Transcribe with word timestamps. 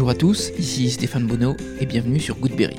Bonjour 0.00 0.12
à 0.12 0.14
tous, 0.14 0.50
ici 0.58 0.90
Stéphane 0.90 1.26
Bonneau 1.26 1.58
et 1.78 1.84
bienvenue 1.84 2.20
sur 2.20 2.36
Goodberry. 2.36 2.78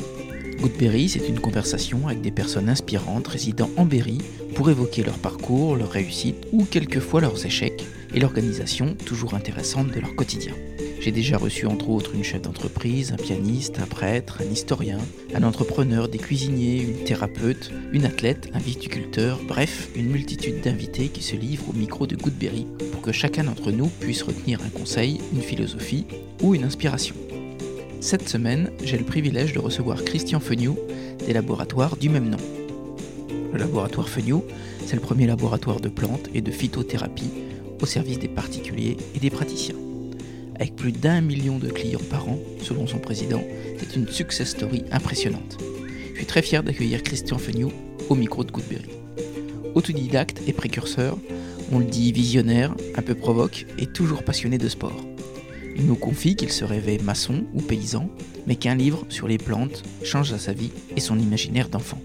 Goodberry, 0.60 1.08
c'est 1.08 1.30
une 1.30 1.40
conversation 1.40 2.08
avec 2.08 2.22
des 2.22 2.32
personnes 2.32 2.68
inspirantes 2.68 3.28
résidant 3.28 3.70
en 3.78 3.86
Berry 3.86 4.18
pour 4.56 4.72
évoquer 4.72 5.04
leur 5.04 5.20
parcours, 5.20 5.76
leurs 5.76 5.92
réussites 5.92 6.48
ou 6.52 6.66
quelquefois 6.66 7.22
leurs 7.22 7.46
échecs 7.46 7.86
et 8.12 8.20
l'organisation 8.20 8.96
toujours 9.06 9.36
intéressante 9.36 9.92
de 9.92 10.00
leur 10.00 10.16
quotidien. 10.16 10.54
J'ai 11.00 11.12
déjà 11.12 11.38
reçu 11.38 11.68
entre 11.68 11.90
autres 11.90 12.16
une 12.16 12.24
chef 12.24 12.42
d'entreprise, 12.42 13.12
un 13.12 13.18
pianiste, 13.18 13.78
un 13.80 13.86
prêtre, 13.86 14.42
un 14.42 14.52
historien, 14.52 14.98
un 15.36 15.44
entrepreneur, 15.44 16.10
des 16.10 16.18
cuisiniers, 16.18 16.82
une 16.82 17.04
thérapeute, 17.04 17.70
une 17.94 18.06
athlète, 18.06 18.50
un 18.56 18.60
viticulteur, 18.60 19.40
bref, 19.48 19.90
une 19.96 20.10
multitude 20.10 20.62
d'invités 20.62 21.10
qui 21.10 21.22
se 21.22 21.36
livrent 21.36 21.70
au 21.70 21.74
micro 21.74 22.08
de 22.08 22.16
Goodberry 22.16 22.66
pour 22.92 23.04
que 23.04 23.12
chacun 23.12 23.44
d'entre 23.44 23.72
nous 23.72 23.90
puisse 24.00 24.24
retenir 24.24 24.60
un 24.66 24.70
conseil, 24.70 25.22
une 25.34 25.44
philosophie 25.44 26.08
ou 26.42 26.56
une 26.56 26.64
inspiration. 26.64 27.16
Cette 28.00 28.28
semaine, 28.28 28.72
j'ai 28.84 28.98
le 28.98 29.04
privilège 29.04 29.54
de 29.54 29.60
recevoir 29.60 30.04
Christian 30.04 30.40
Feniou 30.40 30.78
des 31.26 31.34
laboratoires 31.34 31.98
du 31.98 32.10
même 32.10 32.30
nom. 32.30 32.38
Le 33.54 33.60
laboratoire 33.60 34.10
Feniou, 34.10 34.44
c'est 34.86 34.96
le 34.96 35.02
premier 35.02 35.28
laboratoire 35.28 35.80
de 35.80 35.90
plantes 35.90 36.30
et 36.34 36.42
de 36.42 36.52
phytothérapie 36.52 37.30
au 37.82 37.86
service 37.86 38.20
des 38.20 38.28
particuliers 38.28 38.98
et 39.16 39.20
des 39.20 39.30
praticiens. 39.30 39.76
Avec 40.56 40.76
plus 40.76 40.92
d'un 40.92 41.22
million 41.22 41.58
de 41.58 41.70
clients 41.70 42.02
par 42.10 42.28
an, 42.28 42.40
selon 42.62 42.88
son 42.88 43.00
président, 43.00 43.44
c'est 43.78 43.96
une 43.96 44.08
success 44.08 44.50
story 44.50 44.84
impressionnante. 44.92 45.58
Je 46.12 46.18
suis 46.18 46.26
très 46.26 46.42
fier 46.42 46.64
d'accueillir 46.64 47.04
Christian 47.04 47.38
Feniou 47.38 47.72
au 48.10 48.16
micro 48.16 48.44
de 48.44 48.52
Goodberry. 48.52 48.90
Autodidacte 49.76 50.42
et 50.48 50.54
précurseur, 50.54 51.18
on 51.72 51.80
le 51.80 51.86
dit 51.86 52.12
visionnaire, 52.12 52.76
un 52.96 53.02
peu 53.02 53.16
provoque 53.16 53.66
et 53.80 53.88
toujours 53.88 54.24
passionné 54.24 54.58
de 54.58 54.68
sport. 54.68 55.11
Il 55.76 55.86
nous 55.86 55.96
confie 55.96 56.36
qu'il 56.36 56.52
se 56.52 56.66
rêvait 56.66 56.98
maçon 57.00 57.44
ou 57.54 57.62
paysan, 57.62 58.10
mais 58.48 58.56
qu'un 58.56 58.76
livre 58.76 59.06
sur 59.10 59.28
les 59.28 59.38
plantes 59.38 59.84
change 60.04 60.36
sa 60.36 60.54
vie 60.54 60.72
et 60.96 61.00
son 61.00 61.18
imaginaire 61.18 61.70
d'enfant. 61.70 62.02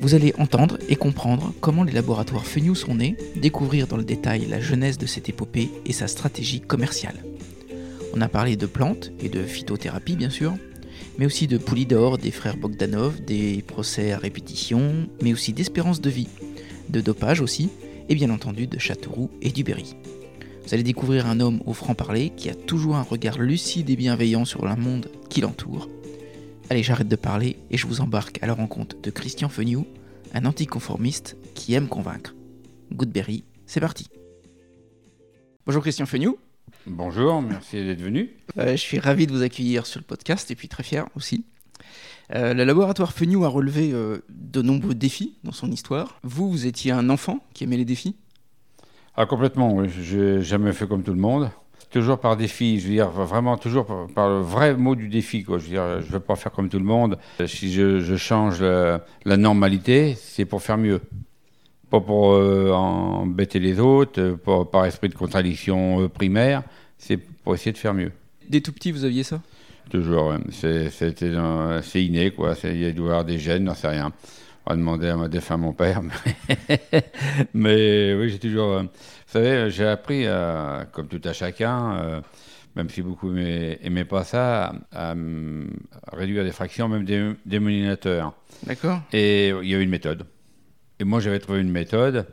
Vous 0.00 0.14
allez 0.14 0.34
entendre 0.36 0.78
et 0.88 0.96
comprendre 0.96 1.54
comment 1.60 1.84
les 1.84 1.92
laboratoires 1.92 2.46
Feniou 2.46 2.74
sont 2.74 2.96
nés, 2.96 3.16
découvrir 3.36 3.86
dans 3.86 3.96
le 3.96 4.04
détail 4.04 4.46
la 4.46 4.60
genèse 4.60 4.98
de 4.98 5.06
cette 5.06 5.28
épopée 5.28 5.70
et 5.86 5.92
sa 5.92 6.08
stratégie 6.08 6.60
commerciale. 6.60 7.22
On 8.12 8.20
a 8.20 8.28
parlé 8.28 8.56
de 8.56 8.66
plantes 8.66 9.12
et 9.20 9.28
de 9.28 9.44
phytothérapie 9.44 10.16
bien 10.16 10.30
sûr, 10.30 10.54
mais 11.18 11.26
aussi 11.26 11.46
de 11.46 11.56
Poulidor, 11.56 12.18
des 12.18 12.30
frères 12.30 12.56
Bogdanov, 12.56 13.22
des 13.24 13.62
procès 13.62 14.12
à 14.12 14.18
répétition, 14.18 15.08
mais 15.22 15.32
aussi 15.32 15.52
d'espérance 15.52 16.00
de 16.00 16.10
vie, 16.10 16.28
de 16.88 17.00
dopage 17.00 17.40
aussi, 17.40 17.70
et 18.08 18.14
bien 18.14 18.30
entendu 18.30 18.66
de 18.66 18.78
Châteauroux 18.78 19.30
et 19.40 19.50
du 19.50 19.62
Berry. 19.62 19.94
Vous 20.64 20.74
allez 20.74 20.84
découvrir 20.84 21.26
un 21.26 21.40
homme 21.40 21.60
au 21.66 21.72
franc-parler 21.72 22.30
qui 22.30 22.48
a 22.48 22.54
toujours 22.54 22.96
un 22.96 23.02
regard 23.02 23.38
lucide 23.38 23.90
et 23.90 23.96
bienveillant 23.96 24.44
sur 24.44 24.64
le 24.64 24.76
monde 24.76 25.10
qui 25.28 25.40
l'entoure. 25.40 25.88
Allez, 26.70 26.82
j'arrête 26.82 27.08
de 27.08 27.16
parler 27.16 27.58
et 27.70 27.76
je 27.76 27.86
vous 27.86 28.00
embarque 28.00 28.38
à 28.42 28.46
la 28.46 28.54
rencontre 28.54 28.96
de 29.02 29.10
Christian 29.10 29.48
Feniou, 29.48 29.86
un 30.32 30.46
anticonformiste 30.46 31.36
qui 31.54 31.74
aime 31.74 31.88
convaincre. 31.88 32.34
Goodberry, 32.92 33.44
c'est 33.66 33.80
parti. 33.80 34.08
Bonjour 35.66 35.82
Christian 35.82 36.06
Feniou. 36.06 36.38
Bonjour, 36.86 37.42
merci 37.42 37.76
d'être 37.84 38.00
venu. 38.00 38.30
Euh, 38.58 38.72
je 38.72 38.76
suis 38.76 39.00
ravi 39.00 39.26
de 39.26 39.32
vous 39.32 39.42
accueillir 39.42 39.84
sur 39.84 40.00
le 40.00 40.06
podcast 40.06 40.50
et 40.50 40.54
puis 40.54 40.68
très 40.68 40.84
fier 40.84 41.06
aussi. 41.16 41.44
Euh, 42.34 42.54
le 42.54 42.64
laboratoire 42.64 43.12
Feniou 43.12 43.44
a 43.44 43.48
relevé 43.48 43.92
euh, 43.92 44.24
de 44.30 44.62
nombreux 44.62 44.94
défis 44.94 45.38
dans 45.42 45.52
son 45.52 45.70
histoire. 45.70 46.18
Vous, 46.22 46.50
vous 46.50 46.66
étiez 46.66 46.92
un 46.92 47.10
enfant 47.10 47.44
qui 47.52 47.64
aimait 47.64 47.76
les 47.76 47.84
défis 47.84 48.16
Ah, 49.16 49.26
complètement, 49.26 49.74
oui. 49.74 49.88
J'ai 50.00 50.42
jamais 50.42 50.72
fait 50.72 50.86
comme 50.86 51.02
tout 51.02 51.12
le 51.12 51.20
monde. 51.20 51.50
Toujours 51.90 52.18
par 52.18 52.38
défi, 52.38 52.80
je 52.80 52.86
veux 52.86 52.94
dire, 52.94 53.10
vraiment 53.10 53.58
toujours 53.58 53.84
par, 53.84 54.06
par 54.06 54.28
le 54.30 54.40
vrai 54.40 54.74
mot 54.74 54.94
du 54.94 55.08
défi. 55.08 55.44
Quoi. 55.44 55.58
Je 55.58 55.64
veux 55.64 55.70
dire, 55.70 56.00
je 56.00 56.10
veux 56.10 56.20
pas 56.20 56.36
faire 56.36 56.50
comme 56.50 56.70
tout 56.70 56.78
le 56.78 56.84
monde. 56.84 57.18
Si 57.46 57.70
je, 57.70 58.00
je 58.00 58.16
change 58.16 58.62
la, 58.62 59.04
la 59.26 59.36
normalité, 59.36 60.16
c'est 60.18 60.46
pour 60.46 60.62
faire 60.62 60.78
mieux. 60.78 61.02
Pas 61.90 62.00
pour 62.00 62.32
euh, 62.32 62.70
embêter 62.72 63.58
les 63.58 63.78
autres, 63.78 64.30
pas 64.42 64.64
par 64.64 64.86
esprit 64.86 65.10
de 65.10 65.14
contradiction 65.14 66.04
euh, 66.04 66.08
primaire, 66.08 66.62
c'est 66.96 67.18
pour 67.18 67.54
essayer 67.54 67.72
de 67.72 67.76
faire 67.76 67.92
mieux. 67.92 68.12
Dès 68.48 68.62
tout 68.62 68.72
petit, 68.72 68.92
vous 68.92 69.04
aviez 69.04 69.24
ça? 69.24 69.42
Toujours, 69.90 70.28
ouais. 70.28 70.38
c'est 70.50 72.02
inné, 72.02 72.30
quoi. 72.30 72.54
Il 72.64 72.80
y 72.80 72.86
a 72.86 72.92
dû 72.92 73.00
y 73.00 73.04
avoir 73.04 73.26
des 73.26 73.38
gènes, 73.38 73.66
j'en 73.66 73.74
sais 73.74 73.88
rien. 73.88 74.10
On 74.66 74.70
va 74.70 74.76
demander 74.76 75.08
à 75.08 75.16
ma 75.16 75.28
défunt 75.28 75.56
mon 75.56 75.72
père. 75.72 76.02
Mais, 76.02 76.80
mais 77.54 78.14
oui, 78.14 78.30
j'ai 78.30 78.38
toujours. 78.38 78.72
euh, 78.72 78.82
vous 78.82 78.88
savez, 79.26 79.70
j'ai 79.70 79.86
appris, 79.86 80.26
à, 80.26 80.86
comme 80.92 81.08
tout 81.08 81.20
à 81.24 81.32
chacun, 81.32 81.96
euh, 81.96 82.20
même 82.76 82.88
si 82.88 83.02
beaucoup 83.02 83.30
n'aimaient 83.32 84.04
pas 84.04 84.24
ça, 84.24 84.72
à, 84.92 85.10
à, 85.12 85.14
réduire 86.12 86.44
des 86.44 86.52
fractions, 86.52 86.88
même 86.88 87.04
des 87.04 87.32
dénominateurs. 87.44 88.34
D'accord 88.64 89.00
Et 89.12 89.48
il 89.48 89.68
y 89.68 89.74
a 89.74 89.78
une 89.80 89.90
méthode. 89.90 90.26
Et 91.00 91.04
moi, 91.04 91.18
j'avais 91.20 91.40
trouvé 91.40 91.60
une 91.60 91.72
méthode. 91.72 92.26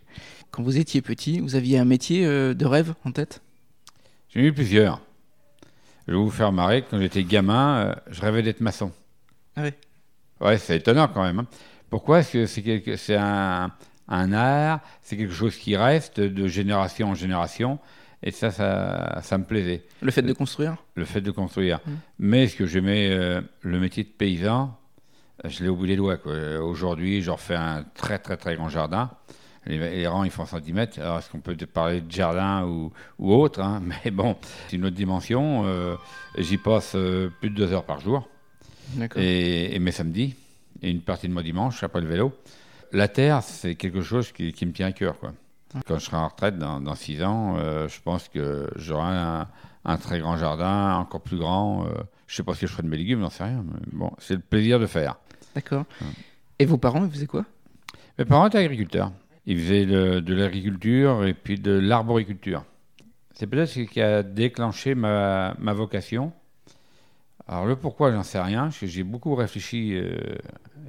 Quand 0.51 0.63
vous 0.63 0.79
étiez 0.79 1.03
petit, 1.03 1.41
vous 1.41 1.57
aviez 1.57 1.79
un 1.79 1.85
métier 1.85 2.25
euh, 2.25 2.55
de 2.55 2.65
rêve 2.65 2.95
en 3.05 3.13
tête? 3.13 3.43
J'en 4.35 4.41
ai 4.41 4.45
eu 4.47 4.53
plusieurs. 4.53 5.01
Je 6.07 6.13
vais 6.13 6.19
vous 6.19 6.31
faire 6.31 6.53
marrer. 6.53 6.85
Quand 6.89 6.99
j'étais 7.01 7.25
gamin, 7.25 7.77
euh, 7.77 7.95
je 8.11 8.21
rêvais 8.21 8.43
d'être 8.43 8.61
maçon. 8.61 8.93
Ah 9.57 9.63
ouais. 9.63 9.75
Ouais, 10.41 10.59
c'est 10.59 10.77
étonnant 10.77 11.09
quand 11.09 11.23
même. 11.23 11.41
hein. 11.41 11.47
Pourquoi 11.91 12.19
Parce 12.19 12.31
que 12.31 12.47
c'est 12.47 12.97
c'est 12.97 13.17
un, 13.17 13.71
un 14.09 14.33
art, 14.33 14.81
c'est 15.03 15.17
quelque 15.17 15.33
chose 15.33 15.57
qui 15.57 15.77
reste 15.77 16.21
de 16.21 16.47
génération 16.49 17.11
en 17.11 17.15
génération. 17.15 17.79
Et 18.27 18.31
ça, 18.31 18.51
ça, 18.51 19.21
ça 19.23 19.37
me 19.37 19.45
plaisait, 19.45 19.85
Le 20.01 20.11
fait 20.11 20.23
de 20.23 20.33
construire? 20.33 20.77
le 20.95 21.05
fait 21.05 21.21
de 21.21 21.31
construire. 21.31 21.79
Mm. 21.87 21.91
Mais 22.21 22.49
ce 22.49 22.57
que 22.57 22.65
j'aimais, 22.67 23.11
euh, 23.11 23.43
le 23.61 23.79
métier 23.79 24.03
de 24.03 24.09
paysan, 24.09 24.75
euh, 25.45 25.49
je 25.51 25.63
l'ai 25.63 25.69
au 25.69 25.77
bout 25.77 25.87
des 25.87 25.97
doigts. 25.97 26.17
quoi. 26.17 26.33
Euh, 26.33 26.59
Aujourd'hui, 26.61 27.21
je 27.21 27.31
refais 27.31 27.55
un 27.55 27.85
très 27.95 28.19
très 28.19 28.37
très 28.39 28.57
grand 28.57 28.71
jardin. 28.71 29.11
Les, 29.67 29.79
les 29.79 30.07
rangs, 30.07 30.25
ils 30.25 30.31
font 30.31 30.45
centimètres. 30.47 31.01
Alors, 31.01 31.19
est-ce 31.19 31.31
qu'on 31.31 31.41
peut 31.41 31.57
te 31.57 31.65
parler 31.65 32.01
de 32.01 32.11
jardin 32.11 32.65
ou, 32.65 32.93
ou 33.19 33.33
autre 33.33 33.61
hein? 33.61 33.83
Mais 34.05 34.11
bon, 34.11 34.37
c'est 34.69 34.77
une 34.77 34.85
autre 34.85 34.97
dimension. 34.97 35.63
Euh, 35.67 35.97
J'y 36.39 36.59
passe 36.59 36.93
euh, 36.95 37.31
plus 37.41 37.51
de 37.51 37.55
deux 37.55 37.73
heures 37.73 37.85
par 37.85 38.01
jour. 38.01 38.29
D'accord. 38.95 39.23
Et, 39.23 39.75
et 39.75 39.79
mes 39.79 39.93
samedis, 39.93 40.35
et 40.83 40.91
une 40.91 41.01
partie 41.01 41.29
de 41.29 41.33
mon 41.33 41.41
dimanche 41.41 41.83
après 41.83 42.01
le 42.01 42.07
vélo. 42.07 42.33
La 42.93 43.09
terre, 43.09 43.43
c'est 43.43 43.75
quelque 43.75 44.03
chose 44.03 44.33
qui, 44.33 44.53
qui 44.53 44.67
me 44.67 44.73
tient 44.73 44.89
à 44.89 44.93
cœur. 44.93 45.19
Quoi. 45.19 45.33
Quand 45.87 45.99
je 45.99 46.05
serai 46.05 46.19
en 46.19 46.29
retraite 46.29 46.59
dans, 46.59 46.81
dans 46.81 46.95
six 46.95 47.23
ans, 47.25 47.57
euh, 47.59 47.89
je 47.89 48.01
pense 48.03 48.29
que 48.29 48.69
j'aurai 48.77 49.15
un, 49.17 49.49
un 49.85 49.97
très 49.97 50.21
grand 50.21 50.37
jardin, 50.37 50.97
encore 50.97 51.23
plus 51.23 51.39
grand. 51.39 51.87
je 52.27 52.37
sais 52.37 52.43
pas 52.43 52.55
ce 52.55 52.61
que 52.61 52.67
je 52.67 52.73
ferai 52.73 52.83
de 52.85 52.89
mes 52.89 52.97
légumes, 52.99 53.21
j'en 53.21 53.31
sais 53.31 53.45
rien. 53.45 53.65
Mais 53.67 53.81
bon, 53.93 54.13
c'est 54.19 54.35
le 54.35 54.41
plaisir 54.41 54.79
de 54.79 54.87
faire. 54.87 55.17
D'accord. 55.55 55.85
Et 56.59 56.67
vos 56.67 56.77
parents, 56.77 57.05
ils 57.05 57.11
faisaient 57.11 57.27
quoi? 57.27 57.45
Mes 58.19 58.25
parents 58.25 58.47
étaient 58.47 58.59
agriculteurs. 58.59 59.11
Il 59.47 59.59
faisait 59.59 59.87
de, 59.87 60.21
de 60.21 60.35
l'agriculture 60.35 61.25
et 61.25 61.35
puis 61.35 61.59
de 61.59 61.73
l'arboriculture. 61.73 62.65
C'est 63.35 63.47
peut-être 63.47 63.69
ce 63.69 63.81
qui 63.81 64.01
a 64.01 64.23
déclenché 64.23 64.95
ma, 64.95 65.55
ma 65.59 65.73
vocation. 65.73 66.33
Alors 67.47 67.67
le 67.67 67.77
pourquoi, 67.77 68.11
j'en 68.13 68.23
sais 68.23 68.41
rien, 68.41 68.65
parce 68.65 68.79
que 68.79 68.87
j'ai 68.87 69.03
beaucoup 69.03 69.35
réfléchi 69.35 69.93
euh, 69.95 70.17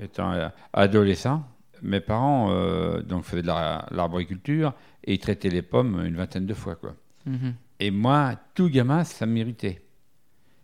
étant 0.01 0.31
euh, 0.31 0.47
adolescent. 0.73 1.43
Mes 1.81 1.99
parents 1.99 2.51
euh, 2.51 3.01
donc 3.01 3.23
faisaient 3.25 3.41
de 3.41 3.47
la- 3.47 3.85
l'arboriculture 3.91 4.73
et 5.03 5.13
ils 5.15 5.19
traitaient 5.19 5.49
les 5.49 5.61
pommes 5.61 6.01
une 6.05 6.15
vingtaine 6.15 6.45
de 6.45 6.53
fois. 6.53 6.75
Quoi. 6.75 6.95
Mhm. 7.25 7.55
Et 7.81 7.91
moi, 7.91 8.35
tout 8.53 8.69
gamin, 8.69 9.03
ça 9.03 9.25
m'irritait. 9.25 9.81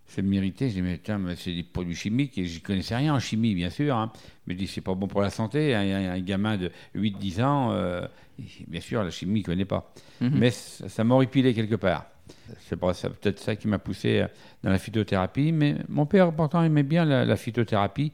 Ça 0.08 0.22
m'irritait, 0.22 0.68
je 0.70 0.74
dis, 0.76 0.82
mais 0.82 1.00
tiens, 1.02 1.22
c'est 1.38 1.54
des 1.54 1.64
produits 1.64 1.96
chimiques, 1.96 2.38
et 2.38 2.46
j'y 2.46 2.60
connaissais 2.60 2.96
rien 2.98 3.14
en 3.16 3.20
chimie, 3.20 3.56
bien 3.56 3.70
sûr. 3.70 3.96
Hein. 3.96 4.12
Mais 4.46 4.56
je 4.56 4.60
dis, 4.60 4.68
c'est 4.68 4.82
pas 4.82 4.94
bon 4.94 5.08
pour 5.08 5.22
la 5.22 5.30
santé. 5.30 5.74
Un, 5.74 6.12
un- 6.12 6.20
gamin 6.20 6.58
de 6.58 6.70
8-10 6.96 7.42
ans, 7.42 7.72
euh, 7.72 8.06
bien 8.68 8.82
sûr, 8.82 9.04
la 9.04 9.10
chimie, 9.10 9.40
il 9.40 9.44
connaît 9.44 9.64
pas. 9.66 9.94
Mhm. 10.20 10.32
Mais 10.36 10.50
ça, 10.52 11.04
m'a 11.06 11.16
horripilé 11.16 11.54
quelque 11.54 11.76
part. 11.76 12.08
C'est 12.60 12.78
c'est 12.94 13.10
peut-être 13.10 13.40
ça 13.40 13.56
qui 13.56 13.68
m'a 13.70 13.80
poussé 13.80 14.20
euh, 14.20 14.28
dans 14.64 14.70
la 14.70 14.80
phytothérapie. 14.80 15.54
Mais 15.54 15.78
mon 15.88 16.06
père, 16.06 16.34
pourtant, 16.34 16.62
aimait 16.62 16.84
bien 16.84 17.06
la, 17.06 17.24
la 17.24 17.36
phytothérapie. 17.38 18.12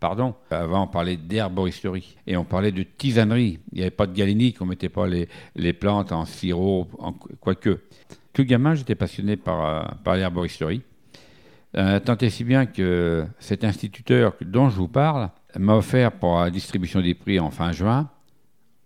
Pardon, 0.00 0.34
avant 0.50 0.84
on 0.84 0.86
parlait 0.86 1.16
d'herboristerie 1.16 2.16
et 2.26 2.36
on 2.36 2.44
parlait 2.44 2.72
de 2.72 2.82
tisanerie. 2.82 3.58
Il 3.72 3.76
n'y 3.76 3.80
avait 3.82 3.90
pas 3.90 4.06
de 4.06 4.12
galénique, 4.14 4.60
on 4.60 4.66
mettait 4.66 4.90
pas 4.90 5.06
les, 5.06 5.28
les 5.56 5.72
plantes 5.72 6.12
en 6.12 6.26
sirop, 6.26 6.88
en, 6.98 7.12
quoique. 7.12 7.80
Tout 8.34 8.44
gamin, 8.44 8.74
j'étais 8.74 8.96
passionné 8.96 9.36
par, 9.36 9.64
euh, 9.64 9.82
par 10.02 10.16
l'herboristerie. 10.16 10.82
Euh, 11.76 11.98
tant 11.98 12.16
et 12.18 12.30
si 12.30 12.44
bien 12.44 12.66
que 12.66 13.26
cet 13.40 13.64
instituteur 13.64 14.34
dont 14.40 14.70
je 14.70 14.76
vous 14.76 14.88
parle 14.88 15.30
m'a 15.58 15.74
offert 15.74 16.12
pour 16.12 16.38
la 16.38 16.50
distribution 16.50 17.00
des 17.00 17.14
prix 17.14 17.40
en 17.40 17.50
fin 17.50 17.72
juin 17.72 18.10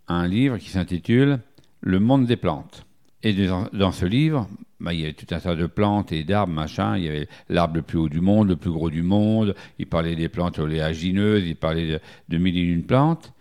un 0.09 0.27
livre 0.27 0.57
qui 0.57 0.71
s'intitule 0.71 1.41
Le 1.81 2.01
monde 2.01 2.27
des 2.27 2.37
plantes. 2.37 2.87
Et 3.23 3.35
dans, 3.73 3.93
ce 3.93 4.07
livre, 4.07 4.49
bah, 4.81 4.95
il 4.95 5.01
y 5.01 5.05
avait 5.05 5.13
tout 5.13 5.33
un 5.35 5.41
tas 5.41 5.55
de 5.55 5.67
plantes 5.67 6.13
et 6.13 6.25
d'arbres, 6.25 6.53
machin. 6.53 6.97
Il 6.97 7.05
y 7.05 7.09
avait 7.09 7.29
l'arbre 7.49 7.77
le 7.77 7.83
plus 7.83 7.99
haut 7.99 8.09
du 8.09 8.21
monde, 8.21 8.49
le 8.49 8.57
plus 8.57 8.71
gros 8.71 8.91
du 8.91 9.03
monde. 9.03 9.55
Il 9.79 9.87
parlait 9.87 10.17
des 10.17 10.29
plantes 10.29 10.59
oléagineuses, 10.59 11.45
il 11.45 11.57
parlait 11.57 11.87
de, 11.87 12.01
de 12.29 12.39
mille 12.39 12.57
et 12.57 12.63
une 12.63 12.85
plantes. 12.85 13.33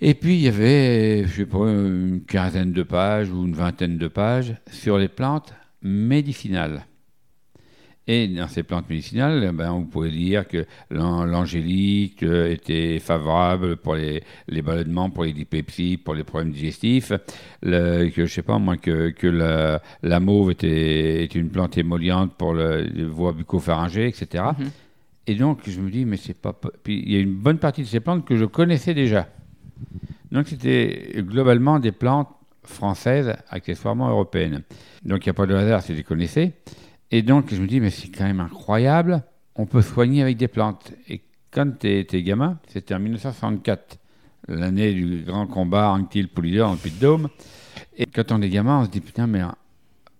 Et 0.00 0.14
puis 0.14 0.34
il 0.34 0.40
y 0.40 0.48
avait, 0.48 1.26
je 1.26 1.42
une 1.42 2.22
quinzaine 2.26 2.72
de 2.72 2.82
pages 2.82 3.30
ou 3.30 3.44
une 3.44 3.54
vingtaine 3.54 3.98
de 3.98 4.08
pages 4.08 4.54
sur 4.70 4.96
les 4.96 5.08
plantes 5.08 5.52
médicinales. 5.82 6.86
Et 8.06 8.26
dans 8.26 8.48
ces 8.48 8.62
plantes 8.64 8.88
médicinales, 8.90 9.46
eh 9.48 9.52
ben, 9.52 9.70
vous 9.72 9.84
pouvez 9.84 10.10
lire 10.10 10.48
que 10.48 10.64
l'an- 10.90 11.24
l'angélique 11.24 12.22
euh, 12.24 12.50
était 12.50 12.98
favorable 12.98 13.76
pour 13.76 13.94
les, 13.94 14.22
les 14.48 14.62
ballonnements, 14.62 15.10
pour 15.10 15.24
les 15.24 15.32
dyspepsies, 15.32 15.96
pour 15.96 16.14
les 16.14 16.24
problèmes 16.24 16.50
digestifs, 16.50 17.12
le- 17.62 18.08
que 18.08 18.26
je 18.26 18.32
sais 18.32 18.42
pas 18.42 18.58
moi 18.58 18.78
que, 18.78 19.10
que 19.10 19.28
la, 19.28 19.80
la 20.02 20.18
mauve 20.18 20.50
était, 20.50 21.26
une 21.26 21.50
plante 21.50 21.78
émolliente 21.78 22.34
pour 22.36 22.54
le, 22.54 22.80
les 22.82 23.04
voies 23.04 23.32
bucco-pharyngées, 23.32 24.08
etc. 24.08 24.44
Mhm. 24.58 24.70
Et 25.28 25.34
donc 25.36 25.60
je 25.68 25.78
me 25.80 25.90
dis 25.90 26.04
mais 26.04 26.16
c'est 26.16 26.34
pas 26.34 26.52
puis 26.82 27.02
il 27.06 27.12
y 27.12 27.16
a 27.16 27.20
une 27.20 27.34
bonne 27.34 27.58
partie 27.58 27.82
de 27.82 27.86
ces 27.86 28.00
plantes 28.00 28.24
que 28.26 28.36
je 28.36 28.46
connaissais 28.46 28.94
déjà. 28.94 29.28
Donc 30.32 30.48
c'était 30.48 31.12
globalement 31.18 31.78
des 31.78 31.92
plantes 31.92 32.28
françaises, 32.64 33.34
accessoirement 33.50 34.08
européennes. 34.08 34.62
Donc 35.04 35.24
il 35.24 35.28
n'y 35.28 35.30
a 35.30 35.34
pas 35.34 35.46
de 35.46 35.54
hasard 35.54 35.82
si 35.82 35.92
je 35.92 35.98
les 35.98 36.02
connaissais. 36.02 36.52
Et 37.10 37.22
donc 37.22 37.52
je 37.52 37.60
me 37.60 37.66
dis 37.66 37.80
mais 37.80 37.90
c'est 37.90 38.08
quand 38.08 38.24
même 38.24 38.40
incroyable, 38.40 39.22
on 39.56 39.66
peut 39.66 39.82
soigner 39.82 40.22
avec 40.22 40.36
des 40.36 40.48
plantes. 40.48 40.92
Et 41.08 41.22
quand 41.50 41.78
tu 41.78 41.88
es, 41.88 42.22
gamin, 42.22 42.58
c'était 42.68 42.94
en 42.94 43.00
1964, 43.00 43.98
l'année 44.48 44.92
du 44.94 45.22
grand 45.22 45.46
combat 45.46 45.90
Anctil-Poulidor 45.90 46.68
dans 46.68 46.74
le 46.74 46.78
Puy-de-Dôme. 46.78 47.28
Et 47.96 48.06
quand 48.06 48.30
on 48.32 48.40
est 48.42 48.48
gamin, 48.48 48.80
on 48.80 48.84
se 48.84 48.90
dit 48.90 49.00
putain 49.00 49.26
mais, 49.26 49.42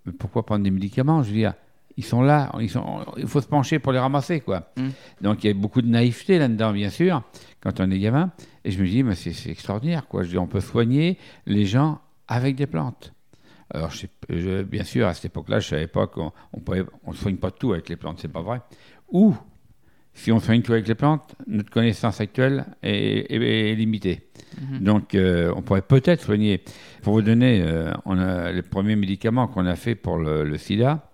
mais 0.04 0.12
pourquoi 0.12 0.44
prendre 0.44 0.64
des 0.64 0.70
médicaments? 0.70 1.22
Je 1.22 1.28
veux 1.28 1.36
dire, 1.36 1.54
ils 1.96 2.04
sont 2.04 2.22
là, 2.22 2.50
ils 2.60 2.70
sont, 2.70 3.04
il 3.16 3.26
faut 3.26 3.40
se 3.40 3.46
pencher 3.46 3.78
pour 3.78 3.92
les 3.92 3.98
ramasser 3.98 4.40
quoi. 4.40 4.72
Mm. 4.76 4.88
Donc 5.20 5.44
il 5.44 5.48
y 5.48 5.50
a 5.50 5.54
beaucoup 5.54 5.82
de 5.82 5.88
naïveté 5.88 6.38
là-dedans 6.38 6.72
bien 6.72 6.90
sûr 6.90 7.22
quand 7.60 7.80
on 7.80 7.90
est 7.90 7.98
gamin. 7.98 8.30
Et 8.64 8.70
je 8.70 8.80
me 8.80 8.86
dis 8.86 9.02
mais 9.02 9.14
c'est 9.14 9.32
c'est 9.32 9.50
extraordinaire 9.50 10.06
quoi. 10.08 10.22
Je 10.22 10.30
dis 10.30 10.38
on 10.38 10.46
peut 10.46 10.60
soigner 10.60 11.18
les 11.46 11.66
gens 11.66 12.00
avec 12.26 12.56
des 12.56 12.66
plantes. 12.66 13.12
Alors, 13.72 13.90
je 13.90 13.98
sais- 13.98 14.08
je- 14.28 14.62
bien 14.62 14.84
sûr, 14.84 15.06
à 15.06 15.14
cette 15.14 15.26
époque-là, 15.26 15.60
je 15.60 15.68
savais 15.68 15.86
pas 15.86 16.06
qu'on 16.06 16.32
on 16.52 17.10
ne 17.10 17.16
soigne 17.16 17.36
pas 17.36 17.50
tout 17.50 17.72
avec 17.72 17.88
les 17.88 17.96
plantes, 17.96 18.18
c'est 18.20 18.28
pas 18.32 18.42
vrai. 18.42 18.60
Ou, 19.10 19.34
si 20.12 20.32
on 20.32 20.40
soigne 20.40 20.62
tout 20.62 20.72
avec 20.72 20.88
les 20.88 20.94
plantes, 20.96 21.34
notre 21.46 21.70
connaissance 21.70 22.20
actuelle 22.20 22.64
est, 22.82 23.30
est- 23.32 23.70
est 23.70 23.74
limitée. 23.74 24.28
Mhm. 24.60 24.78
Donc, 24.80 25.14
euh, 25.14 25.52
on 25.56 25.62
pourrait 25.62 25.82
peut-être 25.82 26.22
soigner. 26.22 26.62
Pour 27.02 27.14
vous 27.14 27.22
donner, 27.22 27.62
euh, 27.62 27.92
on 28.04 28.18
a 28.18 28.50
les 28.50 28.62
premiers 28.62 28.96
médicaments 28.96 29.46
qu'on 29.46 29.66
a 29.66 29.76
fait 29.76 29.94
pour 29.94 30.18
le, 30.18 30.42
le 30.44 30.58
sida. 30.58 31.06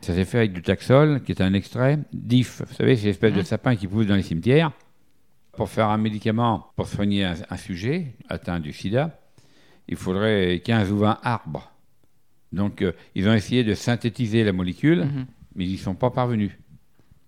Ça 0.00 0.12
s'est 0.14 0.24
fait 0.24 0.38
avec 0.38 0.52
du 0.52 0.62
taxol, 0.62 1.22
qui 1.22 1.30
est 1.30 1.40
un 1.40 1.54
extrait 1.54 2.00
d'if. 2.12 2.62
Vous 2.66 2.74
savez, 2.74 2.96
c'est 2.96 3.06
l'espèce 3.06 3.32
de 3.32 3.38
Mhm. 3.38 3.44
sapin 3.44 3.76
qui 3.76 3.86
pousse 3.86 4.06
dans 4.06 4.16
les 4.16 4.22
cimetières. 4.22 4.72
Pour 5.52 5.68
faire 5.68 5.88
un 5.90 5.98
médicament 5.98 6.66
pour 6.76 6.88
soigner 6.88 7.24
un, 7.24 7.34
un 7.50 7.56
sujet 7.56 8.14
atteint 8.28 8.58
du 8.58 8.72
sida, 8.72 9.20
il 9.86 9.96
faudrait 9.96 10.60
15 10.64 10.90
ou 10.90 10.98
20 10.98 11.18
arbres. 11.22 11.70
Donc, 12.52 12.82
euh, 12.82 12.92
ils 13.14 13.28
ont 13.28 13.32
essayé 13.34 13.64
de 13.64 13.74
synthétiser 13.74 14.44
la 14.44 14.52
molécule, 14.52 15.00
Mhm. 15.04 15.26
mais 15.54 15.64
ils 15.64 15.70
n'y 15.72 15.78
sont 15.78 15.94
pas 15.94 16.10
parvenus. 16.10 16.52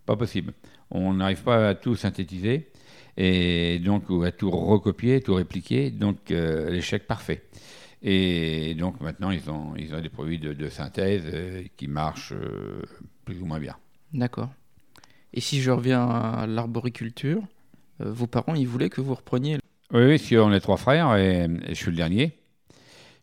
Pas 0.06 0.16
possible. 0.16 0.52
On 0.90 1.14
n'arrive 1.14 1.42
pas 1.42 1.70
à 1.70 1.74
tout 1.74 1.96
synthétiser 1.96 2.68
et 3.16 3.78
donc 3.78 4.04
à 4.24 4.32
tout 4.32 4.50
recopier, 4.50 5.20
tout 5.20 5.34
répliquer. 5.34 5.90
Donc, 5.90 6.30
euh, 6.30 6.70
l'échec 6.70 7.06
parfait. 7.06 7.42
Et 8.02 8.74
donc, 8.74 9.00
maintenant, 9.00 9.30
ils 9.30 9.48
ont, 9.50 9.74
ils 9.76 9.94
ont 9.94 10.00
des 10.00 10.10
produits 10.10 10.38
de, 10.38 10.52
de 10.52 10.68
synthèse 10.68 11.22
euh, 11.32 11.62
qui 11.76 11.88
marchent 11.88 12.34
plus 13.24 13.40
ou 13.40 13.46
moins 13.46 13.58
bien. 13.60 13.76
D'accord. 14.12 14.50
Et 15.32 15.40
si 15.40 15.60
je 15.62 15.70
reviens 15.70 16.06
à 16.06 16.46
l'arboriculture, 16.46 17.42
vos 17.98 18.26
parents, 18.26 18.54
ils 18.54 18.68
voulaient 18.68 18.90
que 18.90 19.00
vous 19.00 19.14
repreniez. 19.14 19.58
Oui, 19.92 20.02
oui, 20.04 20.18
si 20.18 20.36
on 20.36 20.52
est 20.52 20.60
trois 20.60 20.76
frères 20.76 21.16
et, 21.16 21.44
et 21.44 21.68
je 21.70 21.74
suis 21.74 21.90
le 21.90 21.96
dernier. 21.96 22.32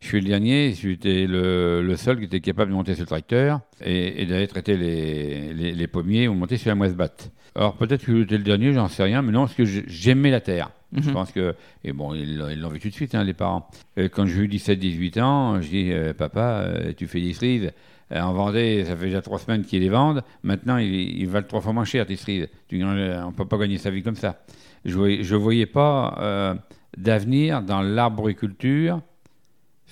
Je 0.01 0.07
suis 0.07 0.19
le 0.21 0.27
dernier, 0.27 0.73
j'étais 0.73 1.27
le, 1.27 1.81
le 1.83 1.95
seul 1.95 2.17
qui 2.17 2.25
était 2.25 2.39
capable 2.41 2.71
de 2.71 2.75
monter 2.75 2.95
sur 2.95 3.03
le 3.03 3.07
tracteur 3.07 3.61
et, 3.83 4.21
et 4.21 4.25
d'aller 4.25 4.47
traiter 4.47 4.75
les, 4.75 5.53
les, 5.53 5.71
les 5.73 5.87
pommiers 5.87 6.27
ou 6.27 6.33
monter 6.33 6.57
sur 6.57 6.69
la 6.69 6.75
moisse 6.75 6.95
batte. 6.95 7.31
Alors 7.55 7.75
peut-être 7.75 8.03
que 8.05 8.17
j'étais 8.19 8.37
le 8.37 8.43
dernier, 8.43 8.73
j'en 8.73 8.87
sais 8.87 9.03
rien, 9.03 9.21
mais 9.21 9.31
non, 9.31 9.41
parce 9.41 9.53
que 9.53 9.63
j'ai- 9.63 9.83
j'aimais 9.87 10.31
la 10.31 10.41
terre. 10.41 10.71
Je 10.93 11.07
Mhm. 11.07 11.13
pense 11.13 11.31
que, 11.31 11.55
et 11.85 11.93
bon, 11.93 12.13
ils 12.15 12.37
l'ont 12.37 12.69
vu 12.69 12.79
tout 12.79 12.89
de 12.89 12.93
suite, 12.93 13.13
hein, 13.15 13.23
les 13.23 13.33
parents. 13.33 13.69
Quand 14.11 14.25
j'ai 14.25 14.41
eu 14.41 14.47
17-18 14.47 15.17
ans, 15.21 15.61
je 15.61 15.69
dis, 15.69 15.91
euh, 15.93 16.13
papa, 16.13 16.63
euh, 16.65 16.93
tu 16.97 17.07
fais 17.07 17.21
des 17.21 17.31
cerises. 17.33 17.71
Euh, 18.11 18.19
en 18.21 18.33
Vendée, 18.33 18.83
ça 18.85 18.97
fait 18.97 19.05
déjà 19.05 19.21
trois 19.21 19.39
semaines 19.39 19.63
qu'ils 19.63 19.81
les 19.81 19.87
vendent. 19.89 20.21
Maintenant, 20.43 20.77
ils, 20.77 20.91
ils 21.21 21.27
valent 21.27 21.47
trois 21.47 21.61
fois 21.61 21.71
moins 21.73 21.85
cher, 21.85 22.05
tes 22.07 22.17
cerises. 22.17 22.47
Tu 22.67 22.83
on 22.83 22.91
ne 22.93 23.31
peut 23.31 23.45
pas 23.45 23.57
gagner 23.57 23.77
sa 23.77 23.89
vie 23.91 24.01
comme 24.03 24.15
ça. 24.15 24.43
Je 24.83 24.95
voyais, 24.97 25.23
je 25.23 25.35
voyais 25.35 25.65
pas 25.67 26.57
d'avenir 26.97 27.61
dans 27.61 27.81
l'arboriculture, 27.81 29.01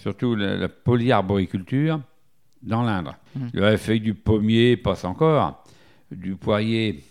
surtout 0.01 0.35
la, 0.35 0.55
la 0.55 0.69
polyarboriculture, 0.69 2.01
dans 2.61 2.81
l'Indre. 2.83 3.15
Mhm. 3.35 3.49
Le 3.53 3.77
feuille 3.77 4.01
du 4.01 4.13
pommier 4.13 4.75
passe 4.77 5.05
encore, 5.05 5.63
du 6.11 6.35
poirier, 6.35 7.03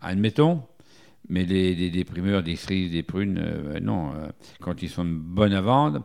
admettons, 0.00 0.62
mais 1.28 1.44
des, 1.44 1.74
des, 1.74 1.90
des 1.90 2.04
primeurs, 2.04 2.42
des 2.42 2.56
cerises, 2.56 2.90
des 2.90 3.02
prunes, 3.02 3.38
euh, 3.38 3.78
non. 3.80 4.12
euh, 4.14 4.28
quand 4.60 4.82
ils 4.82 4.88
sont 4.90 5.04
bonnes 5.04 5.52
à 5.54 5.60
vendre, 5.60 6.02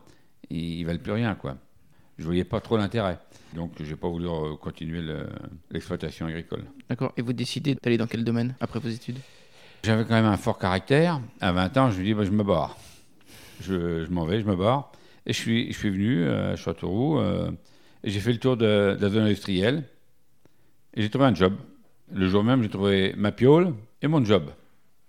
ils, 0.49 0.79
ils 0.79 0.85
valent 0.85 0.99
plus 0.99 1.11
rien, 1.13 1.35
quoi. 1.35 1.57
Je 2.17 2.23
voyais 2.23 2.43
pas 2.45 2.61
trop 2.61 2.77
l'intérêt. 2.77 3.17
Donc, 3.53 3.71
j'ai 3.81 3.95
pas 3.95 4.07
voulu 4.07 4.27
euh, 4.27 4.55
continuer 4.55 5.01
le- 5.01 5.27
l'exploitation 5.71 6.27
agricole. 6.27 6.63
D'accord. 6.89 7.11
Et 7.17 7.21
vous 7.21 7.33
décidez 7.33 7.75
d'aller 7.75 7.97
dans 7.97 8.07
quel 8.07 8.23
domaine 8.23 8.55
après 8.61 8.79
vos 8.79 8.87
études? 8.89 9.17
J'avais 9.83 10.03
quand 10.05 10.13
même 10.15 10.25
un 10.25 10.37
fort 10.37 10.57
caractère. 10.57 11.19
À 11.41 11.51
20 11.51 11.75
ans, 11.77 11.91
je 11.91 11.99
me 11.99 12.03
dis, 12.05 12.13
bah, 12.13 12.23
je 12.23 12.31
me 12.31 12.43
barre. 12.43 12.77
Je, 13.61 14.05
je 14.05 14.11
m'en 14.11 14.25
vais, 14.25 14.39
je 14.41 14.45
me 14.45 14.55
barre. 14.55 14.91
Et 15.27 15.33
je 15.33 15.37
suis, 15.37 15.71
je 15.71 15.77
suis 15.77 15.89
venu 15.89 16.23
euh, 16.23 16.53
à 16.53 16.55
Châteauroux. 16.55 17.19
euh, 17.19 17.51
et 18.03 18.09
j'ai 18.11 18.19
fait 18.19 18.31
le 18.33 18.37
tour 18.39 18.57
de, 18.57 18.95
de 18.97 19.01
la 19.01 19.09
zone 19.09 19.23
industrielle. 19.23 19.83
Et 20.93 21.01
j'ai 21.01 21.09
trouvé 21.09 21.25
un 21.25 21.33
job. 21.35 21.53
Le 22.13 22.27
jour 22.27 22.43
même, 22.43 22.61
j'ai 22.61 22.69
trouvé 22.69 23.13
ma 23.17 23.31
piole 23.31 23.73
et 24.01 24.07
mon 24.07 24.23
job. 24.23 24.51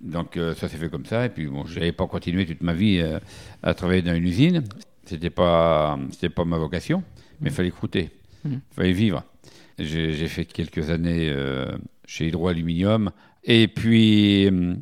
Donc 0.00 0.36
euh, 0.36 0.54
ça 0.54 0.68
s'est 0.68 0.76
fait 0.78 0.88
comme 0.88 1.04
ça. 1.06 1.26
Et 1.26 1.28
puis 1.28 1.46
bon, 1.46 1.66
je 1.66 1.78
n'avais 1.78 1.92
pas 1.92 2.06
continué 2.06 2.46
toute 2.46 2.62
ma 2.62 2.72
vie 2.72 2.98
euh, 3.00 3.18
à 3.62 3.74
travailler 3.74 4.02
dans 4.02 4.14
une 4.14 4.24
usine. 4.24 4.64
C'était 5.04 5.30
pas, 5.30 5.98
c'était 6.10 6.30
pas 6.30 6.44
ma 6.44 6.58
vocation, 6.58 7.02
mais 7.40 7.50
il 7.50 7.52
fallait 7.54 7.70
croûter, 7.70 8.10
il 8.44 8.50
Mhm. 8.52 8.60
fallait 8.72 8.92
vivre. 8.92 9.22
J'ai 9.78 10.14
j'ai 10.14 10.26
fait 10.28 10.44
quelques 10.46 10.90
années 10.90 11.28
euh, 11.30 11.66
chez 12.06 12.26
Hydro-Aluminium. 12.28 13.10
Et 13.44 13.68
puis, 13.68 14.48
hum, 14.48 14.78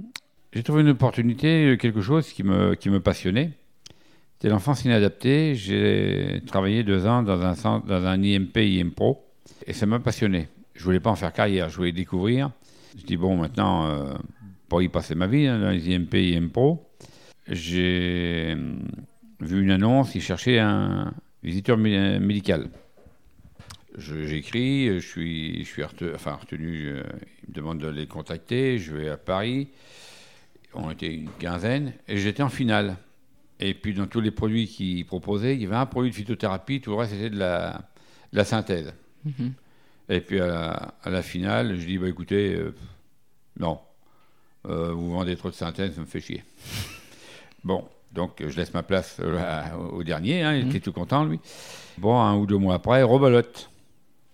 j'ai 0.54 0.62
trouvé 0.62 0.80
une 0.82 0.88
opportunité, 0.90 1.76
quelque 1.78 2.00
chose 2.00 2.28
qui 2.32 2.42
me, 2.44 2.74
qui 2.74 2.88
me 2.88 3.00
passionnait. 3.00 3.50
C'était 4.44 4.52
l'enfance 4.52 4.84
inadaptée. 4.84 5.54
J'ai 5.54 6.42
travaillé 6.46 6.82
deux 6.82 7.06
ans 7.06 7.22
dans 7.22 7.40
un, 7.40 7.54
centre, 7.54 7.86
dans 7.86 8.04
un 8.04 8.22
IMP, 8.22 8.54
IMPRO, 8.58 9.24
et 9.66 9.72
ça 9.72 9.86
m'a 9.86 10.00
passionné. 10.00 10.48
Je 10.74 10.84
voulais 10.84 11.00
pas 11.00 11.08
en 11.08 11.14
faire 11.14 11.32
carrière, 11.32 11.70
je 11.70 11.76
voulais 11.78 11.92
découvrir. 11.92 12.50
Je 12.98 13.06
dis, 13.06 13.16
bon, 13.16 13.38
maintenant, 13.38 13.86
euh, 13.86 14.12
pour 14.68 14.82
y 14.82 14.90
passer 14.90 15.14
ma 15.14 15.28
vie, 15.28 15.46
hein, 15.46 15.58
dans 15.60 15.70
les 15.70 15.88
IMP, 15.88 16.12
IMPRO, 16.12 16.86
j'ai 17.48 18.52
hum, 18.52 18.86
vu 19.40 19.62
une 19.62 19.70
annonce, 19.70 20.14
il 20.14 20.20
cherchait 20.20 20.58
un 20.58 21.14
visiteur 21.42 21.78
médical. 21.78 22.68
J'écris, 23.96 24.88
je, 24.88 24.98
suis, 24.98 25.64
je 25.64 25.68
suis 25.70 25.84
retenu, 25.84 26.10
enfin, 26.14 26.34
retenu 26.34 26.88
euh, 26.88 27.02
il 27.44 27.48
me 27.48 27.54
demande 27.54 27.78
de 27.78 27.88
les 27.88 28.06
contacter, 28.06 28.76
je 28.76 28.94
vais 28.94 29.08
à 29.08 29.16
Paris, 29.16 29.68
on 30.74 30.90
était 30.90 31.14
une 31.14 31.30
quinzaine, 31.38 31.94
et 32.06 32.18
j'étais 32.18 32.42
en 32.42 32.50
finale. 32.50 32.98
Et 33.60 33.74
puis 33.74 33.94
dans 33.94 34.06
tous 34.06 34.20
les 34.20 34.30
produits 34.30 34.66
qu'il 34.66 35.06
proposait, 35.06 35.54
il 35.54 35.62
y 35.62 35.66
avait 35.66 35.76
un 35.76 35.86
produit 35.86 36.10
de 36.10 36.16
phytothérapie, 36.16 36.80
tout 36.80 36.90
le 36.90 36.96
reste 36.96 37.12
c'était 37.12 37.30
de 37.30 37.38
la, 37.38 37.82
la 38.32 38.44
synthèse. 38.44 38.92
Mhm. 39.24 39.52
Et 40.08 40.20
puis 40.20 40.40
à 40.40 40.92
la, 41.06 41.22
finale, 41.22 41.76
je 41.78 41.86
dis, 41.86 41.98
bah 41.98 42.08
écoutez, 42.08 42.54
euh, 42.54 42.74
non, 43.58 43.80
euh, 44.68 44.92
vous 44.92 45.12
vendez 45.12 45.36
trop 45.36 45.50
de 45.50 45.54
synthèse, 45.54 45.94
ça 45.94 46.00
me 46.00 46.06
fait 46.06 46.20
chier. 46.20 46.44
bon, 47.64 47.84
donc 48.12 48.42
je 48.46 48.56
laisse 48.56 48.74
ma 48.74 48.82
place 48.82 49.20
au 49.92 50.02
dernier, 50.02 50.42
hein, 50.42 50.54
il 50.54 50.64
mhm. 50.64 50.70
était 50.70 50.80
tout 50.80 50.92
content 50.92 51.24
lui. 51.24 51.40
Bon, 51.98 52.20
un 52.20 52.36
ou 52.36 52.46
deux 52.46 52.58
mois 52.58 52.74
après, 52.74 53.02
rebolote. 53.02 53.70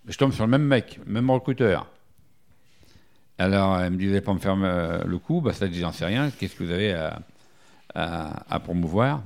Je 0.09 0.17
tombe 0.17 0.33
sur 0.33 0.45
le 0.45 0.51
même 0.51 0.65
mec, 0.65 0.99
même 1.07 1.31
recruteur. 1.31 1.87
Alors, 3.39 3.79
elle 3.79 3.93
me 3.93 3.97
disait 3.97 4.21
pas 4.21 4.35
me 4.35 4.39
faire 4.39 4.57
euh, 4.63 5.03
le 5.05 5.19
coup, 5.19 5.41
bah, 5.41 5.53
ça 5.53 5.67
dit, 5.67 5.81
j'en 5.81 5.93
sais 5.93 6.05
rien, 6.05 6.31
qu'est-ce 6.31 6.55
que 6.55 6.65
vous 6.65 6.71
avez 6.71 6.93
à, 6.93 7.21
promouvoir 8.63 9.23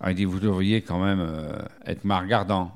Alors, 0.00 0.10
il 0.10 0.14
dit, 0.14 0.24
vous 0.24 0.40
devriez 0.40 0.82
quand 0.82 1.02
même 1.02 1.20
euh, 1.20 1.58
être 1.86 2.04
mal 2.04 2.24
regardant. 2.24 2.72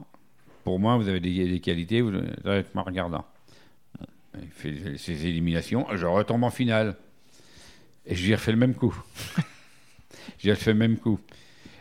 Pour 0.65 0.79
moi, 0.79 0.97
vous 0.97 1.09
avez 1.09 1.21
des, 1.21 1.61
qualités, 1.61 2.01
vous 2.01 2.11
devriez 2.11 2.61
être 2.61 2.75
mal 2.75 2.85
regardant. 2.85 3.25
il 4.41 4.49
fait 4.49 4.99
ses 4.99 5.27
éliminations, 5.27 5.87
je 5.95 6.07
retombe 6.07 6.45
en 6.45 6.51
finale. 6.51 6.97
Et 8.07 8.15
je 8.15 8.25
lui 8.25 8.33
ai 8.33 8.35
refait 8.35 8.53
le 8.53 8.59
même 8.59 8.75
coup. 8.75 8.95
j'ai 10.39 10.53
refait 10.53 10.73
le 10.73 10.79
même 10.79 10.97
coup. 10.97 11.19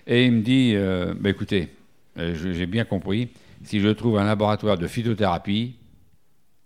Et 0.05 0.25
il 0.25 0.31
me 0.31 0.41
dit, 0.41 0.73
euh, 0.75 1.13
bah, 1.17 1.29
écoutez, 1.29 1.69
j'ai 2.15 2.65
bien 2.65 2.85
compris, 2.85 3.29
si 3.63 3.79
je 3.79 3.89
trouve 3.89 4.17
un 4.17 4.23
laboratoire 4.23 4.77
de 4.77 4.87
phytothérapie, 4.87 5.75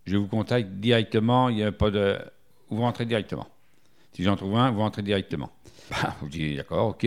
je 0.06 0.18
vous 0.18 0.28
contacte 0.28 0.70
directement, 0.72 1.50
il 1.50 1.58
n'y 1.58 1.64
a 1.64 1.72
pas 1.72 1.92
de... 1.92 2.20
Vous 2.70 2.82
rentrez 2.82 3.06
directement. 3.06 3.48
Si 4.14 4.24
j'en 4.24 4.36
trouve 4.36 4.58
un, 4.58 4.72
vous 4.72 4.80
rentrez 4.80 5.02
directement. 5.02 5.52
Bah, 5.92 6.16
vous 6.22 6.30
dites, 6.30 6.56
d'accord, 6.56 6.88
ok. 6.88 7.06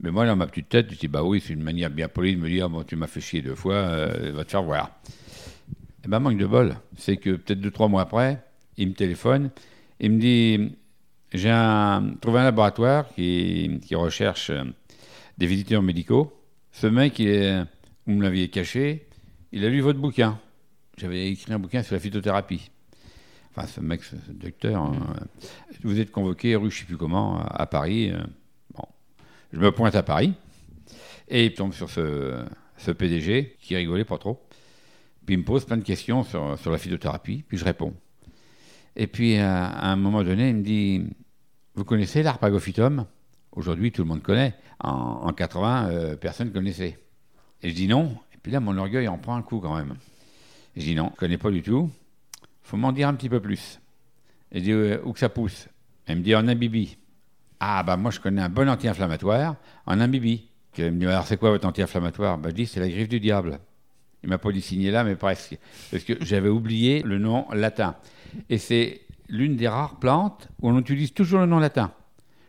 Mais 0.00 0.10
moi, 0.10 0.26
dans 0.26 0.36
ma 0.36 0.46
petite 0.46 0.68
tête, 0.68 0.90
je 0.90 0.96
dis, 0.96 1.08
bah 1.08 1.24
oui, 1.24 1.42
c'est 1.44 1.52
une 1.52 1.62
manière 1.62 1.90
bien 1.90 2.08
polie 2.08 2.36
de 2.36 2.40
me 2.40 2.48
dire, 2.48 2.70
bon, 2.70 2.84
tu 2.84 2.96
m'as 2.96 3.08
fait 3.08 3.20
chier 3.20 3.42
deux 3.42 3.54
fois, 3.54 3.74
euh, 3.74 4.32
va 4.32 4.44
te 4.44 4.50
faire 4.50 4.62
voir. 4.62 4.90
Et 6.04 6.08
ben, 6.08 6.18
manque 6.18 6.38
de 6.38 6.46
bol, 6.46 6.76
c'est 6.96 7.16
que 7.16 7.30
peut-être 7.30 7.60
deux, 7.60 7.70
trois 7.70 7.88
mois 7.88 8.02
après, 8.02 8.42
il 8.76 8.88
me 8.88 8.94
téléphone, 8.94 9.50
il 10.00 10.12
me 10.12 10.20
dit, 10.20 10.76
j'ai 11.32 11.50
trouvé 12.20 12.40
un 12.40 12.44
laboratoire 12.44 13.08
qui, 13.14 13.80
recherche 13.92 14.50
euh, 14.50 14.64
des 15.38 15.46
visiteurs 15.46 15.82
médicaux. 15.82 16.32
Ce 16.72 16.86
mec, 16.86 17.20
vous 17.20 18.14
me 18.14 18.22
l'aviez 18.22 18.48
caché, 18.48 19.06
il 19.52 19.64
a 19.64 19.68
lu 19.68 19.80
votre 19.80 20.00
bouquin. 20.00 20.40
J'avais 20.96 21.28
écrit 21.28 21.52
un 21.52 21.58
bouquin 21.58 21.82
sur 21.82 21.94
la 21.94 22.00
phytothérapie. 22.00 22.71
Enfin, 23.54 23.66
ce 23.66 23.80
mec, 23.80 24.02
ce 24.02 24.16
docteur, 24.30 24.80
hein, 24.82 24.96
vous 25.82 26.00
êtes 26.00 26.10
convoqué 26.10 26.56
rue 26.56 26.70
je 26.70 26.80
sais 26.80 26.84
plus 26.86 26.96
comment, 26.96 27.44
à 27.44 27.66
Paris. 27.66 28.10
Euh, 28.10 28.22
bon. 28.74 28.84
Je 29.52 29.58
me 29.58 29.70
pointe 29.72 29.94
à 29.94 30.02
Paris 30.02 30.32
et 31.28 31.46
il 31.46 31.54
tombe 31.54 31.74
sur 31.74 31.90
ce, 31.90 32.44
ce 32.78 32.90
PDG 32.90 33.56
qui 33.60 33.76
rigolait 33.76 34.06
pas 34.06 34.16
trop. 34.16 34.42
Puis 35.26 35.34
il 35.34 35.38
me 35.38 35.44
pose 35.44 35.66
plein 35.66 35.76
de 35.76 35.84
questions 35.84 36.24
sur, 36.24 36.58
sur 36.58 36.70
la 36.70 36.78
phytothérapie, 36.78 37.44
puis 37.46 37.58
je 37.58 37.64
réponds. 37.64 37.94
Et 38.96 39.06
puis 39.06 39.36
à, 39.36 39.90
un 39.90 39.96
moment 39.96 40.24
donné, 40.24 40.48
il 40.48 40.56
me 40.56 40.62
dit 40.62 41.04
Vous 41.74 41.84
connaissez 41.84 42.22
l'arpagophytum? 42.22 43.06
Aujourd'hui, 43.52 43.92
tout 43.92 44.02
le 44.02 44.08
monde 44.08 44.22
connaît. 44.22 44.54
En, 44.80 45.32
80, 45.32 45.90
euh, 45.90 46.16
personne 46.16 46.48
ne 46.48 46.52
connaissait. 46.52 46.98
Et 47.62 47.68
je 47.68 47.74
dis 47.74 47.86
non. 47.86 48.16
Puis 48.42 48.50
là, 48.50 48.60
mon 48.60 48.76
orgueil 48.78 49.06
en 49.08 49.18
prend 49.18 49.36
un 49.36 49.42
coup 49.42 49.60
quand 49.60 49.76
même. 49.76 49.94
Je 50.74 50.80
dis 50.80 50.94
non, 50.94 51.08
je 51.10 51.12
ne 51.12 51.16
connais 51.16 51.38
pas 51.38 51.50
du 51.50 51.62
tout. 51.62 51.90
Faut 52.62 52.76
m'en 52.76 52.92
dire 52.92 53.08
un 53.08 53.14
petit 53.14 53.28
peu 53.28 53.40
plus. 53.40 53.80
Et 54.52 54.60
dis 54.60 54.72
euh, 54.72 54.98
où 55.04 55.12
que 55.12 55.18
ça 55.18 55.28
pousse 55.28 55.68
Elle 56.06 56.18
me 56.18 56.22
dit 56.22 56.34
en 56.34 56.46
imbibi. 56.46 56.96
Ah, 57.60 57.82
bah 57.82 57.96
moi 57.96 58.10
je 58.10 58.20
connais 58.20 58.42
un 58.42 58.48
bon 58.48 58.68
anti-inflammatoire 58.68 59.56
en 59.86 60.00
imbibi. 60.00 60.48
Elle 60.78 60.92
me 60.92 60.98
dit 61.00 61.06
alors 61.06 61.26
c'est 61.26 61.36
quoi 61.36 61.50
votre 61.50 61.66
anti-inflammatoire? 61.66 62.38
Bah, 62.38 62.50
Je 62.50 62.54
dis 62.54 62.66
c'est 62.66 62.80
la 62.80 62.88
griffe 62.88 63.08
du 63.08 63.20
diable. 63.20 63.58
Il 64.22 64.28
m'a 64.28 64.38
pas 64.38 64.52
dit 64.52 64.90
là, 64.90 65.04
mais 65.04 65.16
presque. 65.16 65.58
Parce 65.90 66.04
que 66.04 66.12
j'avais 66.20 66.48
oublié 66.48 67.02
le 67.02 67.18
nom 67.18 67.46
latin. 67.52 67.96
Et 68.48 68.58
c'est 68.58 69.00
l'une 69.28 69.56
des 69.56 69.66
rares 69.68 69.98
plantes 69.98 70.48
où 70.60 70.68
on 70.70 70.78
utilise 70.78 71.12
toujours 71.12 71.40
le 71.40 71.46
nom 71.46 71.58
latin. 71.58 71.90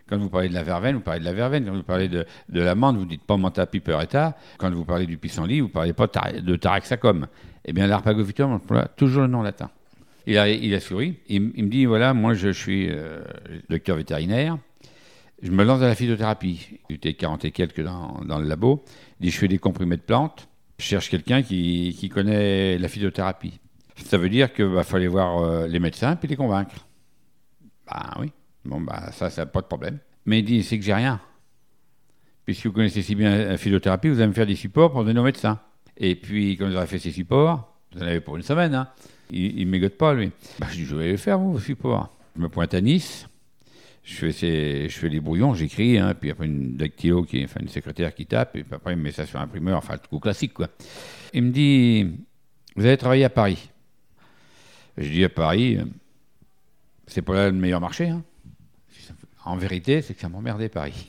Quand 0.07 0.17
vous 0.17 0.29
parlez 0.29 0.49
de 0.49 0.53
la 0.53 0.63
verveine, 0.63 0.95
vous 0.95 1.01
parlez 1.01 1.21
de 1.21 1.25
la 1.25 1.33
verveine. 1.33 1.65
Quand 1.65 1.73
vous 1.73 1.83
parlez 1.83 2.09
de, 2.09 2.25
de 2.49 2.61
l'amande, 2.61 2.97
vous 2.97 3.05
dites 3.05 3.23
pas 3.23 3.37
manta 3.37 3.65
piperetta. 3.65 4.37
Quand 4.57 4.69
vous 4.69 4.85
parlez 4.85 5.07
du 5.07 5.17
pissenlit, 5.17 5.61
vous 5.61 5.69
parlez 5.69 5.93
pas 5.93 6.07
de 6.07 6.55
taraxacum. 6.55 7.25
Eh 7.65 7.73
bien, 7.73 7.87
l'arpagophytum, 7.87 8.51
on 8.51 8.55
emploie 8.55 8.87
toujours 8.89 9.21
le 9.21 9.29
nom 9.29 9.41
latin. 9.41 9.71
Il 10.25 10.37
a, 10.37 10.79
souri. 10.79 11.15
Il, 11.27 11.41
me 11.41 11.67
dit 11.67 11.85
voilà, 11.85 12.13
moi, 12.13 12.33
je, 12.33 12.49
suis 12.49 12.89
euh, 12.89 13.21
docteur 13.69 13.97
vétérinaire. 13.97 14.57
Je 15.41 15.51
me 15.51 15.63
lance 15.63 15.81
dans 15.81 15.87
la 15.87 15.95
phytothérapie. 15.95 16.79
J'étais 16.89 17.13
40 17.13 17.45
et 17.45 17.51
quelques 17.51 17.83
dans, 17.83 18.21
dans, 18.25 18.39
le 18.39 18.47
labo. 18.47 18.83
Il 19.19 19.25
dit 19.25 19.31
je 19.31 19.37
fais 19.37 19.49
des 19.49 19.57
comprimés 19.57 19.97
de 19.97 20.01
plantes. 20.01 20.47
Je 20.77 20.85
cherche 20.85 21.09
quelqu'un 21.09 21.41
qui, 21.41 22.09
connaît 22.13 22.77
la 22.77 22.87
phytothérapie. 22.87 23.59
Ça 23.97 24.17
veut 24.17 24.29
dire 24.29 24.53
qu'il 24.53 24.65
va 24.65 24.83
falloir 24.83 25.11
voir 25.11 25.37
euh, 25.39 25.67
les 25.67 25.79
médecins 25.79 26.15
puis 26.15 26.27
les 26.27 26.35
convaincre. 26.35 26.87
Ben 27.85 28.09
oui. 28.19 28.31
Bon, 28.65 28.79
bah, 28.79 29.11
ça, 29.11 29.29
ça 29.29 29.45
pas 29.45 29.61
de 29.61 29.67
problème. 29.67 29.99
Mais 30.25 30.39
il 30.39 30.45
dit, 30.45 30.63
c'est 30.63 30.79
que 30.79 30.85
j'ai 30.85 30.93
rien. 30.93 31.19
Puisque 32.45 32.65
vous 32.65 32.71
connaissez 32.71 33.01
si 33.01 33.15
bien 33.15 33.45
la 33.45 33.57
phytothérapie, 33.57 34.09
vous 34.09 34.19
allez 34.19 34.27
me 34.27 34.33
faire 34.33 34.45
des 34.45 34.55
supports 34.55 34.91
pour 34.91 35.03
donner 35.03 35.19
aux 35.19 35.23
médecins. 35.23 35.59
Et 35.97 36.15
puis, 36.15 36.57
quand 36.57 36.67
vous 36.67 36.75
aurez 36.75 36.87
fait 36.87 36.99
ces 36.99 37.11
supports, 37.11 37.77
vous 37.93 38.01
en 38.01 38.07
avez 38.07 38.21
pour 38.21 38.37
une 38.37 38.43
semaine, 38.43 38.73
hein, 38.73 38.89
il 39.31 39.65
ne 39.65 39.71
mégote 39.71 39.97
pas, 39.97 40.13
lui. 40.13 40.31
Bah, 40.59 40.67
je 40.69 40.75
dis, 40.75 40.85
je 40.85 40.95
vais 40.95 41.11
les 41.11 41.17
faire, 41.17 41.39
vous, 41.39 41.53
vos 41.53 41.59
supports. 41.59 42.15
Je 42.35 42.41
me 42.41 42.49
pointe 42.49 42.73
à 42.73 42.81
Nice, 42.81 43.27
je 44.03 44.31
fais, 44.31 45.09
les 45.09 45.19
brouillons, 45.19 45.53
j'écris, 45.53 45.97
hein, 45.97 46.13
puis 46.19 46.31
après 46.31 46.45
une 46.45 46.75
dactylo, 46.75 47.23
qui, 47.23 47.43
enfin 47.43 47.59
une 47.61 47.69
secrétaire 47.69 48.13
qui 48.13 48.25
tape, 48.25 48.55
et 48.55 48.63
puis 48.63 48.75
après 48.75 48.93
il 48.93 48.97
me 48.97 49.03
met 49.03 49.11
ça 49.11 49.25
sur 49.25 49.39
imprimeur, 49.39 49.77
enfin 49.77 49.93
le 49.93 50.07
coup 50.07 50.19
classique, 50.19 50.53
quoi. 50.53 50.67
Il 51.33 51.43
me 51.43 51.51
dit, 51.51 52.11
vous 52.75 52.85
allez 52.85 52.97
travailler 52.97 53.23
à 53.23 53.29
Paris. 53.29 53.69
Je 54.97 55.09
dis 55.09 55.23
à 55.23 55.29
Paris, 55.29 55.77
c'est 57.07 57.21
pas 57.21 57.33
là 57.33 57.45
le 57.49 57.57
meilleur 57.57 57.81
marché, 57.81 58.09
hein. 58.09 58.23
En 59.45 59.57
vérité, 59.57 60.01
c'est 60.01 60.13
que 60.13 60.21
ça 60.21 60.29
m'emmerdait 60.29 60.69
Paris. 60.69 61.05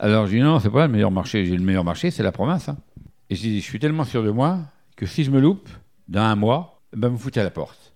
Alors 0.00 0.26
je 0.26 0.32
dis 0.32 0.40
non, 0.40 0.58
c'est 0.58 0.70
pas 0.70 0.86
le 0.86 0.92
meilleur 0.92 1.12
marché. 1.12 1.46
J'ai 1.46 1.56
le 1.56 1.62
meilleur 1.62 1.84
marché, 1.84 2.10
c'est 2.10 2.24
la 2.24 2.32
province. 2.32 2.68
Hein. 2.68 2.76
Et 3.30 3.36
je 3.36 3.42
dis, 3.42 3.60
je 3.60 3.64
suis 3.64 3.78
tellement 3.78 4.04
sûr 4.04 4.24
de 4.24 4.30
moi 4.30 4.58
que 4.96 5.06
si 5.06 5.22
je 5.22 5.30
me 5.30 5.40
loupe, 5.40 5.68
dans 6.08 6.22
un 6.22 6.34
mois, 6.34 6.73
ben, 6.94 7.10
me 7.10 7.16
foutez 7.16 7.40
à 7.40 7.44
la 7.44 7.50
porte. 7.50 7.92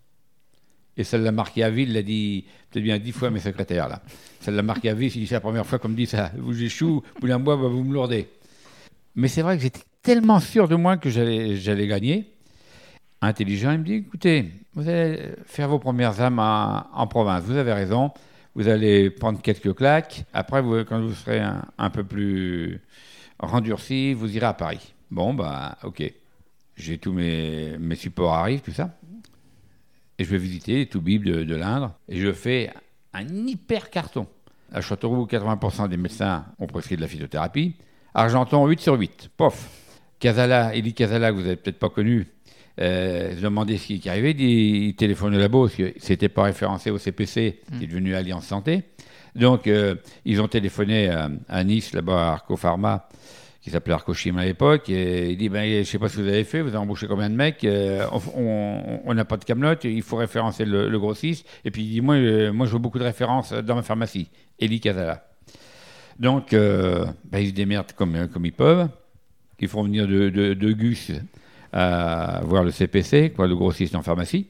Et 0.96 1.04
celle 1.04 1.22
l'a 1.22 1.32
marqué 1.32 1.62
à 1.62 1.70
ville, 1.70 1.92
l'a 1.92 2.02
dit 2.02 2.44
peut-être 2.70 2.82
bien 2.82 2.98
dix 2.98 3.12
fois 3.12 3.30
mes 3.30 3.40
secrétaires 3.40 3.88
là. 3.88 4.02
Celle 4.40 4.54
l'a 4.54 4.62
marqué 4.62 4.90
à 4.90 4.94
ville, 4.94 5.12
c'est 5.12 5.34
la 5.34 5.40
première 5.40 5.66
fois 5.66 5.78
qu'on 5.78 5.88
me 5.88 5.96
dit 5.96 6.06
ça. 6.06 6.32
Vous 6.36 6.62
échoue, 6.62 7.02
vous 7.20 7.28
d'un 7.28 7.38
mois, 7.38 7.56
ben, 7.56 7.68
vous 7.68 7.84
me 7.84 7.94
lourdez. 7.94 8.28
Mais 9.14 9.28
c'est 9.28 9.42
vrai 9.42 9.56
que 9.56 9.62
j'étais 9.62 9.82
tellement 10.02 10.40
sûr 10.40 10.68
de 10.68 10.76
moi 10.76 10.96
que 10.96 11.10
j'allais 11.10 11.86
gagner. 11.86 12.32
Intelligent, 13.20 13.72
il 13.72 13.78
me 13.78 13.84
dit 13.84 13.94
écoutez, 13.94 14.52
vous 14.74 14.88
allez 14.88 15.30
faire 15.46 15.68
vos 15.68 15.78
premières 15.78 16.20
âmes 16.20 16.38
en 16.38 17.06
province. 17.06 17.44
Vous 17.44 17.56
avez 17.56 17.72
raison 17.72 18.12
vous 18.58 18.66
allez 18.66 19.08
prendre 19.10 19.40
quelques 19.40 19.72
claques. 19.72 20.24
Après, 20.32 20.60
quand 20.84 21.00
vous 21.00 21.14
serez 21.14 21.40
un, 21.40 21.90
peu 21.90 22.02
plus 22.02 22.80
rendurci, 23.38 24.14
vous 24.14 24.36
irez 24.36 24.46
à 24.46 24.52
Paris. 24.52 24.94
Bon, 25.12 25.32
bah, 25.32 25.78
ok. 25.84 26.12
J'ai 26.78 26.98
tous 26.98 27.12
mes, 27.12 27.76
mes 27.78 27.96
supports 27.96 28.32
arrivent, 28.32 28.60
tout 28.60 28.72
ça. 28.72 28.96
Et 30.18 30.24
je 30.24 30.30
vais 30.30 30.38
visiter 30.38 30.86
tout 30.86 31.00
Bib 31.00 31.24
de, 31.24 31.44
de 31.44 31.54
l'Indre. 31.54 31.94
Et 32.08 32.18
je 32.18 32.32
fais 32.32 32.70
un 33.12 33.26
hyper 33.26 33.90
carton. 33.90 34.26
À 34.72 34.80
Châteauroux, 34.80 35.26
80% 35.26 35.88
des 35.88 35.96
médecins 35.96 36.46
ont 36.58 36.66
prescrit 36.66 36.96
de 36.96 37.00
la 37.00 37.08
phytothérapie. 37.08 37.74
Argenton, 38.14 38.66
8 38.66 38.80
sur 38.80 38.94
8. 38.94 39.30
Pof. 39.36 39.68
Casala, 40.20 40.74
Elie 40.74 40.94
Casala, 40.94 41.30
que 41.30 41.36
vous 41.36 41.42
n'avez 41.42 41.56
peut-être 41.56 41.78
pas 41.78 41.90
connu, 41.90 42.26
euh, 42.80 43.34
je 43.36 43.40
demandais 43.40 43.76
ce 43.76 43.94
qui 43.94 44.08
arrivait, 44.08 44.32
il, 44.32 44.94
téléphone 44.94 45.34
au 45.34 45.38
labo, 45.38 45.66
parce 45.66 45.76
que 45.76 45.94
c'était 45.98 46.28
pas 46.28 46.44
référencé 46.44 46.90
au 46.90 46.98
CPC, 46.98 47.60
qui 47.70 47.84
est 47.84 47.86
mm. 47.86 47.90
devenu 47.90 48.14
Alliance 48.14 48.46
Santé. 48.46 48.82
Donc, 49.34 49.66
euh, 49.66 49.94
ils 50.24 50.40
ont 50.40 50.48
téléphoné 50.48 51.08
à, 51.48 51.64
Nice, 51.64 51.92
là-bas, 51.92 52.30
à 52.30 52.32
Arco 52.32 52.56
Pharma, 52.56 53.08
qui 53.68 53.72
s'appelait 53.72 53.94
Arcochim 53.94 54.36
à 54.36 54.44
l'époque, 54.44 54.88
et 54.88 55.30
il 55.30 55.36
dit, 55.36 55.48
ben, 55.48 55.84
je 55.84 55.88
sais 55.88 55.98
pas 55.98 56.08
ce 56.08 56.16
que 56.16 56.22
vous 56.22 56.28
avez 56.28 56.44
fait, 56.44 56.62
vous 56.62 56.68
avez 56.68 56.78
embauché 56.78 57.06
combien 57.06 57.28
de 57.28 57.34
mecs, 57.34 57.64
euh, 57.64 58.06
on 58.34 59.14
n'a 59.14 59.24
pas 59.24 59.36
de 59.36 59.44
camelote, 59.44 59.84
il 59.84 60.02
faut 60.02 60.16
référencer 60.16 60.64
le, 60.64 60.98
grossiste, 60.98 61.46
et 61.64 61.70
puis 61.70 61.82
il 61.82 61.90
dit, 61.90 62.00
moi, 62.00 62.16
euh, 62.16 62.52
moi 62.52 62.66
je 62.66 62.72
veux 62.72 62.78
beaucoup 62.78 62.98
de 62.98 63.04
références 63.04 63.52
dans 63.52 63.74
ma 63.74 63.82
pharmacie, 63.82 64.28
Eli 64.58 64.80
Casala. 64.80 65.24
Donc, 66.18 66.50
ben, 66.50 67.14
ils 67.38 67.48
se 67.48 67.52
démerdent 67.52 67.92
comme, 67.92 68.16
ils 68.44 68.52
peuvent, 68.52 68.88
ils 69.60 69.68
font 69.68 69.82
venir 69.84 70.08
de, 70.08 70.30
de, 70.30 70.72
Gus, 70.72 71.12
à 71.72 72.40
voir 72.44 72.64
le 72.64 72.70
CPC, 72.70 73.32
quoi, 73.36 73.46
le 73.46 73.54
grossiste 73.54 73.94
en 73.94 74.02
pharmacie. 74.02 74.46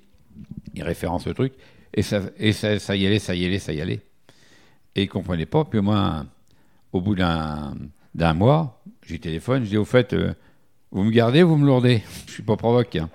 Il 0.75 0.83
référence 0.83 1.27
le 1.27 1.35
truc. 1.35 1.53
Et, 1.93 2.03
ça, 2.03 2.21
y 2.39 3.07
allait, 3.07 3.19
ça 3.19 3.35
y 3.35 3.45
allait, 3.45 3.59
ça 3.59 3.73
y 3.73 3.81
allait. 3.81 4.01
Et 4.95 5.03
il 5.03 5.07
ne 5.07 5.11
comprenait 5.11 5.47
pas. 5.47 5.65
Puis 5.65 5.81
moins, 5.81 6.27
au 6.93 7.01
bout 7.01 7.15
d'un 7.15 7.75
d'un 8.19 8.35
mois, 8.35 8.83
j'ai 9.07 9.21
téléphone, 9.21 9.65
je 9.65 9.71
dis 9.71 9.77
au 9.77 9.85
fait, 9.85 10.13
euh, 10.13 10.35
vous 10.91 11.05
me 11.05 11.11
gardez 11.11 11.45
ou 11.45 11.51
vous 11.51 11.57
me 11.57 11.67
lourdez? 11.67 12.03
Je 12.27 12.33
suis 12.33 12.43
pas 12.43 12.57
provoqué. 12.57 12.99
Hein. 12.99 13.11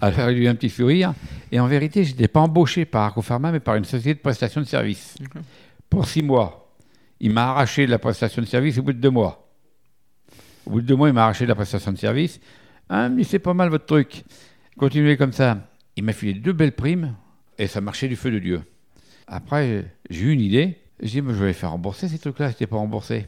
Alors 0.00 0.30
il 0.30 0.38
a 0.38 0.40
eu 0.40 0.46
un 0.46 0.54
petit 0.54 0.70
sourire. 0.70 1.14
Et 1.52 1.58
en 1.58 1.66
vérité, 1.66 2.04
je 2.04 2.12
n'étais 2.12 2.28
pas 2.28 2.40
embauché 2.40 2.84
par 2.84 3.02
Arcopharma, 3.02 3.50
mais 3.50 3.60
par 3.60 3.74
une 3.74 3.84
société 3.84 4.14
de 4.14 4.20
prestation 4.20 4.60
de 4.60 4.66
services. 4.66 5.16
Pour 5.90 6.06
six 6.06 6.22
mois. 6.22 6.72
Il 7.18 7.32
m'a 7.32 7.50
arraché 7.50 7.84
de 7.84 7.90
la 7.90 7.98
prestation 7.98 8.40
de 8.40 8.46
service 8.46 8.78
au 8.78 8.82
bout 8.82 8.92
de 8.92 9.00
deux 9.00 9.10
mois. 9.10 9.50
Au 10.64 10.70
bout 10.70 10.80
de 10.80 10.86
deux 10.86 10.96
mois, 10.96 11.08
il 11.08 11.12
m'a 11.12 11.24
arraché 11.24 11.44
de 11.44 11.48
la 11.48 11.56
prestation 11.56 11.90
de 11.90 11.98
service. 11.98 12.40
Ah, 12.88 13.08
mais 13.08 13.24
c'est 13.24 13.40
pas 13.40 13.52
mal 13.52 13.68
votre 13.68 13.86
truc. 13.86 14.22
Continuez 14.78 15.16
comme 15.16 15.32
ça. 15.32 15.58
Il 15.96 16.04
m'a 16.04 16.12
filé 16.12 16.34
deux 16.34 16.52
belles 16.52 16.76
primes 16.76 17.16
et 17.58 17.66
ça 17.66 17.80
marchait 17.80 18.08
du 18.08 18.16
feu 18.16 18.30
de 18.30 18.38
Dieu. 18.38 18.62
Après, 19.26 19.92
j'ai 20.08 20.26
eu 20.26 20.32
une 20.32 20.40
idée. 20.40 20.78
Je 21.02 21.08
dis, 21.08 21.16
je 21.16 21.44
vais 21.44 21.52
faire 21.52 21.72
rembourser 21.72 22.08
ces 22.08 22.18
trucs-là, 22.18 22.52
c'était 22.52 22.68
pas 22.68 22.76
remboursé. 22.76 23.26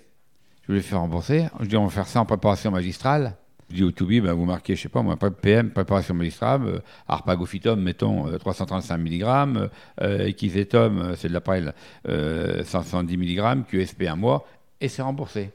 Je 0.62 0.68
voulais 0.68 0.80
faire 0.82 1.00
rembourser. 1.00 1.48
Je 1.60 1.66
dis, 1.66 1.76
on 1.76 1.84
va 1.84 1.90
faire 1.90 2.06
ça 2.06 2.20
en 2.20 2.24
préparation 2.24 2.70
magistrale. 2.70 3.36
Je 3.72 3.76
dis 3.76 3.84
au 3.84 3.90
Toubi, 3.90 4.20
ben, 4.20 4.34
vous 4.34 4.44
marquez, 4.44 4.76
je 4.76 4.82
sais 4.82 4.90
pas 4.90 5.00
moi, 5.00 5.16
PM, 5.16 5.70
préparation 5.70 6.14
magistrale, 6.14 6.60
euh, 6.66 7.76
mettons 7.76 8.38
335 8.38 8.98
mg, 8.98 9.22
euh, 9.22 9.68
euh, 10.02 11.14
c'est 11.16 11.28
de 11.28 11.32
l'après, 11.32 11.64
euh, 12.06 12.62
510 12.64 13.16
mg, 13.16 13.64
QSP 13.66 14.02
un 14.02 14.16
mois, 14.16 14.46
et 14.78 14.88
c'est 14.88 15.00
remboursé. 15.00 15.52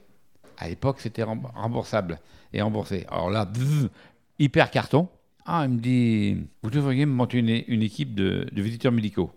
À 0.58 0.68
l'époque, 0.68 1.00
c'était 1.00 1.22
remboursable 1.22 2.20
et 2.54 2.62
remboursé. 2.64 3.06
Alors 3.12 3.30
là, 3.30 3.48
hyper 4.40 4.72
carton. 4.72 5.10
Ah, 5.46 5.66
il 5.66 5.76
me 5.76 5.80
dit, 5.80 6.38
vous 6.64 6.72
devriez 6.72 7.06
me 7.06 7.14
monter 7.14 7.38
une, 7.38 7.84
équipe 7.84 8.16
de, 8.16 8.48
visiteurs 8.52 8.92
médicaux. 8.92 9.32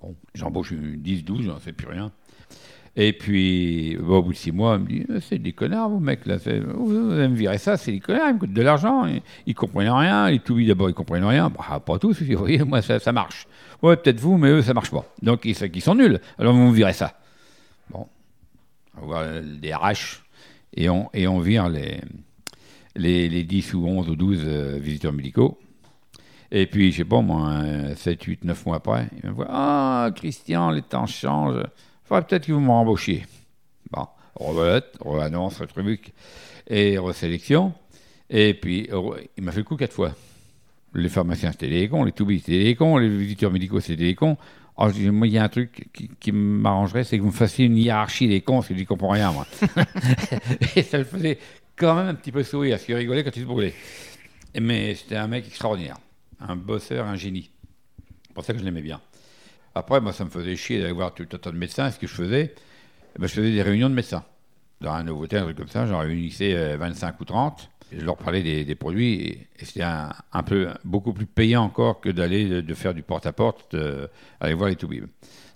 Bon, 0.00 0.14
j'embauche 0.32 0.72
10, 0.72 1.24
12, 1.24 1.46
j'en 1.46 1.58
sais 1.58 1.72
plus 1.72 1.88
rien. 1.88 2.12
Et 3.00 3.12
puis, 3.12 3.96
au 3.96 4.20
bout 4.24 4.32
de 4.32 4.36
six 4.36 4.50
mois, 4.50 4.74
il 4.74 4.80
me 4.82 4.86
dit 4.88 5.06
euh, 5.08 5.20
C'est 5.20 5.38
des 5.38 5.52
connards, 5.52 5.88
vous, 5.88 6.00
mec, 6.00 6.26
là. 6.26 6.36
Vous, 6.74 7.12
allez 7.12 7.28
me 7.28 7.36
virer 7.36 7.56
ça, 7.56 7.76
c'est 7.76 7.92
des 7.92 8.00
connards, 8.00 8.30
ils 8.30 8.34
me 8.34 8.38
coûtent 8.40 8.52
de 8.52 8.60
l'argent. 8.60 9.06
Ils, 9.06 9.22
ne 9.46 9.52
comprennent 9.52 9.88
rien. 9.88 10.28
Les 10.28 10.40
tout 10.40 10.60
d'abord, 10.60 10.90
ils 10.90 10.94
comprennent 10.94 11.24
rien. 11.24 11.48
Bah, 11.48 11.78
pas 11.78 11.98
tous, 12.00 12.20
vous 12.20 12.36
voyez, 12.36 12.58
moi, 12.64 12.82
ça, 12.82 13.12
marche. 13.12 13.46
Ouais, 13.82 13.96
peut-être 13.96 14.18
vous, 14.18 14.36
mais 14.36 14.48
eux, 14.48 14.62
ça 14.62 14.74
marche 14.74 14.90
pas. 14.90 15.04
Donc, 15.22 15.44
ils, 15.44 15.56
ils 15.74 15.80
sont 15.80 15.94
nuls. 15.94 16.18
Alors, 16.38 16.52
vous 16.52 16.70
me 16.70 16.74
virez 16.74 16.92
ça. 16.92 17.20
Bon, 17.88 18.08
on 18.96 19.06
va 19.06 19.06
voir 19.06 19.42
des 19.44 19.72
RH 19.72 20.24
et 20.74 20.90
on, 20.90 21.08
et 21.14 21.28
on 21.28 21.38
vire 21.38 21.68
les, 21.68 22.00
les, 22.96 23.28
les 23.28 23.44
10 23.44 23.74
ou 23.74 23.86
11 23.86 24.08
ou 24.08 24.16
12 24.16 24.42
euh, 24.44 24.78
visiteurs 24.80 25.12
médicaux. 25.12 25.60
Et 26.50 26.66
puis, 26.66 26.90
je 26.90 26.96
sais 26.96 27.04
pas, 27.04 27.20
moi, 27.20 27.62
7, 27.94 28.24
8, 28.24 28.44
9 28.44 28.66
mois 28.66 28.76
après, 28.78 29.06
il 29.22 29.28
me 29.28 29.34
voit 29.34 29.46
Ah, 29.48 30.10
Christian, 30.16 30.70
les 30.70 30.82
temps 30.82 31.06
changent. 31.06 31.62
Faudrait 32.08 32.26
peut-être 32.26 32.46
que 32.46 32.52
vous 32.52 32.60
m'embauchiez. 32.60 33.26
Bon, 33.90 34.06
revolette, 34.34 34.96
re-annonce, 35.00 35.60
et 36.66 36.96
resélection. 36.96 37.74
Et 38.30 38.54
puis, 38.54 38.88
il 39.36 39.44
m'a 39.44 39.52
fait 39.52 39.58
le 39.58 39.64
coup 39.64 39.76
quatre 39.76 39.92
fois. 39.92 40.14
Les 40.94 41.10
pharmaciens, 41.10 41.52
c'était 41.52 41.68
des 41.68 41.86
cons, 41.86 42.04
les 42.04 42.12
toubis, 42.12 42.40
c'était 42.40 42.64
des 42.64 42.74
cons, 42.74 42.96
les 42.96 43.10
visiteurs 43.10 43.50
médicaux, 43.50 43.80
c'était 43.80 44.04
des 44.04 44.14
cons. 44.14 44.38
Alors, 44.78 44.90
je 44.94 45.00
dis, 45.00 45.10
moi, 45.10 45.26
il 45.26 45.34
y 45.34 45.38
a 45.38 45.44
un 45.44 45.48
truc 45.50 45.88
qui, 46.18 46.32
m'arrangerait, 46.32 47.04
c'est 47.04 47.18
que 47.18 47.22
vous 47.22 47.28
me 47.28 47.32
fassiez 47.32 47.66
une 47.66 47.76
hiérarchie 47.76 48.26
des 48.26 48.40
cons, 48.40 48.54
parce 48.54 48.68
que 48.68 48.74
je 48.74 48.78
n'y 48.78 48.86
comprends 48.86 49.10
rien, 49.10 49.30
moi. 49.30 49.46
et 50.76 50.82
ça 50.82 50.96
le 50.96 51.04
faisait 51.04 51.38
quand 51.76 51.94
même 51.94 52.06
un 52.06 52.14
petit 52.14 52.32
peu 52.32 52.42
sourire, 52.42 52.76
parce 52.76 52.86
qu'il 52.86 52.94
rigolait 52.94 53.22
quand 53.22 53.36
il 53.36 53.42
se 53.42 53.46
brûlait. 53.46 53.74
Mais 54.58 54.94
c'était 54.94 55.16
un 55.16 55.28
mec 55.28 55.46
extraordinaire, 55.46 55.98
un 56.40 56.56
bosseur, 56.56 57.06
un 57.06 57.16
génie. 57.16 57.50
C'est 58.28 58.32
pour 58.32 58.44
ça 58.44 58.54
que 58.54 58.60
je 58.60 58.64
l'aimais 58.64 58.80
bien. 58.80 58.98
Après, 59.78 60.00
moi, 60.00 60.12
ça 60.12 60.24
me 60.24 60.30
faisait 60.30 60.56
chier 60.56 60.80
d'aller 60.80 60.92
voir 60.92 61.14
tout 61.14 61.26
un 61.32 61.38
tas 61.38 61.52
de 61.52 61.56
médecins. 61.56 61.88
Ce 61.92 62.00
que 62.00 62.08
je 62.08 62.12
faisais, 62.12 62.52
eh 62.52 63.18
ben, 63.20 63.28
je 63.28 63.32
faisais 63.32 63.52
des 63.52 63.62
réunions 63.62 63.88
de 63.88 63.94
médecins. 63.94 64.24
Dans 64.80 64.90
un 64.90 65.04
nouveau 65.04 65.24
un 65.24 65.42
truc 65.42 65.56
comme 65.56 65.68
ça, 65.68 65.86
j'en 65.86 66.00
réunissais 66.00 66.76
25 66.76 67.06
euh, 67.06 67.16
ou 67.20 67.24
30. 67.24 67.70
je 67.92 68.04
leur 68.04 68.16
parlais 68.16 68.64
des, 68.64 68.74
produits. 68.74 69.14
Et, 69.14 69.48
c'était 69.62 69.84
un, 69.84 70.42
peu, 70.44 70.68
beaucoup 70.84 71.12
plus 71.12 71.26
payant 71.26 71.62
encore 71.62 72.00
que 72.00 72.08
d'aller 72.08 72.60
de, 72.60 72.74
faire 72.74 72.92
du 72.92 73.02
porte-à-porte, 73.02 73.76
aller 74.40 74.54
voir 74.54 74.68
les 74.68 74.74
toubibs. 74.74 75.06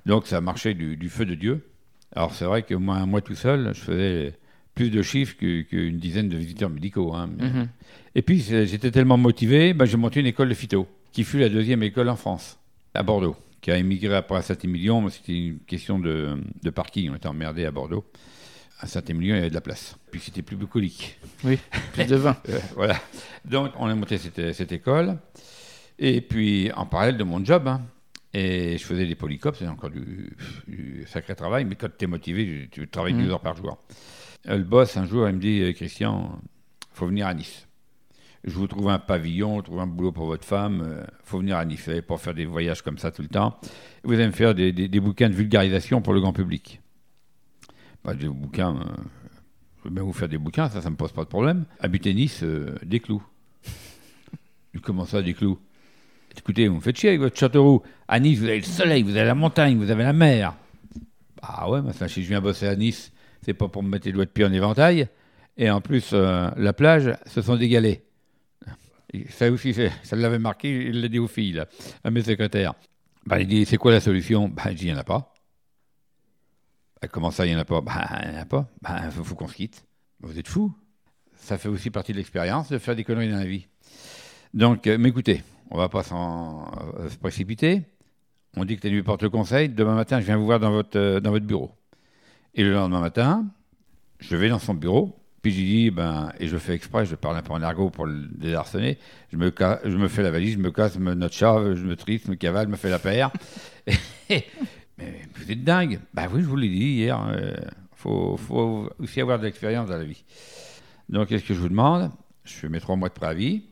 Donc, 0.07 0.29
ça 0.29 0.41
marchait 0.41 0.75
du, 0.75 1.09
feu 1.09 1.25
de 1.25 1.35
Dieu. 1.35 1.67
Alors, 2.15 2.33
c'est 2.33 2.45
vrai 2.45 2.63
que 2.63 2.77
moi, 2.77 3.05
moi, 3.07 3.23
tout 3.23 3.35
seul, 3.35 3.73
je 3.75 3.81
faisais 3.81 4.35
plus 4.77 4.91
de 4.91 5.03
chiffres 5.03 5.35
qu'une 5.37 5.99
dizaine 5.99 6.29
de 6.29 6.37
visiteurs 6.37 6.71
médicaux. 6.71 7.13
Hein. 7.13 7.29
Mm-hmm. 7.39 7.67
Et 8.15 8.23
puis, 8.23 8.39
j'étais 8.41 8.93
tellement 8.93 9.19
motivé, 9.19 9.75
ben, 9.75 9.85
j'ai 9.85 9.97
monté 9.97 10.21
une 10.21 10.27
école 10.27 10.49
de 10.49 10.55
phyto, 10.55 10.87
qui 11.11 11.25
fut 11.25 11.41
la 11.41 11.49
deuxième 11.49 11.83
école 11.83 12.09
en 12.09 12.17
France, 12.17 12.61
à 12.95 13.03
Bordeaux 13.03 13.37
qui 13.63 13.71
a 13.71 13.79
émigré 13.79 14.15
après 14.15 14.37
à 14.37 14.43
Saint-Émilion. 14.43 15.09
C'était 15.09 15.33
une 15.33 15.61
question 15.61 15.99
de, 15.99 16.37
parking. 16.75 17.11
On 17.11 17.15
était 17.15 17.29
emmerdé 17.29 17.65
à 17.65 17.71
Bordeaux. 17.71 18.05
À 18.81 18.89
Saint-Émilion, 18.89 19.37
il 19.37 19.39
y 19.39 19.41
avait 19.41 19.51
de 19.51 19.55
la 19.55 19.61
place. 19.61 19.97
Puis 20.11 20.21
c'était 20.21 20.43
plus 20.43 20.57
bucolique. 20.57 21.19
Oui, 21.45 21.59
plus 21.93 22.05
de 22.05 22.17
vin. 22.17 22.37
Euh, 22.49 22.59
voilà. 22.75 23.01
Donc, 23.45 23.73
on 23.79 23.87
a 23.87 23.95
monté 23.95 24.19
cette, 24.19 24.73
école. 24.73 25.17
Et 25.99 26.21
puis, 26.21 26.73
en 26.73 26.85
parallèle 26.85 27.17
de 27.17 27.23
mon 27.23 27.45
job, 27.45 27.69
hein, 27.69 27.81
et 28.35 28.77
je 28.77 28.85
faisais 28.85 29.07
des 29.07 29.15
polycopes, 29.15 29.57
c'est 29.57 29.69
encore 29.69 29.91
du, 29.91 30.37
sacré 31.07 31.37
travail, 31.37 31.65
mais 31.65 31.77
quand 31.77 31.89
tu 31.97 32.05
es 32.05 32.09
motivé, 32.09 32.69
tu, 32.73 32.89
travailles 32.89 33.13
12 33.13 33.27
mmh. 33.27 33.31
heures 33.31 33.41
par 33.41 33.57
jour. 33.57 33.79
Euh, 34.49 34.57
le 34.57 34.65
boss, 34.65 34.97
un 34.97 35.07
jour, 35.07 35.29
il 35.29 35.37
me 35.37 35.41
dit 35.41 35.73
Christian, 35.75 36.41
il 36.93 36.97
faut 36.97 37.07
venir 37.07 37.29
à 37.29 37.35
Nice 37.35 37.69
je 38.45 38.55
vous 38.55 38.67
trouve 38.67 38.89
un 38.89 38.99
pavillon, 38.99 39.59
je 39.59 39.65
trouve 39.65 39.81
un 39.81 39.87
boulot 39.87 40.13
pour 40.13 40.27
votre 40.27 40.45
femme, 40.45 40.83
il 40.85 40.93
euh, 40.93 41.05
faut 41.23 41.39
venir 41.39 41.57
à 41.57 41.65
Nice 41.65 41.89
pour 42.07 42.21
faire 42.21 42.35
des 42.35 42.45
voyages 42.45 42.83
comme 42.83 42.99
ça 42.99 43.13
tout 43.13 43.23
le 43.23 43.29
temps. 43.29 43.59
Vous 44.03 44.15
allez 44.15 44.27
me 44.27 44.33
faire 44.33 44.55
des, 44.55 44.73
bouquins 45.01 45.29
de 45.29 45.35
vulgarisation 45.35 46.03
pour 46.03 46.13
le 46.13 46.21
grand 46.21 46.33
public. 46.33 46.81
Des 48.05 48.29
bouquins, 48.29 48.75
euh, 48.75 49.03
je 49.79 49.89
vais 49.89 49.95
bien 49.95 50.03
vous 50.03 50.13
faire 50.13 50.29
des 50.29 50.39
bouquins, 50.39 50.69
ça, 50.69 50.81
ça 50.81 50.91
me 50.91 50.97
pose 50.97 51.13
pas 51.13 51.23
de 51.23 51.29
problème. 51.29 51.67
Habiter 51.79 52.13
Nice, 52.15 52.43
euh, 52.43 52.75
des 52.83 52.99
clous. 52.99 53.23
Comment 54.83 55.05
ça, 55.05 55.23
des 55.23 55.35
clous? 55.35 55.59
Écoutez, 56.37 56.67
vous 56.67 56.77
me 56.77 56.81
faites 56.81 56.99
chier 56.99 57.11
avec 57.11 57.21
votre 57.21 57.39
château. 57.39 57.85
À 58.09 58.19
Nice, 58.19 58.41
vous 58.41 58.47
avez 58.47 58.57
le 58.59 58.65
soleil, 58.65 59.05
vous 59.05 59.17
avez 59.17 59.27
la 59.27 59.37
montagne, 59.37 59.77
vous 59.77 59.91
avez 59.91 60.03
la 60.03 60.13
mer. 60.13 60.57
Ah 61.43 61.71
ouais, 61.71 61.81
mais 61.81 61.93
si 62.09 62.23
je 62.25 62.29
viens 62.29 62.41
bosser 62.41 62.67
à 62.67 62.75
Nice, 62.75 63.13
c'est 63.43 63.55
pas 63.55 63.69
pour 63.69 63.85
me 63.85 63.89
mettre 63.89 64.07
les 64.07 64.13
doigts 64.13 64.25
de 64.25 64.31
pied 64.31 64.45
en 64.45 64.53
éventail. 64.53 65.07
Et 65.57 65.71
en 65.71 65.81
plus, 65.81 66.13
la 66.13 66.73
plage, 66.73 67.15
ce 67.27 67.43
sont 67.43 67.57
des 67.57 67.69
galets. 67.69 68.03
Ça 69.31 69.51
aussi, 69.51 69.75
ça 69.75 70.17
l'avait 70.17 70.39
marqué, 70.39 70.87
il 70.87 71.01
l'a 71.01 71.09
dit 71.09 71.19
aux 71.19 71.29
filles, 71.29 71.63
à 72.03 72.11
mes 72.11 72.23
secrétaires. 72.23 72.75
Ben, 73.27 73.39
il 73.39 73.47
dit, 73.47 73.65
c'est 73.67 73.77
quoi 73.77 73.93
la 73.93 74.01
solution? 74.01 74.49
Ben, 74.49 74.71
il 74.71 74.75
dit, 74.75 74.87
il 74.87 74.93
n'y 74.93 74.97
en 74.97 75.01
a 75.01 75.05
pas. 75.05 75.33
Ben, 77.01 77.09
comment 77.09 77.31
ça, 77.31 77.47
il 77.47 77.51
n'y 77.51 77.57
en 77.57 77.61
a 77.61 77.65
pas? 77.65 77.81
Ben, 77.81 77.93
il 78.25 78.31
n'y 78.31 78.37
en 78.37 78.41
a 78.41 78.45
pas. 78.47 78.69
Il 79.05 79.11
faut, 79.11 79.35
qu'on 79.35 79.49
se 79.49 79.55
quitte. 79.55 79.85
Vous 80.21 80.39
êtes 80.39 80.49
fous. 80.49 80.75
Ça 81.37 81.59
fait 81.59 81.69
aussi 81.69 81.91
partie 81.91 82.13
de 82.13 82.19
l'expérience 82.19 82.71
de 82.71 82.79
faire 82.79 82.97
des 82.97 83.05
conneries 83.05 83.31
dans 83.31 83.39
la 83.39 83.45
vie. 83.45 83.67
Donc, 84.55 84.87
euh, 84.87 84.97
mais 84.99 85.09
écoutez, 85.09 85.43
on 85.71 85.79
va 85.79 85.89
pas 85.89 86.03
euh, 86.13 87.09
se 87.09 87.17
précipiter. 87.17 87.83
On 88.57 88.65
dit 88.65 88.77
que 88.77 88.83
tu 88.83 88.91
nuit 88.91 89.03
porte 89.03 89.23
le 89.23 89.31
conseil. 89.31 89.69
Demain 89.69 89.95
matin, 89.95 90.21
je 90.21 90.27
viens 90.27 90.37
vous 90.37 90.45
voir 90.45 90.61
euh, 90.63 91.21
dans 91.21 91.31
votre 91.31 91.47
bureau. 91.47 91.73
Et 92.55 92.63
le 92.63 92.73
lendemain 92.73 93.01
matin, 93.01 93.47
je 94.21 94.37
vais 94.37 94.49
dans 94.49 94.59
son 94.59 94.75
bureau 94.75 95.22
puis 95.43 95.51
j'ai 95.53 95.65
dit, 95.65 95.91
ben, 95.91 96.33
et 96.39 96.47
je 96.47 96.57
fais 96.57 96.73
exprès, 96.73 97.05
je 97.05 97.17
parle 97.17 97.37
un 97.37 97.43
peu 97.43 97.53
en 97.53 97.63
argot 97.63 97.91
pour 97.91 98.07
le 98.07 98.29
désarçonner, 98.29 98.97
je 99.33 99.37
me, 99.37 99.53
je 99.85 99.97
me 99.97 100.07
fais 100.07 100.23
la 100.23 100.31
valise, 100.31 100.55
je 100.55 100.59
me 100.59 100.71
casse, 100.71 100.97
me 100.99 101.15
note 101.15 101.33
chave, 101.33 101.75
je 101.75 101.85
me 101.85 101.97
trie, 101.97 102.23
je 102.25 102.31
me 102.31 102.37
cavale, 102.37 102.67
je 102.67 102.71
me 102.71 102.77
fais 102.77 102.91
la 102.91 103.01
paire. 103.01 103.33
mais 104.31 104.47
vous 105.35 105.51
êtes 105.51 105.65
dingue. 105.65 105.99
Ben 106.15 106.29
oui, 106.33 106.43
je 106.43 106.47
vous 106.47 106.57
l'ai 106.57 106.69
dit 106.69 106.93
hier, 106.95 107.21
il 107.33 107.41
euh, 107.41 107.57
faut, 107.97 108.37
faut, 108.37 108.89
aussi 109.01 109.21
avoir 109.21 109.41
de 109.41 109.45
l'expérience 109.45 109.89
dans 109.89 109.97
la 109.97 110.05
vie. 110.05 110.23
Donc, 111.09 111.29
qu'est-ce 111.29 111.45
que 111.45 111.55
je 111.55 111.59
vous 111.61 111.69
demande? 111.69 112.13
Je 112.45 112.53
fais 112.53 112.69
mes 112.69 112.81
trois 112.81 112.95
mois 112.95 113.09
de 113.09 113.15
préavis, 113.15 113.65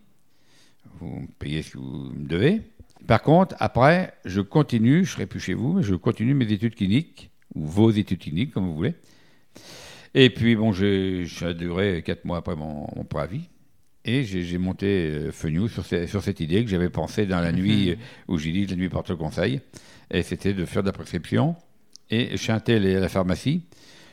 vous 0.98 1.20
me 1.20 1.26
payez 1.38 1.62
ce 1.62 1.70
que 1.72 1.78
vous 1.78 2.10
me 2.10 2.26
devez. 2.26 2.62
Par 3.06 3.22
contre, 3.22 3.54
après, 3.60 4.14
je 4.24 4.40
continue, 4.40 5.04
je 5.04 5.12
serai 5.12 5.26
plus 5.26 5.40
chez 5.40 5.54
vous, 5.54 5.74
mais 5.74 5.82
je 5.84 5.94
continue 5.94 6.34
mes 6.34 6.50
études 6.50 6.74
cliniques, 6.74 7.30
ou 7.54 7.64
vos 7.64 7.90
études 7.90 8.18
cliniques, 8.18 8.52
comme 8.52 8.66
vous 8.66 8.74
voulez. 8.74 8.94
Et 10.14 10.30
puis, 10.30 10.56
bon, 10.56 10.72
j'ai 10.72 11.26
duré 11.54 12.02
quatre 12.02 12.24
mois 12.24 12.38
après 12.38 12.56
mon, 12.56 12.86
préavis. 13.08 13.48
Et 14.04 14.24
j'ai 14.24 14.58
monté 14.58 14.86
euh, 14.86 15.30
Fenou 15.30 15.68
sur, 15.68 15.84
sur, 15.84 16.22
cette 16.22 16.40
idée 16.40 16.64
que 16.64 16.70
j'avais 16.70 16.88
pensée 16.88 17.26
dans 17.26 17.40
la 17.40 17.52
nuit 17.52 17.90
mhm. 17.90 17.96
où 18.28 18.38
j'ai 18.38 18.50
dit 18.50 18.66
la 18.66 18.74
nuit 18.74 18.88
porte 18.88 19.10
le 19.10 19.16
conseil. 19.16 19.60
Et 20.10 20.22
c'était 20.22 20.54
de 20.54 20.64
faire 20.64 20.82
de 20.82 20.88
la 20.88 20.92
prescription 20.92 21.54
et 22.08 22.36
chanter 22.38 22.78
la 22.78 23.08
pharmacie 23.08 23.62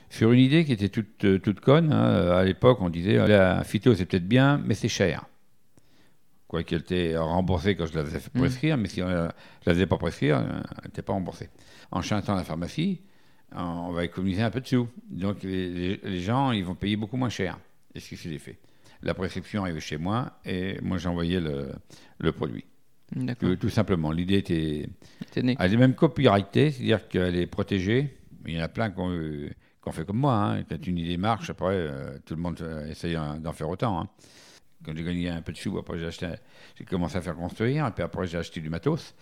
sur 0.10 0.32
une 0.34 0.42
idée 0.42 0.66
qui 0.66 0.74
était 0.74 0.90
toute, 0.90 1.24
euh, 1.24 1.40
toute 1.40 1.62
conne. 1.62 1.94
Hein. 1.94 2.32
À 2.32 2.44
l'époque, 2.44 2.80
on 2.82 2.90
disait 2.90 3.16
la 3.28 3.64
phyto, 3.64 3.96
c'est 3.96 4.06
peut-être 4.06 4.28
bien, 4.28 4.62
mais 4.64 4.74
c'est 4.74 4.90
cher. 4.90 5.26
Quoi 6.50 6.64
qu'elle 6.64 6.82
était 6.82 7.18
remboursée 7.18 7.76
quand 7.76 7.86
je 7.86 7.96
la 7.98 8.04
faisais 8.04 8.20
mhm. 8.34 8.42
prescrire, 8.42 8.78
mais 8.78 8.90
si 8.90 9.02
on 9.02 9.08
ne 9.08 9.14
la 9.14 9.34
faisait 9.74 9.88
pas 9.88 9.98
prescrire, 9.98 10.38
elle 10.40 10.86
n'était 10.86 11.02
pas 11.02 11.14
remboursée. 11.14 11.50
En 11.92 12.02
chantant 12.02 12.36
la 12.36 12.44
pharmacie, 12.44 13.00
on 13.56 13.92
va 13.92 14.06
économiser 14.06 14.42
un 14.42 14.52
peu 14.52 14.62
de 14.62 14.68
sous. 14.68 14.88
Donc 15.10 15.44
les, 15.44 16.20
gens, 16.20 16.52
ils 16.52 16.64
vont 16.64 16.76
payer 16.76 16.96
beaucoup 16.96 17.18
moins 17.18 17.30
cher. 17.30 17.60
Et 17.94 18.00
ce 18.00 18.10
qui 18.10 18.18
s'est 18.18 18.38
fait. 18.38 18.58
La 19.02 19.14
prescription 19.14 19.64
arrivait 19.64 19.80
chez 19.80 19.98
moi 19.98 20.40
et 20.46 20.80
moi 20.82 20.98
j'envoyais 20.98 21.40
le, 21.40 21.72
le 22.20 22.32
produit. 22.32 22.66
Tout, 23.40 23.56
tout 23.56 23.70
simplement. 23.70 24.12
L'idée 24.12 24.38
était. 24.38 24.90
Elle 25.36 25.74
est 25.74 25.78
même 25.78 25.96
copyrightée, 25.96 26.72
c'est-à-dire 26.72 27.08
qu'elle 27.08 27.36
est 27.36 27.48
protégée. 27.48 28.18
Il 28.46 28.54
y 28.54 28.60
en 28.60 28.64
a 28.64 28.68
plein 28.68 28.92
qui 28.92 29.00
ont, 29.00 29.50
qu'on 29.82 29.92
fait 29.92 30.06
comme 30.06 30.18
moi. 30.18 30.34
Hein. 30.34 30.64
Quand 30.64 30.86
une 30.86 30.98
idée 30.98 31.18
marche, 31.18 31.50
après, 31.50 31.74
euh, 31.74 32.18
tout 32.26 32.36
le 32.36 32.42
monde 32.42 32.60
euh, 32.62 32.90
essaye 32.90 33.16
d'en 33.16 33.54
faire 33.54 33.70
autant. 33.70 34.02
Hein. 34.02 34.10
Quand 34.86 34.96
j'ai 34.96 35.04
gagné 35.04 35.30
un 35.30 35.42
peu 35.42 35.54
de 35.54 35.58
sous, 35.58 35.78
après 35.78 35.98
j'ai 35.98 36.06
acheté, 36.06 36.30
j'ai 36.76 36.86
commencé 36.86 37.18
à 37.18 37.22
faire 37.22 37.36
construire, 37.36 37.88
et 37.88 37.92
puis 37.92 38.04
après 38.04 38.28
j'ai 38.28 38.38
acheté 38.38 38.60
du 38.62 38.70
matos. 38.70 39.16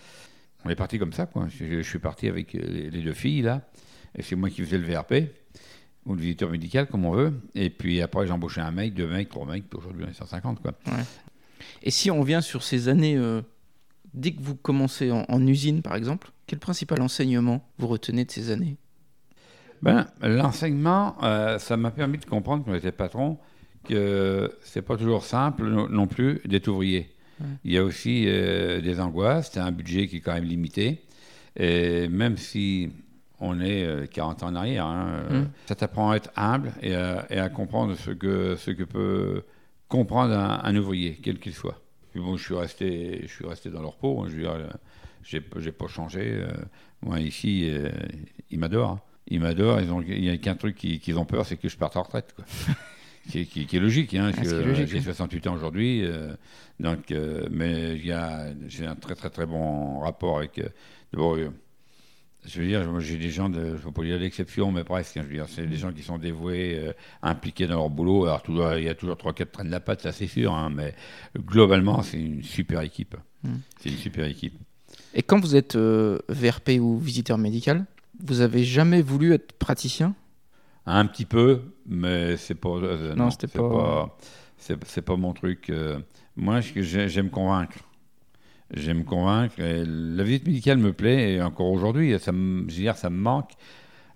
On 0.66 0.70
est 0.70 0.76
parti 0.76 1.00
comme 1.00 1.14
ça, 1.14 1.28
quoi. 1.28 1.48
Je, 1.48 1.66
je 1.66 1.88
suis 1.88 2.00
parti 2.00 2.28
avec 2.28 2.56
euh, 2.56 2.90
les 2.90 3.02
deux 3.02 3.14
filles 3.14 3.44
là, 3.44 3.62
et 4.16 4.22
c'est 4.22 4.36
moi 4.36 4.50
qui 4.50 4.62
faisais 4.62 4.78
le 4.78 4.86
VRP 4.86 5.30
ou 6.06 6.14
le 6.14 6.22
visiteur 6.22 6.50
médical, 6.50 6.88
comme 6.88 7.06
on 7.06 7.12
veut. 7.12 7.34
Et 7.56 7.70
puis 7.70 8.02
après, 8.02 8.28
j'ai 8.28 8.32
embauché 8.32 8.62
un 8.62 8.72
mec, 8.72 8.94
deux 8.94 9.08
mecs, 9.08 9.30
trois 9.30 9.46
mecs, 9.46 9.68
puis 9.70 9.80
aujourd'hui 9.80 10.06
on 10.06 10.12
est 10.12 10.14
150, 10.14 10.62
quoi. 10.62 10.74
Et 11.84 11.92
si 11.92 12.12
on 12.12 12.20
revient 12.20 12.42
sur 12.44 12.64
ces 12.64 12.90
années, 12.90 13.18
euh, 13.18 13.42
dès 14.14 14.32
que 14.32 14.42
vous 14.42 14.56
commencez 14.56 15.12
en, 15.12 15.26
en 15.28 15.48
usine, 15.48 15.82
par 15.82 15.96
exemple, 15.96 16.32
quel 16.48 16.60
principal 16.60 17.02
enseignement 17.02 17.68
vous 17.80 17.88
retenez 17.88 18.26
de 18.26 18.32
ces 18.32 18.52
années? 18.52 18.78
Ben, 19.82 20.08
l'enseignement, 20.22 21.16
euh, 21.24 21.60
ça 21.60 21.78
m'a 21.78 21.92
permis 21.92 22.18
de 22.18 22.26
comprendre 22.26 22.64
quand 22.66 22.74
j'étais 22.74 22.92
patron 22.92 23.38
que 23.88 24.52
c'est 24.62 24.82
pas 24.82 24.98
toujours 24.98 25.24
simple 25.24 25.68
non, 25.68 25.88
non 25.90 26.08
plus 26.08 26.42
d'être 26.46 26.68
ouvrier. 26.68 27.10
Ouais. 27.40 27.48
Il 27.66 27.74
y 27.74 27.78
a 27.78 27.84
aussi 27.84 28.26
euh, 28.28 28.82
des 28.82 29.00
angoisses, 29.00 29.52
c'est 29.54 29.60
un 29.60 29.72
budget 29.72 30.08
qui 30.08 30.18
est 30.18 30.20
quand 30.22 30.34
même 30.34 30.46
limité. 30.46 31.04
Et 31.58 32.08
même 32.08 32.38
si 32.38 32.90
on 33.40 33.60
est 33.60 33.84
euh, 33.86 34.06
40 34.08 34.44
ans 34.44 34.48
en 34.48 34.56
arrière, 34.56 34.86
hein, 34.86 35.08
euh, 35.32 35.42
Mm. 35.42 35.50
ça 35.68 35.76
t'apprend 35.76 36.12
à 36.12 36.16
être 36.18 36.32
humble 36.36 36.72
et 36.82 36.96
à, 36.96 37.26
et 37.30 37.40
à 37.40 37.50
comprendre 37.50 37.96
ce 37.96 38.12
que, 38.12 38.56
ce 38.56 38.72
que 38.72 38.84
peut 38.84 39.44
comprendre 39.88 40.34
un, 40.34 40.62
un 40.64 40.76
ouvrier, 40.76 41.20
quel 41.22 41.40
qu'il 41.40 41.54
soit. 41.54 41.82
Puis 42.12 42.20
bon, 42.22 42.38
je 42.38 42.44
suis 42.44 42.56
resté, 42.56 43.20
je 43.24 43.28
suis 43.28 43.46
resté 43.46 43.70
dans 43.70 43.82
leur 43.82 43.96
peau. 43.98 44.22
hein, 44.22 44.28
je 44.30 44.36
veux 44.36 44.42
dire, 44.44 44.52
euh, 44.52 44.68
j'ai, 45.24 45.44
j'ai 45.58 45.72
pas 45.72 45.88
changé. 45.88 46.22
euh, 46.24 46.48
moi 47.02 47.20
ici, 47.20 47.70
euh, 47.70 47.90
ils 48.52 48.58
m'adorent. 48.60 48.92
hein. 48.92 49.02
Ils 49.28 49.40
m'adorent. 49.42 49.82
Ils 49.82 49.92
ont, 49.92 50.02
il 50.02 50.24
y 50.24 50.30
a 50.30 50.38
qu'un 50.38 50.56
truc 50.56 50.76
qu'ils, 50.76 51.00
qu'ils 51.00 51.18
ont 51.20 51.26
peur, 51.26 51.46
c'est 51.46 51.58
que 51.58 51.68
je 51.68 51.76
parte 51.78 51.98
en 51.98 52.04
retraite. 52.04 52.34
Quoi. 52.36 52.46
qui, 53.30 53.46
qui- 53.48 53.66
qui 53.66 53.76
est 53.78 53.80
logique. 53.80 54.14
Hein, 54.14 54.32
Ah, 54.38 54.42
que, 54.42 54.48
ce 54.48 54.56
qui 54.56 54.62
est 54.62 54.66
logique, 54.66 54.88
j'ai 54.88 54.98
oui. 55.00 55.04
68 55.04 55.48
ans 55.48 55.56
aujourd'hui. 55.56 56.04
euh, 56.06 56.34
donc, 56.80 57.12
euh, 57.12 57.48
mais 57.52 57.96
il 57.96 58.06
y 58.06 58.12
a, 58.12 58.48
j'ai 58.68 58.86
un 58.86 58.96
très 58.96 59.16
très 59.16 59.30
très 59.30 59.46
bon 59.46 60.00
rapport 60.00 60.38
avec. 60.38 60.60
euh, 60.60 60.70
euh, 61.18 61.50
je 62.48 62.62
veux 62.62 62.68
dire, 62.68 63.00
j'ai 63.00 63.18
des 63.18 63.30
gens, 63.30 63.50
de, 63.50 63.78
je 63.78 63.86
ne 63.88 63.92
pas 63.92 64.04
dire 64.04 64.20
d'exception, 64.20 64.72
mais 64.72 64.84
presque. 64.84 65.18
hein, 65.18 65.22
je 65.24 65.28
veux 65.28 65.34
dire, 65.36 65.46
c'est 65.50 65.66
des 65.68 65.78
gens 65.78 65.92
qui 65.92 66.04
sont 66.04 66.18
dévoués, 66.18 66.78
euh, 66.80 66.94
impliqués 67.22 67.68
dans 67.68 67.76
leur 67.76 67.90
boulot. 67.90 68.26
Alors, 68.26 68.42
tout, 68.44 68.60
il 68.78 68.84
y 68.84 68.90
a 68.90 68.96
toujours 68.96 69.16
3-4 69.16 69.52
trains 69.52 69.66
de 69.66 69.72
la 69.72 69.80
patte, 69.80 70.02
ça 70.02 70.12
c'est 70.12 70.28
sûr, 70.28 70.54
hein, 70.54 70.70
mais 70.74 70.94
globalement, 71.38 72.02
c'est 72.02 72.20
une 72.20 72.44
super 72.44 72.82
équipe. 72.82 73.16
Mm. 73.44 73.54
C'est 73.80 73.90
une 73.90 73.98
super 73.98 74.26
équipe. 74.26 74.56
Et 75.14 75.24
quand 75.24 75.40
vous 75.40 75.56
êtes 75.56 75.76
euh, 75.76 76.20
VRP 76.30 76.80
ou 76.80 76.98
visiteur 76.98 77.38
médical, 77.38 77.86
vous 78.24 78.42
avez 78.42 78.64
jamais 78.64 79.02
voulu 79.02 79.34
être 79.34 79.54
praticien? 79.54 80.14
Un 80.86 81.06
petit 81.08 81.26
peu, 81.26 81.62
mais 81.88 82.38
c'est 82.38 82.56
pas. 82.56 82.70
euh, 82.70 83.16
Non, 83.16 83.32
c'était 83.32 83.48
pas- 83.48 84.16
c'est, 84.58 85.02
pas 85.02 85.16
mon 85.16 85.34
truc. 85.34 85.70
euh. 85.70 86.00
moi, 86.36 86.60
j'aime 86.62 87.30
convaincre. 87.30 87.78
J'aime 88.74 89.06
convaincre. 89.06 89.60
et 89.60 89.84
la 89.86 90.24
visite 90.24 90.46
médicale 90.48 90.78
me 90.80 90.92
plaît, 90.92 91.34
et 91.34 91.42
encore 91.42 91.68
aujourd'hui, 91.72 92.18
ça 92.20 92.32
me, 92.32 92.62
je 92.70 92.76
veux 92.76 92.82
dire, 92.82 92.98
ça 92.98 93.10
me 93.10 93.18
manque. 93.18 93.52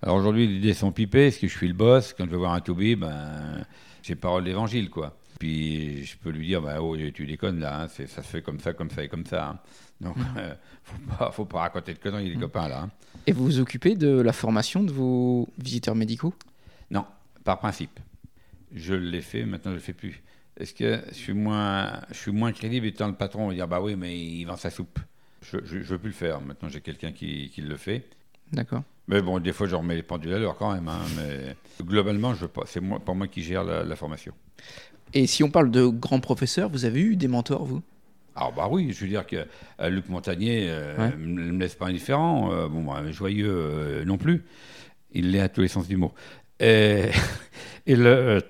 Alors 0.01 0.15
aujourd'hui, 0.15 0.47
les 0.47 0.55
idées 0.55 0.73
sont 0.73 0.91
pipées, 0.91 1.27
parce 1.29 1.37
que 1.37 1.47
je 1.47 1.55
suis 1.55 1.67
le 1.67 1.73
boss. 1.73 2.13
Quand 2.17 2.25
je 2.25 2.31
vais 2.31 2.37
voir 2.37 2.53
un 2.53 2.59
toubib, 2.61 3.01
ben, 3.01 3.63
j'ai 4.01 4.15
parole 4.15 4.43
d'évangile, 4.45 4.89
quoi. 4.89 5.15
Puis 5.39 6.03
je 6.05 6.17
peux 6.17 6.31
lui 6.31 6.47
dire, 6.47 6.61
bah, 6.61 6.81
oh, 6.81 6.97
tu 7.13 7.25
déconnes 7.25 7.59
là, 7.59 7.83
hein, 7.83 7.87
ça 7.87 8.07
se 8.07 8.27
fait 8.27 8.41
comme 8.41 8.59
ça, 8.59 8.73
comme 8.73 8.89
ça 8.89 9.03
et 9.03 9.07
comme 9.07 9.25
ça. 9.25 9.49
hein. 9.49 9.59
Donc, 10.01 10.15
euh, 10.37 10.53
faut, 10.83 10.97
pas, 11.17 11.31
faut 11.31 11.45
pas 11.45 11.59
raconter 11.59 11.93
de 11.93 11.99
conneries, 11.99 12.29
les 12.29 12.35
Mm. 12.35 12.39
copains 12.41 12.67
là. 12.69 12.81
hein. 12.83 12.89
Et 13.27 13.31
vous 13.33 13.43
vous 13.45 13.59
occupez 13.59 13.95
de 13.95 14.09
la 14.21 14.33
formation 14.33 14.81
de 14.83 14.91
vos 14.91 15.47
visiteurs 15.57 15.95
médicaux? 15.95 16.33
Non, 16.89 17.05
par 17.43 17.59
principe. 17.59 17.99
Je 18.73 18.93
l'ai 18.95 19.21
fait, 19.21 19.45
maintenant 19.45 19.71
je 19.71 19.75
le 19.75 19.81
fais 19.81 19.93
plus. 19.93 20.21
Est-ce 20.57 20.73
que 20.73 20.99
je 21.09 21.13
suis 21.13 21.33
moins, 21.33 22.01
je 22.11 22.17
suis 22.17 22.31
moins 22.31 22.51
crédible 22.51 22.85
étant 22.87 23.07
le 23.07 23.13
patron, 23.15 23.45
on 23.45 23.47
va 23.49 23.53
dire 23.53 23.67
bah 23.67 23.79
oui, 23.81 23.95
mais 23.95 24.17
il 24.17 24.45
vend 24.45 24.57
sa 24.57 24.69
soupe. 24.69 24.99
Je, 25.41 25.57
je 25.63 25.77
veux 25.79 25.97
plus 25.99 26.09
le 26.09 26.15
faire. 26.15 26.41
Maintenant 26.41 26.67
j'ai 26.69 26.81
quelqu'un 26.81 27.11
qui, 27.11 27.49
qui 27.53 27.61
le 27.61 27.77
fait. 27.77 28.03
D'accord. 28.51 28.83
Mais 29.07 29.21
bon, 29.21 29.39
des 29.39 29.53
fois 29.53 29.67
je 29.67 29.75
remets 29.75 29.95
les 29.95 30.03
pendules 30.03 30.33
à 30.33 30.39
l'heure 30.39 30.57
quand 30.57 30.73
même. 30.73 30.87
hein, 30.89 30.99
mais 31.15 31.55
globalement. 31.85 32.33
C'est 32.65 32.81
moi, 32.81 32.99
pas 32.99 33.13
moi 33.13 33.27
qui 33.27 33.41
gère 33.41 33.63
la, 33.63 33.83
la 33.83 33.95
formation. 33.95 34.33
Et 35.13 35.25
si 35.27 35.43
on 35.43 35.49
parle 35.49 35.71
de 35.71 35.85
grands 35.87 36.19
professeurs, 36.19 36.69
vous 36.69 36.85
avez 36.85 37.01
eu 37.01 37.15
des 37.15 37.27
mentors, 37.27 37.65
vous? 37.65 37.81
Alors 38.35 38.53
bah 38.53 38.67
oui, 38.69 38.91
je 38.93 39.01
veux 39.01 39.07
dire 39.09 39.25
que 39.25 39.45
euh, 39.81 39.89
Luc 39.89 40.07
Montagnier 40.09 40.67
euh, 40.69 40.97
Ouais. 41.09 41.15
me 41.17 41.51
me 41.51 41.59
laisse 41.59 41.75
pas 41.75 41.87
indifférent. 41.87 42.51
euh, 42.53 42.67
bon, 42.67 42.83
bah, 42.83 43.09
joyeux 43.11 43.49
euh, 43.49 44.05
non 44.05 44.17
plus. 44.17 44.43
Il 45.13 45.31
l'est 45.31 45.39
à 45.39 45.49
tous 45.49 45.61
les 45.61 45.67
sens 45.67 45.87
du 45.87 45.97
mot. 45.97 46.13
Et, 46.59 47.05
et 47.87 47.95
le 47.95 48.41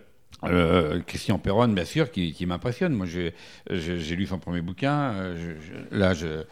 euh, 0.43 1.01
Christian 1.05 1.37
Perron, 1.39 1.67
bien 1.69 1.85
sûr, 1.85 2.11
qui, 2.11 2.33
qui 2.33 2.45
m'impressionne. 2.45 2.93
Moi, 2.93 3.05
j'ai 3.07 4.15
lu 4.15 4.25
son 4.25 4.39
premier 4.39 4.61
bouquin. 4.61 5.11
euh, 5.13 5.35
je- 5.37 5.61
je- 5.91 5.97
là, 5.97 6.13
je, 6.13 6.43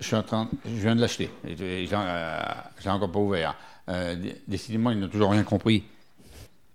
je 0.00 0.06
suis 0.06 0.16
en 0.16 0.22
train, 0.22 0.48
je 0.64 0.70
viens 0.80 0.96
de 0.96 1.00
l'acheter. 1.00 1.30
Et 1.46 1.56
je- 1.56 1.86
j'en, 1.90 2.02
euh, 2.02 2.38
J'ai 2.82 2.90
encore 2.90 3.10
pas 3.12 3.18
ouvert. 3.20 3.54
Euh, 3.88 4.14
dé- 4.16 4.36
décidément, 4.46 4.90
il 4.90 4.98
n'a 5.00 5.08
toujours 5.08 5.30
rien 5.30 5.42
compris. 5.44 5.84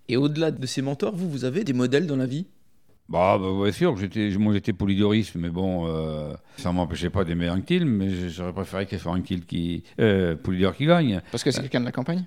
Et 0.10 0.18
au-delà 0.18 0.52
de 0.52 0.66
ces 0.66 0.82
mentors, 0.82 1.16
vous, 1.16 1.30
vous 1.30 1.46
avez 1.46 1.64
des 1.64 1.74
modèles 1.74 2.08
dans 2.08 2.16
la 2.18 2.26
vie? 2.26 2.46
Bah, 3.10 3.38
bah, 3.38 3.48
bien 3.64 3.72
sûr, 3.72 3.96
j'étais, 3.98 4.30
moi 4.38 4.54
j'étais 4.54 4.74
polydoriste, 4.74 5.36
mais 5.36 5.50
bon, 5.50 5.86
euh, 5.88 6.34
ça 6.58 6.70
ne 6.70 6.76
m'empêchait 6.76 7.10
pas 7.10 7.24
d'aimer 7.26 7.50
Anquetil, 7.50 7.86
mais 7.86 8.30
j'aurais 8.30 8.54
préféré 8.54 8.86
que 8.86 8.96
ce 8.98 9.04
soit 9.04 9.12
Anquetil 9.12 9.46
qui, 9.46 9.84
euh, 10.00 10.36
Polydor 10.36 10.74
qui 10.76 10.86
gagne. 10.86 11.22
Parce 11.32 11.44
que 11.44 11.52
c'est 11.52 11.62
quelqu'un 11.62 11.82
de 11.82 11.86
la 11.86 11.92
campagne? 11.92 12.26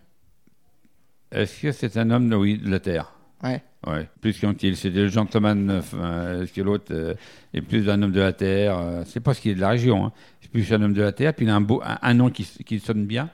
Est-ce 1.32 1.62
que 1.62 1.72
c'est 1.72 1.96
un 1.96 2.10
homme, 2.10 2.32
oui, 2.34 2.58
de 2.58 2.70
la 2.70 2.78
terre? 2.80 3.12
Ouais. 3.42 3.62
Ouais, 3.86 4.08
plus 4.20 4.38
qu'Anquetil, 4.40 4.76
c'était 4.76 5.02
le 5.02 5.08
gentleman, 5.08 5.70
euh, 5.70 5.78
enfin, 5.78 6.42
est-ce 6.42 6.52
que 6.52 6.60
l'autre 6.62 6.86
euh, 6.92 7.14
est 7.54 7.60
plus 7.60 7.88
un 7.88 8.02
homme 8.02 8.10
de 8.12 8.20
la 8.20 8.32
terre 8.32 8.78
euh, 8.78 9.02
C'est 9.06 9.20
pas 9.20 9.34
ce 9.34 9.40
qui 9.40 9.50
est 9.50 9.54
de 9.54 9.60
la 9.60 9.68
région, 9.68 10.06
hein. 10.06 10.12
c'est 10.40 10.50
plus 10.50 10.72
un 10.72 10.82
homme 10.82 10.94
de 10.94 11.02
la 11.02 11.12
terre, 11.12 11.34
puis 11.34 11.44
il 11.46 11.50
a 11.50 11.54
un, 11.54 11.60
beau, 11.60 11.80
un, 11.84 11.98
un 12.02 12.14
nom 12.14 12.30
qui, 12.30 12.44
qui 12.64 12.80
sonne 12.80 13.06
bien. 13.06 13.30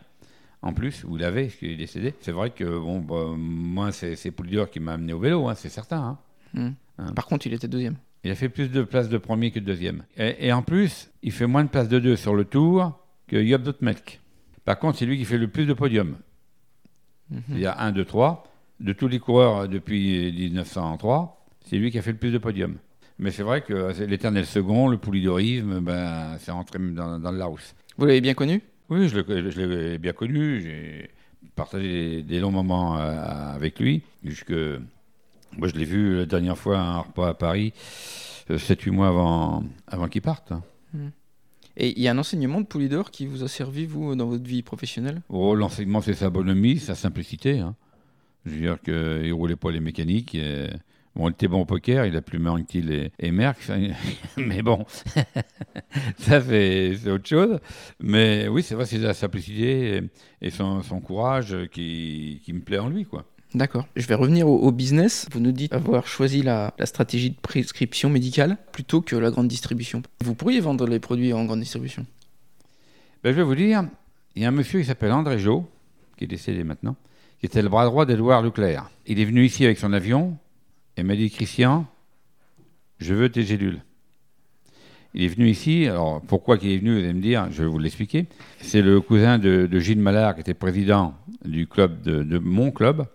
En 0.61 0.73
plus, 0.75 1.05
vous 1.05 1.17
l'avez, 1.17 1.45
parce 1.45 1.57
qu'il 1.57 1.71
est 1.71 1.77
décédé. 1.77 2.15
C'est 2.21 2.33
vrai 2.33 2.51
que 2.51 2.65
bon, 2.65 2.99
bah, 3.01 3.35
moi, 3.37 3.93
c'est, 3.93 4.15
c'est 4.17 4.31
Polydor 4.31 4.69
qui 4.71 4.79
m'a 4.81 4.93
amené 4.93 5.13
au 5.13 5.19
vélo, 5.19 5.49
hein, 5.49 5.55
c'est 5.55 5.69
certain. 5.71 6.19
hein. 6.55 6.75
Hmm. 6.99 7.13
Par 7.15 7.27
contre, 7.27 7.47
il 7.47 7.55
était 7.55 7.67
deuxième. 7.69 7.97
Il 8.23 8.31
a 8.31 8.35
fait 8.35 8.49
plus 8.51 8.69
de 8.69 8.83
places 8.83 9.09
de 9.09 9.19
premier 9.19 9.51
que 9.51 9.59
de 9.59 9.65
deuxième. 9.65 10.05
Et, 10.17 10.47
et 10.49 10.53
en 10.53 10.63
plus, 10.63 11.11
il 11.23 11.33
fait 11.33 11.47
moins 11.47 11.65
de 11.65 11.69
places 11.69 11.89
de 11.89 11.99
deux 11.99 12.15
sur 12.17 12.35
le 12.35 12.45
tour 12.45 12.99
que 13.27 13.45
Job 13.45 13.63
Dotmek. 13.63 14.21
Par 14.65 14.79
contre, 14.79 14.99
c'est 14.99 15.07
lui 15.07 15.17
qui 15.19 15.25
fait 15.25 15.39
le 15.39 15.49
plus 15.49 15.67
de 15.67 15.73
podiums. 15.73 16.17
Mhm. 17.31 17.43
Il 17.51 17.59
y 17.61 17.67
a 17.67 17.77
1, 17.81 17.93
2, 17.93 18.05
3. 18.05 18.45
De 18.83 18.93
tous 18.93 19.07
les 19.09 19.19
coureurs 19.21 19.69
depuis 19.69 20.33
1903, 20.33 21.47
c'est 21.65 21.77
lui 21.77 21.91
qui 21.91 21.99
a 21.99 22.03
fait 22.03 22.13
le 22.13 22.19
plus 22.19 22.33
de 22.33 22.39
podiums. 22.39 22.77
Mais 23.19 23.31
c'est 23.31 23.45
vrai 23.45 23.63
que 23.63 23.93
l'éternel 24.05 24.45
second, 24.45 24.89
le 24.89 24.99
poulidorisme, 24.99 25.79
ben, 25.81 26.37
c'est 26.41 26.51
rentré 26.51 26.79
même 26.81 26.95
dans, 26.95 27.19
dans 27.21 27.31
le 27.31 27.39
Larousse. 27.39 27.75
Vous 27.97 28.07
l'avez 28.07 28.21
bien 28.21 28.35
connu? 28.35 28.61
Oui, 28.91 29.09
je 29.09 29.19
l'ai 29.61 29.99
bien 29.99 30.13
connu. 30.13 30.61
J'ai 30.61 31.11
partagé 31.55 31.89
des, 31.89 32.23
des 32.25 32.41
longs 32.41 32.51
moments 32.51 32.99
euh, 32.99 33.55
avec 33.55 33.79
lui. 33.79 34.03
Jusque, 34.25 34.53
moi, 35.57 35.69
je 35.69 35.75
l'ai 35.75 35.85
vu 35.85 36.17
la 36.17 36.27
dernière 36.27 36.59
fois 36.59 36.79
à 36.79 36.83
un 36.83 36.99
repas 36.99 37.29
à 37.29 37.35
Paris, 37.35 37.73
7-8 38.51 38.91
mois 38.91 39.09
avant, 39.09 39.65
avant 39.87 40.09
qu'il 40.09 40.23
parte. 40.23 40.53
Et 41.77 41.91
il 41.97 42.03
y 42.03 42.09
a 42.09 42.11
un 42.11 42.19
enseignement 42.19 42.61
de 42.61 42.67
Poulidor 42.67 43.11
qui 43.11 43.27
vous 43.27 43.45
a 43.45 43.49
servi, 43.49 43.87
vous, 43.87 44.15
dans 44.17 44.27
votre 44.27 44.45
vie 44.45 44.63
professionnelle? 44.63 45.23
Oh, 45.29 45.55
L'enseignement, 45.55 46.01
c'est 46.01 46.15
sa 46.15 46.29
bonhomie, 46.31 46.79
sa 46.79 46.95
simplicité. 46.95 47.61
hein. 47.61 47.77
Je 48.47 48.51
veux 48.51 48.61
dire 48.61 48.81
qu'il 48.83 48.93
ne 48.95 49.33
roulait 49.33 49.57
pas 49.57 49.71
les 49.71 49.81
mécaniques. 49.81 50.35
et- 50.35 50.69
Bon, 51.15 51.29
il 51.29 51.33
était 51.33 51.47
bon 51.47 51.61
au 51.61 51.65
poker, 51.67 52.07
il 52.07 52.17
a 52.17 52.23
plus 52.23 52.41
qu'il 52.67 52.91
et, 52.91 53.13
et 53.19 53.33
Merckx, 53.33 53.71
mais 54.39 54.63
bon, 54.63 54.87
ça 56.19 56.41
c'est 56.41 56.95
c'est 56.97 57.11
autre 57.11 57.29
chose. 57.29 57.59
Mais 58.01 58.49
oui, 58.49 58.63
c'est 58.63 58.75
vrai, 58.75 58.87
c'est 58.87 58.97
la 58.97 59.13
simplicité 59.13 59.97
et, 59.97 60.03
et 60.41 60.49
son, 60.51 60.83
son 60.83 61.01
courage 61.01 61.55
qui, 61.71 62.41
qui 62.45 62.55
me 62.55 62.61
plaît 62.61 62.79
en 62.79 62.89
lui, 62.89 63.05
quoi. 63.05 63.27
D'accord. 63.55 63.87
Je 63.95 64.07
vais 64.07 64.15
revenir 64.15 64.49
au, 64.49 64.59
au 64.59 64.73
business. 64.73 65.27
Vous 65.33 65.41
nous 65.41 65.53
dites 65.53 65.75
avoir 65.75 66.07
choisi 66.07 66.41
la, 66.41 66.73
la 66.79 66.87
stratégie 66.87 67.29
de 67.31 67.37
prescription 67.37 68.09
médicale 68.09 68.57
plutôt 68.73 69.03
que 69.03 69.15
la 69.15 69.31
grande 69.31 69.49
distribution. 69.49 70.03
Vous 70.25 70.35
pourriez 70.35 70.61
vendre 70.61 70.87
les 70.87 70.99
produits 70.99 71.35
en 71.35 71.45
grande 71.45 71.61
distribution? 71.61 72.07
Ben, 73.23 73.33
je 73.33 73.37
vais 73.37 73.43
vous 73.43 73.55
dire, 73.55 73.85
il 74.35 74.43
y 74.43 74.45
a 74.47 74.49
un 74.49 74.53
monsieur 74.53 74.81
qui 74.81 74.87
s'appelle 74.87 75.13
André 75.13 75.39
Jo, 75.39 75.69
qui 76.17 76.25
est 76.25 76.29
décédé 76.29 76.65
maintenant, 76.65 76.97
qui 77.43 77.47
était 77.47 77.61
le 77.61 77.69
bras 77.69 77.85
droit 77.87 78.07
d'Edouard 78.07 78.41
Leclerc. 78.41 78.89
Il 79.05 79.19
est 79.19 79.25
venu 79.25 79.45
ici 79.45 79.65
avec 79.65 79.77
son 79.77 79.93
avion 79.93 80.37
et 80.97 81.03
m'a 81.03 81.17
dit 81.17 81.29
Christian, 81.29 81.87
je 83.01 83.15
veux 83.15 83.31
tes 83.31 83.43
gélules. 83.43 83.81
Il 85.13 85.25
est 85.25 85.29
venu 85.29 85.49
ici, 85.49 85.89
alors 85.89 86.23
pourquoi 86.23 86.57
il 86.63 86.71
est 86.71 86.79
venu, 86.79 86.93
vous 86.93 87.01
allez 87.01 87.13
me 87.13 87.21
dire, 87.21 87.49
je 87.51 87.65
vais 87.65 87.69
vous 87.69 87.81
l'expliquer. 87.81 88.27
C'est 88.61 88.81
le 88.81 89.01
cousin 89.01 89.41
de, 89.41 89.69
Gilles 89.81 89.99
Mallard 89.99 90.37
qui 90.37 90.43
était 90.43 90.55
président 90.55 91.15
du 91.45 91.67
club, 91.67 92.03
de, 92.03 92.39
mon 92.39 92.71
club. 92.71 93.07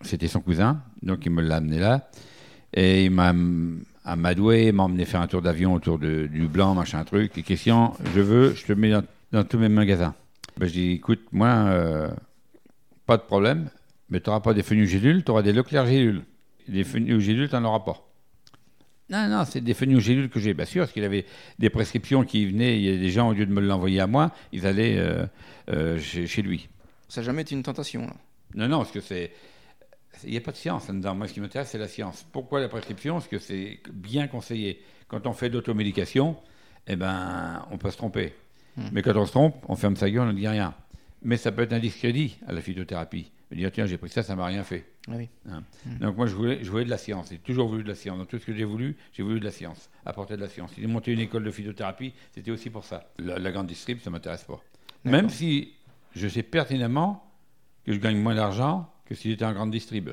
C'était 0.00 0.28
son 0.28 0.40
cousin, 0.40 0.80
donc 1.02 1.26
il 1.26 1.32
me 1.32 1.42
l'a 1.42 1.56
amené 1.56 1.78
là. 1.78 2.08
Et 2.72 3.04
il 3.04 3.10
m'a 3.10 3.34
à 4.06 4.16
Madoué, 4.16 4.68
il 4.68 4.72
m'a 4.72 4.84
emmené 4.84 5.04
faire 5.04 5.20
un 5.20 5.26
tour 5.26 5.42
d'avion 5.42 5.74
autour 5.74 5.98
de- 5.98 6.28
du 6.28 6.48
blanc, 6.48 6.74
machin 6.74 7.04
truc. 7.04 7.36
Et 7.36 7.42
Christian, 7.42 7.94
je 8.14 8.22
veux, 8.22 8.54
je 8.54 8.64
te 8.64 8.72
mets 8.72 8.90
dans, 8.90 9.04
dans 9.32 9.44
tous 9.44 9.58
mes 9.58 9.68
magasins. 9.68 10.14
Ben, 10.56 10.66
je 10.66 10.72
dis, 10.72 10.92
écoute, 10.92 11.20
moi, 11.30 11.48
euh, 11.48 12.08
pas 13.06 13.16
de 13.16 13.22
problème, 13.22 13.70
Mais 14.10 14.20
tu 14.20 14.28
n'auras 14.28 14.40
pas 14.40 14.54
des 14.54 14.62
phénugélules, 14.62 15.24
tu 15.24 15.30
auras 15.30 15.42
des 15.42 15.52
Leclerc-gélules. 15.52 16.24
Des 16.68 16.84
phénugélules, 16.84 17.48
tu 17.48 17.54
n'en 17.54 17.64
auras 17.64 17.80
pas. 17.80 18.08
Non, 19.10 19.28
non, 19.28 19.44
c'est 19.44 19.60
des 19.60 19.74
phénugélules 19.74 20.30
que 20.30 20.40
j'ai, 20.40 20.54
bien 20.54 20.64
sûr, 20.64 20.82
parce 20.82 20.92
qu'il 20.92 21.04
avait 21.04 21.26
des 21.58 21.68
prescriptions 21.68 22.24
qui 22.24 22.46
venaient, 22.46 22.78
il 22.78 22.84
y 22.84 22.94
a 22.94 22.96
des 22.96 23.10
gens, 23.10 23.28
au 23.28 23.32
lieu 23.32 23.44
de 23.44 23.52
me 23.52 23.60
l'envoyer 23.60 24.00
à 24.00 24.06
moi, 24.06 24.32
ils 24.52 24.66
allaient 24.66 24.98
euh, 24.98 25.26
euh, 25.70 25.98
chez, 25.98 26.26
chez 26.26 26.42
lui. 26.42 26.68
Ça 27.08 27.20
n'a 27.20 27.26
jamais 27.26 27.42
été 27.42 27.54
une 27.54 27.62
tentation, 27.62 28.06
là. 28.06 28.14
Non, 28.54 28.68
non, 28.68 28.78
parce 28.78 28.92
que 28.92 29.00
c'est. 29.00 29.32
Il 30.22 30.30
n'y 30.30 30.36
a 30.36 30.40
pas 30.40 30.52
de 30.52 30.56
science 30.56 30.88
là-dedans. 30.88 31.14
Moi, 31.14 31.26
ce 31.26 31.34
qui 31.34 31.40
m'intéresse, 31.40 31.70
c'est 31.70 31.78
la 31.78 31.88
science. 31.88 32.24
Pourquoi 32.30 32.60
la 32.60 32.68
prescription? 32.68 33.14
Parce 33.14 33.26
que 33.26 33.38
c'est 33.38 33.80
bien 33.92 34.28
conseillé. 34.28 34.80
Quand 35.08 35.26
on 35.26 35.32
fait 35.32 35.50
d'automédication, 35.50 36.36
eh 36.86 36.94
ben, 36.94 37.66
on 37.72 37.78
peut 37.78 37.90
se 37.90 37.96
tromper. 37.96 38.32
Hmm. 38.76 38.88
Mais 38.92 39.02
quand 39.02 39.16
on 39.16 39.26
se 39.26 39.32
trompe, 39.32 39.56
on 39.68 39.74
ferme 39.74 39.96
sa 39.96 40.08
gueule, 40.08 40.22
on 40.22 40.32
ne 40.32 40.32
dit 40.32 40.46
rien. 40.46 40.74
Mais 41.24 41.36
ça 41.36 41.50
peut 41.52 41.62
être 41.62 41.72
un 41.72 41.78
discrédit 41.78 42.38
à 42.46 42.52
la 42.52 42.60
phytothérapie. 42.60 43.30
De 43.50 43.56
dire, 43.56 43.70
tiens, 43.72 43.86
j'ai 43.86 43.98
pris 43.98 44.10
ça, 44.10 44.22
ça 44.22 44.36
m'a 44.36 44.46
rien 44.46 44.62
fait. 44.62 44.84
Ah 45.08 45.12
oui. 45.16 45.28
Hein. 45.48 45.62
Hmm. 45.86 45.98
Donc 45.98 46.16
moi, 46.16 46.26
je 46.26 46.34
voulais, 46.34 46.62
je 46.62 46.70
voulais 46.70 46.84
de 46.84 46.90
la 46.90 46.98
science. 46.98 47.28
J'ai 47.30 47.38
toujours 47.38 47.68
voulu 47.68 47.82
de 47.82 47.88
la 47.88 47.94
science. 47.94 48.18
Dans 48.18 48.24
tout 48.26 48.38
ce 48.38 48.44
que 48.46 48.54
j'ai 48.54 48.64
voulu, 48.64 48.96
j'ai 49.12 49.22
voulu 49.22 49.40
de 49.40 49.44
la 49.44 49.50
science. 49.50 49.90
Apporter 50.04 50.36
de 50.36 50.42
la 50.42 50.48
science. 50.48 50.70
J'ai 50.78 50.86
monté 50.86 51.12
une 51.12 51.20
école 51.20 51.44
de 51.44 51.50
phytothérapie, 51.50 52.12
c'était 52.32 52.50
aussi 52.50 52.68
pour 52.70 52.84
ça. 52.84 53.10
La, 53.18 53.38
la 53.38 53.52
grande 53.52 53.66
distrib, 53.66 53.98
ça 54.00 54.10
m'intéresse 54.10 54.44
pas. 54.44 54.60
Même 55.04 55.28
si 55.30 55.72
je 56.14 56.28
sais 56.28 56.42
pertinemment 56.42 57.30
que 57.84 57.92
je 57.92 57.98
gagne 57.98 58.18
moins 58.18 58.34
d'argent 58.34 58.90
que 59.06 59.14
si 59.14 59.30
j'étais 59.30 59.44
en 59.44 59.52
grande 59.52 59.70
distrib. 59.70 60.10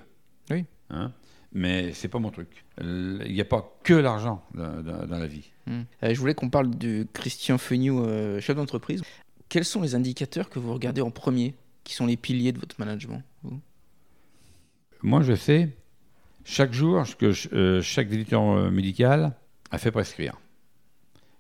Oui. 0.50 0.66
Hein 0.90 1.14
Mais 1.54 1.94
c'est 1.94 2.10
pas 2.10 2.20
mon 2.20 2.30
truc. 2.30 2.66
Il 2.82 3.32
n'y 3.32 3.40
a 3.42 3.46
pas 3.46 3.78
que 3.84 3.94
l'argent 3.94 4.44
dans, 4.54 4.82
dans- 4.84 5.06
dans 5.08 5.18
la 5.18 5.28
vie. 5.28 5.50
Hmm. 5.68 5.82
Euh, 6.04 6.14
je 6.14 6.20
voulais 6.20 6.34
qu'on 6.36 6.50
parle 6.50 6.70
de 6.78 7.08
Christian 7.14 7.58
Fegnou, 7.58 8.04
euh, 8.06 8.40
chef 8.42 8.56
d'entreprise. 8.58 9.02
Quels 9.52 9.66
sont 9.66 9.82
les 9.82 9.96
indicateurs 9.96 10.50
que 10.50 10.60
vous 10.60 10.74
regardez 10.74 11.02
en 11.02 11.12
premier, 11.12 11.56
qui 11.84 11.94
sont 11.94 12.06
les 12.06 12.16
piliers 12.16 12.54
de 12.54 12.58
votre 12.60 12.78
management 12.80 13.22
vous? 13.44 13.60
Moi, 15.04 15.22
je 15.24 15.36
sais 15.36 15.68
chaque 16.46 16.72
jour 16.72 17.06
ce 17.06 17.18
que 17.18 17.34
je- 17.34 17.50
euh, 17.54 17.82
chaque 17.82 18.08
directeur 18.08 18.42
euh, 18.44 18.72
médical 18.72 19.34
a 19.70 19.78
fait 19.78 19.92
prescrire. 19.92 20.38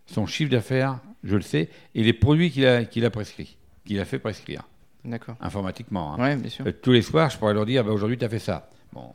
Son 0.07 0.25
chiffre 0.25 0.51
d'affaires, 0.51 0.99
je 1.23 1.37
le 1.37 1.41
sais, 1.41 1.69
et 1.95 2.03
les 2.03 2.11
produits 2.11 2.51
qu'il 2.51 2.65
a, 2.65 2.83
qu'il 2.83 3.05
a 3.05 3.09
prescrits, 3.09 3.55
qu'il 3.85 3.97
a 3.97 4.03
fait 4.03 4.19
prescrire, 4.19 4.67
D'accord. 5.05 5.37
informatiquement. 5.39 6.13
hein. 6.15 6.19
Ouais, 6.21 6.35
bien 6.35 6.49
sûr. 6.49 6.67
Euh, 6.67 6.73
Tous 6.73 6.91
les 6.91 7.01
soirs, 7.03 7.29
je 7.29 7.37
pourrais 7.37 7.53
leur 7.53 7.65
dire, 7.65 7.85
bah, 7.85 7.91
aujourd'hui, 7.93 8.17
tu 8.17 8.25
as 8.25 8.29
fait 8.29 8.39
ça. 8.39 8.69
Bon, 8.91 9.13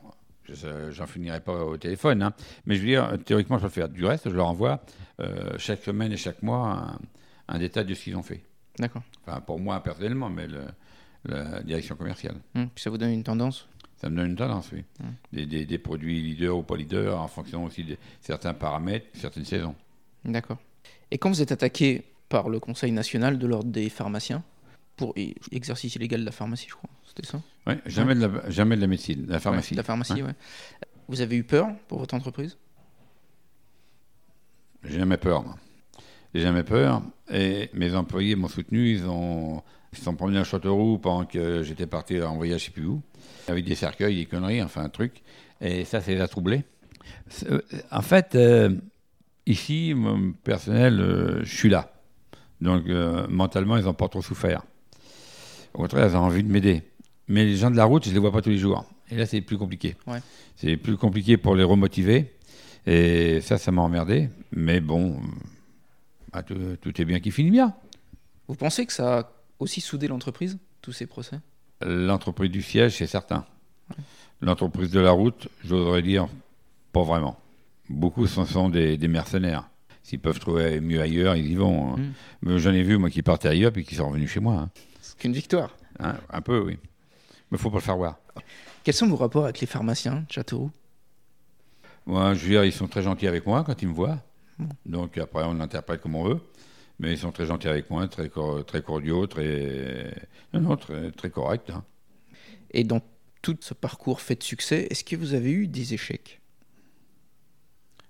je- 0.49 0.89
j'en 0.89 1.05
finirai 1.05 1.39
pas 1.41 1.65
au 1.65 1.77
téléphone, 1.77 2.23
hein. 2.23 2.33
mais 2.65 2.73
je 2.77 2.81
veux 2.81 2.87
dire, 2.87 3.15
théoriquement, 3.25 3.57
je 3.57 3.61
peux 3.61 3.67
le 3.67 3.73
faire. 3.73 3.89
Du 3.89 4.03
reste, 4.07 4.27
je 4.27 4.33
leur 4.35 4.47
envoie 4.47 4.81
euh, 5.19 5.53
chaque 5.59 5.83
semaine 5.83 6.11
et 6.11 6.17
chaque 6.17 6.41
mois 6.41 6.97
un, 7.47 7.53
un 7.55 7.59
détail 7.59 7.85
de 7.85 7.93
ce 7.93 8.03
qu'ils 8.05 8.15
ont 8.17 8.23
fait. 8.23 8.41
D'accord. 8.79 9.03
Enfin, 9.25 9.41
pour 9.41 9.59
moi 9.59 9.81
personnellement, 9.81 10.29
mais 10.29 10.47
le- 10.47 10.67
la 11.25 11.61
direction 11.63 11.95
commerciale. 11.95 12.35
Hmm. 12.55 12.65
Puis 12.73 12.83
ça 12.83 12.89
vous 12.89 12.97
donne 12.97 13.11
une 13.11 13.23
tendance? 13.23 13.67
Ça 13.97 14.09
me 14.09 14.15
donne 14.17 14.27
une 14.29 14.35
tendance, 14.35 14.69
oui. 14.71 14.83
Mm. 14.99 15.05
Des, 15.33 15.45
des- 15.47 15.65
des 15.65 15.77
produits 15.79 16.21
leaders 16.21 16.55
ou 16.55 16.61
pas 16.61 16.77
leaders 16.77 17.19
en 17.19 17.27
fonction 17.27 17.65
aussi 17.65 17.83
de 17.83 17.97
certains 18.21 18.53
paramètres, 18.53 19.07
certaines 19.13 19.43
saisons. 19.45 19.73
D'accord. 20.23 20.59
Et 21.09 21.17
quand 21.17 21.29
vous 21.29 21.41
êtes 21.41 21.51
attaqué 21.51 22.03
par 22.29 22.47
le 22.49 22.59
Conseil 22.59 22.91
national 22.91 23.39
de 23.39 23.47
l'ordre 23.47 23.71
des 23.71 23.89
pharmaciens, 23.89 24.43
pour 24.97 25.13
et- 25.15 25.35
exercice 25.51 25.95
illégal 25.95 26.19
de 26.21 26.25
la 26.25 26.31
pharmacie, 26.31 26.67
je 26.69 26.75
crois, 26.75 26.89
c'était 27.05 27.25
ça? 27.25 27.41
Oui, 27.65 27.73
jamais, 27.87 28.13
de 28.13 28.25
la, 28.27 28.49
jamais 28.51 28.75
de 28.75 28.81
la 28.81 28.87
médecine, 28.87 29.25
de 29.25 29.31
la 29.31 29.39
pharmacie. 29.39 29.71
Ouais, 29.71 29.75
de 29.75 29.77
la 29.77 29.83
pharmacie, 29.83 30.21
ouais. 30.23 30.33
Vous 31.07 31.21
avez 31.21 31.35
eu 31.35 31.43
peur 31.43 31.67
pour 31.87 31.97
votre 31.99 32.13
entreprise? 32.13 32.55
J'ai 34.83 34.99
jamais 34.99 35.17
peur. 35.17 35.43
moi. 35.43 35.55
J'ai 36.33 36.41
jamais 36.41 36.63
peur. 36.63 37.01
Et 37.31 37.69
mes 37.73 37.95
employés 37.95 38.35
m'ont 38.35 38.47
soutenu. 38.47 38.91
Ils 38.91 39.05
ont, 39.07 39.61
ils 39.93 39.99
sont 39.99 40.15
promenés 40.15 40.39
à 40.39 40.43
Châteauroux 40.43 40.97
pendant 40.97 41.25
que 41.25 41.63
j'étais 41.63 41.87
parti 41.87 42.21
en 42.21 42.35
voyage, 42.35 42.61
je 42.61 42.65
sais 42.65 42.71
plus 42.71 42.85
où, 42.85 43.01
avec 43.47 43.65
des 43.65 43.75
cercueils, 43.75 44.15
des 44.17 44.25
conneries, 44.25 44.61
enfin 44.61 44.83
un 44.83 44.89
truc. 44.89 45.21
Et 45.61 45.85
ça, 45.85 46.01
ça 46.01 46.11
les 46.11 46.21
a 46.21 46.27
troublés. 46.27 46.63
Euh, 47.49 47.61
En 47.91 48.01
fait, 48.01 48.35
euh, 48.35 48.75
ici, 49.45 49.93
mon 49.95 50.33
personnel, 50.43 50.99
euh, 50.99 51.43
je 51.43 51.55
suis 51.55 51.69
là. 51.69 51.91
Donc, 52.61 52.87
euh, 52.87 53.25
mentalement, 53.29 53.77
ils 53.77 53.85
n'ont 53.85 53.93
pas 53.93 54.07
trop 54.07 54.21
souffert. 54.21 54.63
Au 55.73 55.79
contraire, 55.79 56.07
ils 56.07 56.15
ont 56.15 56.21
envie 56.21 56.43
de 56.43 56.51
m'aider. 56.51 56.83
Mais 57.27 57.45
les 57.45 57.55
gens 57.55 57.69
de 57.71 57.75
la 57.77 57.85
route, 57.85 58.03
je 58.05 58.09
ne 58.09 58.15
les 58.15 58.19
vois 58.19 58.31
pas 58.31 58.41
tous 58.41 58.49
les 58.49 58.57
jours. 58.57 58.85
Et 59.09 59.15
là, 59.15 59.25
c'est 59.25 59.41
plus 59.41 59.57
compliqué. 59.57 59.95
Ouais. 60.07 60.19
C'est 60.55 60.75
plus 60.77 60.97
compliqué 60.97 61.37
pour 61.37 61.55
les 61.55 61.63
remotiver. 61.63 62.33
Et 62.85 63.41
ça, 63.41 63.57
ça 63.57 63.71
m'a 63.71 63.81
emmerdé. 63.81 64.29
Mais 64.51 64.79
bon, 64.79 65.17
bah, 66.37 66.43
tout, 66.43 66.77
tout 66.81 67.01
est 67.01 67.05
bien 67.05 67.19
qui 67.19 67.31
finit 67.31 67.51
bien. 67.51 67.73
Vous 68.47 68.55
pensez 68.55 68.85
que 68.85 68.93
ça 68.93 69.19
a 69.19 69.31
aussi 69.59 69.81
soudé 69.81 70.07
l'entreprise, 70.07 70.57
tous 70.81 70.91
ces 70.93 71.07
procès? 71.07 71.39
L'entreprise 71.81 72.51
du 72.51 72.61
siège, 72.61 72.95
c'est 72.97 73.07
certain. 73.07 73.45
L'entreprise 74.41 74.91
de 74.91 74.99
la 74.99 75.11
route, 75.11 75.47
j'oserais 75.65 76.01
dire, 76.03 76.27
pas 76.93 77.03
vraiment. 77.03 77.39
Beaucoup 77.89 78.27
ce 78.27 78.45
sont 78.45 78.69
des, 78.69 78.97
des 78.97 79.07
mercenaires. 79.07 79.67
S'ils 80.03 80.19
peuvent 80.19 80.39
trouver 80.39 80.79
mieux 80.79 81.01
ailleurs, 81.01 81.35
ils 81.35 81.47
y 81.51 81.55
vont. 81.55 81.93
hein. 81.93 81.97
Mm. 81.97 82.13
Mais 82.43 82.59
j'en 82.59 82.71
ai 82.71 82.83
vu, 82.83 82.97
moi, 82.97 83.09
qui 83.09 83.21
partaient 83.23 83.49
ailleurs 83.49 83.71
puis 83.71 83.83
qui 83.83 83.95
sont 83.95 84.07
revenus 84.07 84.29
chez 84.31 84.39
moi. 84.39 84.53
hein. 84.55 84.69
C'est 85.01 85.17
qu'une 85.17 85.33
victoire. 85.33 85.75
Hein, 85.99 86.15
un 86.29 86.41
peu, 86.41 86.59
oui. 86.59 86.77
Mais 87.51 87.57
faut 87.57 87.69
pas 87.71 87.77
le 87.77 87.81
faire 87.81 87.97
voir. 87.97 88.17
Quels 88.83 88.93
sont 88.93 89.07
vos 89.07 89.15
rapports 89.15 89.45
avec 89.45 89.59
les 89.59 89.67
pharmaciens 89.67 90.25
de 90.27 90.31
Châteauroux? 90.31 90.71
Moi, 92.05 92.33
je 92.35 92.43
veux 92.43 92.49
dire, 92.49 92.63
ils 92.63 92.71
sont 92.71 92.87
très 92.87 93.01
gentils 93.01 93.27
avec 93.27 93.45
moi 93.45 93.63
quand 93.65 93.81
ils 93.81 93.87
me 93.87 93.93
voient. 93.93 94.19
Donc 94.85 95.17
après, 95.17 95.43
on 95.43 95.53
l'interprète 95.53 96.01
comme 96.01 96.15
on 96.15 96.23
veut. 96.23 96.39
Mais 96.99 97.11
ils 97.11 97.17
sont 97.19 97.31
très 97.31 97.45
gentils 97.45 97.67
avec 97.67 97.91
moi, 97.91 98.07
très, 98.07 98.27
cor- 98.27 98.65
très 98.65 98.81
cordiaux, 98.81 99.27
très, 99.27 100.11
non, 100.53 100.61
non, 100.61 100.77
très, 100.77 101.11
très 101.11 101.29
corrects. 101.29 101.69
hein. 101.69 101.83
Et 102.71 102.83
dans 102.83 103.01
tout 103.43 103.55
ce 103.61 103.75
parcours 103.75 104.19
fait 104.19 104.35
de 104.35 104.43
succès, 104.43 104.87
est-ce 104.89 105.03
que 105.03 105.15
vous 105.15 105.35
avez 105.35 105.51
eu 105.51 105.67
des 105.67 105.93
échecs? 105.93 106.41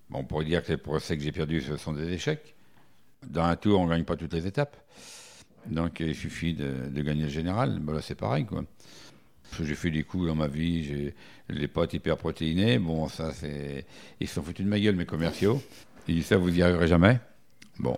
Bon, 0.09 0.19
on 0.19 0.23
pourrait 0.23 0.45
dire 0.45 0.63
que 0.63 0.71
les 0.71 0.77
procès 0.77 1.17
que 1.17 1.23
j'ai 1.23 1.33
perdus, 1.33 1.61
ce 1.61 1.75
sont 1.75 1.91
des 1.91 2.09
échecs. 2.13 2.55
Dans 3.27 3.43
un 3.43 3.57
tour, 3.57 3.81
on 3.81 3.85
ne 3.85 3.89
gagne 3.89 4.05
pas 4.05 4.15
toutes 4.15 4.33
les 4.33 4.47
étapes. 4.47 4.77
Donc, 5.65 5.99
il 5.99 6.15
suffit 6.15 6.53
de, 6.53 6.87
de 6.87 7.01
gagner 7.01 7.23
le 7.23 7.29
général. 7.29 7.79
Ben 7.79 7.93
là, 7.93 8.01
c'est 8.01 8.15
pareil, 8.15 8.45
quoi. 8.45 8.63
J'ai 9.61 9.75
fait 9.75 9.91
des 9.91 10.03
coups 10.03 10.27
dans 10.27 10.35
ma 10.35 10.47
vie, 10.47 10.85
j'ai 10.85 11.15
les 11.49 11.67
potes 11.67 11.93
hyperprotéinés. 11.93 12.79
Bon, 12.79 13.09
ça, 13.09 13.33
c'est. 13.33 13.85
Ils 14.21 14.27
se 14.27 14.35
sont 14.35 14.43
foutus 14.43 14.65
de 14.65 14.69
ma 14.69 14.79
gueule, 14.79 14.95
mes 14.95 15.05
commerciaux. 15.05 15.61
Ils 16.07 16.15
disent 16.15 16.25
ça, 16.27 16.37
vous 16.37 16.49
n'y 16.51 16.61
arriverez 16.61 16.87
jamais. 16.87 17.19
Bon. 17.79 17.97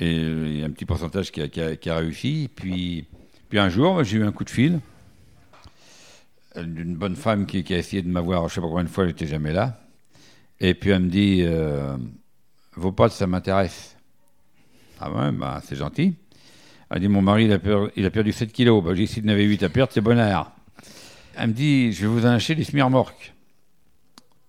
Et 0.00 0.12
il 0.12 0.58
y 0.58 0.62
a 0.62 0.66
un 0.66 0.70
petit 0.70 0.84
pourcentage 0.84 1.30
qui 1.30 1.40
a, 1.40 1.96
réussi. 1.96 2.50
Puis, 2.54 3.06
puis 3.48 3.58
un 3.58 3.68
jour, 3.68 4.02
j'ai 4.02 4.18
eu 4.18 4.24
un 4.24 4.32
coup 4.32 4.44
de 4.44 4.50
fil 4.50 4.80
euh, 6.56 6.62
d'une 6.64 6.96
bonne 6.96 7.16
femme 7.16 7.46
qui, 7.46 7.64
a 7.72 7.78
essayé 7.78 8.02
de 8.02 8.08
m'avoir, 8.08 8.40
je 8.42 8.44
ne 8.44 8.48
sais 8.50 8.60
pas 8.60 8.68
combien 8.68 8.84
de 8.84 8.88
fois, 8.88 9.06
j'étais 9.06 9.26
jamais 9.26 9.52
là. 9.52 9.80
Et 10.60 10.74
puis 10.74 10.90
elle 10.90 11.02
me 11.02 11.10
dit 11.10 11.42
euh, 11.42 11.96
Vos 12.76 12.92
potes, 12.92 13.12
ça 13.12 13.26
m'intéresse. 13.26 13.96
Ah 15.00 15.10
ouais, 15.10 15.32
bah, 15.32 15.60
c'est 15.64 15.76
gentil. 15.76 16.14
Elle 16.90 17.00
dit 17.00 17.08
Mon 17.08 17.22
mari, 17.22 17.44
il 17.44 17.52
a, 17.52 17.58
per- 17.58 17.88
il 17.96 18.04
a 18.06 18.10
perdu 18.10 18.32
7 18.32 18.52
kilos. 18.52 18.82
Bah, 18.82 18.94
j'ai 18.94 19.06
dit 19.06 19.12
S'il 19.12 19.24
en 19.24 19.28
avait 19.28 19.44
8 19.44 19.62
à 19.64 19.68
perdre, 19.68 19.92
c'est 19.92 20.00
bonheur. 20.00 20.50
Elle 21.36 21.48
me 21.48 21.52
dit 21.52 21.92
Je 21.92 22.02
vais 22.02 22.06
vous 22.08 22.26
en 22.26 22.30
acheter 22.30 22.54
des 22.54 22.64
semi-remorques. 22.64 23.32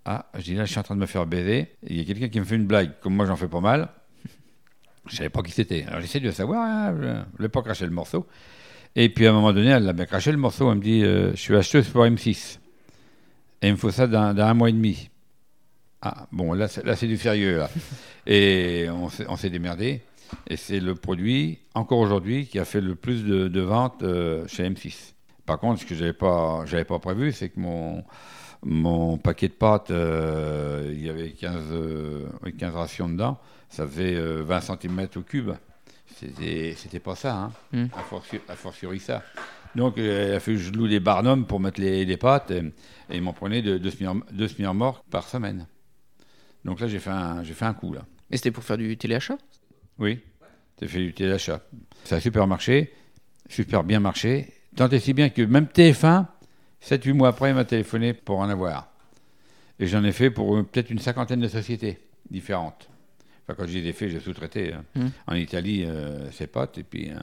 Ah, 0.05 0.27
je 0.35 0.43
dis 0.43 0.53
Là, 0.53 0.65
je 0.65 0.71
suis 0.71 0.79
en 0.79 0.83
train 0.83 0.95
de 0.95 1.01
me 1.01 1.07
faire 1.07 1.25
baiser. 1.25 1.75
Il 1.87 1.97
y 1.97 2.01
a 2.01 2.05
quelqu'un 2.05 2.29
qui 2.29 2.39
me 2.39 2.45
fait 2.45 2.55
une 2.55 2.67
blague. 2.67 2.91
Comme 3.01 3.15
moi, 3.15 3.25
j'en 3.25 3.35
fais 3.35 3.47
pas 3.47 3.59
mal. 3.59 3.89
Je 5.07 5.15
savais 5.15 5.29
pas 5.29 5.41
qui 5.41 5.51
c'était. 5.51 5.83
Alors 5.87 6.01
j'essaie 6.01 6.19
de 6.19 6.25
le 6.25 6.31
savoir. 6.31 6.61
hein, 6.61 6.95
je 6.99 7.07
ne 7.07 7.23
voulais 7.37 7.49
pas 7.49 7.61
cracher 7.61 7.85
le 7.85 7.91
morceau. 7.91 8.25
Et 8.95 9.09
puis 9.09 9.27
à 9.27 9.31
un 9.31 9.33
moment 9.33 9.51
donné, 9.53 9.69
elle 9.69 9.83
l'a 9.83 9.93
bien 9.93 10.05
craché 10.05 10.31
le 10.31 10.37
morceau. 10.37 10.71
Elle 10.71 10.77
me 10.77 10.83
dit 10.83 11.03
euh, 11.03 11.31
Je 11.31 11.39
suis 11.39 11.55
acheteuse 11.55 11.89
pour 11.89 12.03
M6. 12.05 12.59
Et 13.61 13.67
il 13.67 13.71
me 13.71 13.77
faut 13.77 13.91
ça 13.91 14.07
dans, 14.07 14.33
dans 14.33 14.45
un 14.45 14.53
mois 14.53 14.69
et 14.69 14.73
demi. 14.73 15.09
Ah, 16.01 16.27
bon, 16.31 16.53
là, 16.53 16.67
c'est, 16.67 16.85
là, 16.85 16.95
c'est 16.95 17.07
du 17.07 17.17
sérieux. 17.17 17.57
Là. 17.57 17.69
Et 18.27 18.87
on 18.89 19.37
s'est, 19.37 19.49
démerdé. 19.49 20.01
Et 20.47 20.55
c'est 20.57 20.79
le 20.79 20.93
produit, 20.95 21.59
encore 21.73 21.99
aujourd'hui, 21.99 22.47
qui 22.47 22.59
a 22.59 22.65
fait 22.65 22.81
le 22.81 22.95
plus 22.95 23.23
de, 23.23 23.47
de 23.47 23.61
ventes 23.61 24.03
euh, 24.03 24.45
chez 24.47 24.69
M6. 24.69 25.13
Par 25.45 25.59
contre, 25.59 25.81
ce 25.81 25.85
que 25.85 25.95
je 25.95 26.03
n'avais 26.03 26.83
pas 26.85 26.99
prévu, 26.99 27.31
c'est 27.31 27.49
que 27.49 27.59
mon, 27.59 28.03
mon 28.65 29.17
paquet 29.17 29.47
de 29.47 29.53
pâtes, 29.53 29.91
euh, 29.91 30.91
il 30.91 31.05
y 31.05 31.09
avait 31.09 31.29
15, 31.29 31.63
euh, 31.71 32.25
oui, 32.43 32.53
15 32.55 32.73
rations 32.73 33.07
dedans. 33.07 33.39
Ça 33.69 33.87
faisait 33.87 34.15
euh, 34.15 34.41
20 34.43 34.61
cm 34.61 35.07
au 35.15 35.21
cube. 35.21 35.51
C'était, 36.15 36.99
pas 36.99 37.15
ça, 37.15 37.35
hein. 37.35 37.51
Mm. 37.71 37.85
A, 37.95 37.99
fortiori, 37.99 38.43
a 38.49 38.55
fortiori 38.55 38.99
ça. 38.99 39.21
Donc, 39.75 39.97
euh, 39.97 40.29
il 40.29 40.35
a 40.35 40.39
fallu 40.39 40.57
que 40.57 40.63
je 40.63 40.71
loue 40.71 40.87
des 40.87 40.99
barnums 40.99 41.45
pour 41.45 41.59
mettre 41.59 41.79
les, 41.79 42.05
les 42.05 42.17
pâtes. 42.17 42.51
Et, 42.51 42.59
et 43.09 43.17
ils 43.17 43.21
m'en 43.21 43.33
prenaient 43.33 43.61
deux, 43.61 43.79
deux 43.79 44.47
semi-remorques 44.47 45.05
par 45.11 45.27
semaine. 45.27 45.67
Donc 46.63 46.79
là, 46.79 46.87
j'ai 46.87 46.99
fait 46.99 47.11
un, 47.11 47.43
j'ai 47.43 47.53
fait 47.53 47.65
un 47.65 47.73
coup, 47.73 47.93
là. 47.93 48.05
Et 48.31 48.37
c'était 48.37 48.51
pour 48.51 48.63
faire 48.63 48.77
du 48.77 48.97
téléachat? 48.97 49.37
Oui, 49.99 50.19
j'ai 50.81 50.87
fait 50.87 50.99
du 50.99 51.13
téléachat. 51.13 51.61
Ça 52.03 52.15
a 52.15 52.19
super 52.19 52.47
marché, 52.47 52.91
super 53.47 53.83
bien 53.83 53.99
marché. 53.99 54.51
Tant 54.75 54.89
et 54.89 54.99
si 54.99 55.13
bien 55.13 55.29
que 55.29 55.41
même 55.43 55.65
TF1, 55.65 56.25
7-8 56.85 57.13
mois 57.13 57.29
après, 57.29 57.53
m'a 57.53 57.65
téléphoné 57.65 58.13
pour 58.13 58.39
en 58.39 58.49
avoir. 58.49 58.89
Et 59.79 59.87
j'en 59.87 60.03
ai 60.03 60.11
fait 60.11 60.29
pour 60.29 60.63
peut-être 60.65 60.89
une 60.89 60.99
cinquantaine 60.99 61.39
de 61.41 61.47
sociétés 61.47 61.99
différentes. 62.29 62.89
Enfin, 63.43 63.55
quand 63.57 63.67
je 63.67 63.77
les 63.77 63.87
ai 63.89 63.93
fait, 63.93 64.09
j'ai 64.09 64.19
sous-traité. 64.19 64.73
hein. 64.73 64.83
Mm. 64.95 65.07
En 65.27 65.35
Italie, 65.35 65.83
euh, 65.85 66.29
c'est 66.31 66.47
potes, 66.47 66.77
et 66.77 66.83
puis 66.83 67.09
euh, 67.11 67.15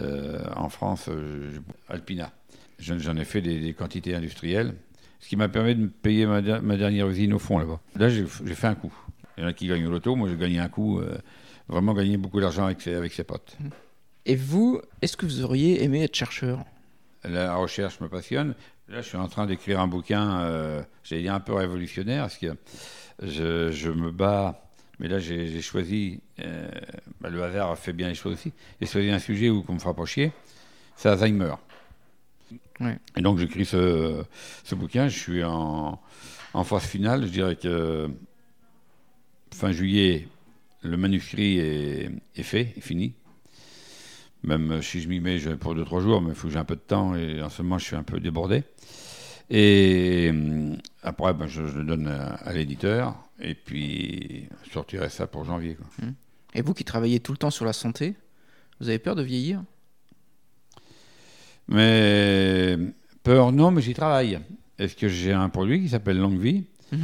euh, 0.00 0.44
en 0.56 0.68
France, 0.68 1.06
euh, 1.08 1.50
je- 1.52 1.92
Alpina. 1.92 2.32
J'en 2.78 3.16
ai 3.16 3.24
fait 3.24 3.40
des, 3.40 3.74
quantités 3.74 4.14
industrielles, 4.14 4.74
ce 5.20 5.28
qui 5.28 5.36
m'a 5.36 5.48
permis 5.48 5.76
de 5.76 5.82
me 5.82 5.88
payer 5.88 6.26
ma, 6.26 6.40
dernière 6.42 7.08
usine 7.08 7.32
au 7.32 7.38
fond 7.38 7.58
là-bas. 7.58 7.78
Là, 7.94 8.08
j'ai 8.08 8.26
fait 8.26 8.66
un 8.66 8.74
coup. 8.74 8.92
Il 9.36 9.42
y 9.42 9.46
en 9.46 9.48
a 9.48 9.52
qui 9.52 9.68
gagnent 9.68 9.86
au 9.86 9.90
loto, 9.90 10.16
moi 10.16 10.28
j'ai 10.28 10.36
gagné 10.36 10.58
un 10.58 10.68
coup, 10.68 11.00
vraiment 11.68 11.94
gagné 11.94 12.16
beaucoup 12.16 12.40
d'argent 12.40 12.64
avec, 12.64 12.84
avec 12.88 13.12
ses 13.12 13.22
potes. 13.22 13.56
Et 14.26 14.34
vous, 14.34 14.80
est-ce 15.00 15.16
que 15.16 15.26
vous 15.26 15.44
auriez 15.44 15.84
aimé 15.84 16.02
être 16.02 16.16
chercheur? 16.16 16.64
La 17.24 17.54
recherche 17.54 18.00
me 18.00 18.08
passionne. 18.08 18.54
Là, 18.88 19.00
je 19.00 19.08
suis 19.08 19.16
en 19.16 19.28
train 19.28 19.46
d'écrire 19.46 19.80
un 19.80 19.86
bouquin, 19.86 20.40
euh, 20.40 20.82
j'ai 21.04 21.22
dit 21.22 21.28
un 21.28 21.40
peu 21.40 21.54
révolutionnaire, 21.54 22.24
parce 22.24 22.36
que 22.36 22.56
je, 23.22 23.90
me 23.90 24.10
bats, 24.10 24.68
mais 24.98 25.08
là 25.08 25.18
j'ai 25.18 25.62
choisi, 25.62 26.20
euh, 26.40 26.68
bah, 27.20 27.30
le 27.30 27.42
hasard 27.42 27.70
a 27.70 27.76
fait 27.76 27.92
bien 27.92 28.08
les 28.08 28.14
choses 28.14 28.34
aussi, 28.34 28.52
j'ai 28.80 28.86
choisi 28.86 29.10
un 29.10 29.20
sujet 29.20 29.50
où 29.50 29.64
on 29.68 29.74
me 29.74 29.78
fera 29.78 29.94
pas 29.94 30.04
chier, 30.04 30.32
c'est 30.96 31.08
Alzheimer. 31.08 31.54
Et 33.16 33.22
donc 33.22 33.38
j'écris 33.38 33.64
ce, 33.64 34.24
ce, 34.64 34.74
bouquin, 34.74 35.06
je 35.06 35.16
suis 35.16 35.44
en, 35.44 36.00
en, 36.52 36.64
phase 36.64 36.82
finale, 36.82 37.24
je 37.26 37.30
dirais 37.30 37.56
que 37.56 38.10
fin 39.54 39.70
juillet, 39.70 40.26
le 40.82 40.96
manuscrit 40.96 41.60
est, 41.60 42.10
est 42.34 42.42
fait, 42.42 42.74
est 42.76 42.80
fini. 42.80 43.14
Même 44.44 44.82
si 44.82 45.00
je 45.00 45.08
m'y 45.08 45.20
mets 45.20 45.38
pour 45.56 45.74
2-3 45.74 46.00
jours, 46.00 46.20
mais 46.20 46.30
il 46.30 46.34
faut 46.34 46.48
que 46.48 46.52
j'ai 46.52 46.58
un 46.58 46.64
peu 46.64 46.74
de 46.74 46.80
temps 46.80 47.14
et 47.14 47.40
en 47.42 47.48
ce 47.48 47.62
moment 47.62 47.78
je 47.78 47.84
suis 47.84 47.96
un 47.96 48.02
peu 48.02 48.18
débordé. 48.18 48.64
Et 49.50 50.30
euh, 50.32 50.74
après, 51.02 51.34
ben, 51.34 51.46
je, 51.46 51.62
le 51.62 51.84
donne 51.84 52.08
à, 52.08 52.52
l'éditeur 52.52 53.14
et 53.38 53.54
puis 53.54 54.48
je 54.64 54.72
sortirai 54.72 55.10
ça 55.10 55.26
pour 55.26 55.44
janvier. 55.44 55.76
Mmh. 56.00 56.08
Et 56.54 56.62
vous 56.62 56.74
qui 56.74 56.84
travaillez 56.84 57.20
tout 57.20 57.32
le 57.32 57.38
temps 57.38 57.50
sur 57.50 57.64
la 57.64 57.72
santé, 57.72 58.14
vous 58.80 58.88
avez 58.88 58.98
peur 58.98 59.14
de 59.14 59.22
vieillir? 59.22 59.62
Mais 61.68 62.78
peur, 63.22 63.52
non, 63.52 63.70
mais 63.70 63.82
j'y 63.82 63.94
travaille. 63.94 64.40
Est-ce 64.78 64.96
que 64.96 65.08
j'ai 65.08 65.32
un 65.32 65.48
produit 65.48 65.82
qui 65.82 65.88
s'appelle 65.90 66.18
Longue 66.18 66.40
Vie 66.40 66.64
mmh. 66.90 66.96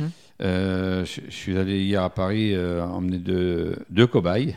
euh, 0.43 1.05
je, 1.05 1.31
suis 1.31 1.57
allé 1.57 1.85
hier 1.85 2.03
à 2.03 2.11
Paris 2.11 2.55
euh, 2.55 2.83
emmener 2.83 3.19
deux, 3.19 3.77
deux 3.91 4.07
cobayes 4.07 4.57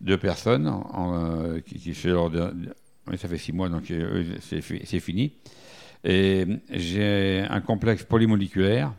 deux 0.00 0.18
personnes 0.18 0.66
en, 0.68 1.60
qui, 1.60 1.96
leur, 2.04 2.30
ça 3.16 3.28
fait 3.28 3.38
six 3.38 3.52
mois, 3.52 3.68
donc 3.68 3.92
c'est 4.40 5.00
fini. 5.00 5.32
Et 6.04 6.46
j'ai 6.70 7.44
un 7.48 7.60
complexe 7.60 8.04
polymoléculaire 8.04 8.94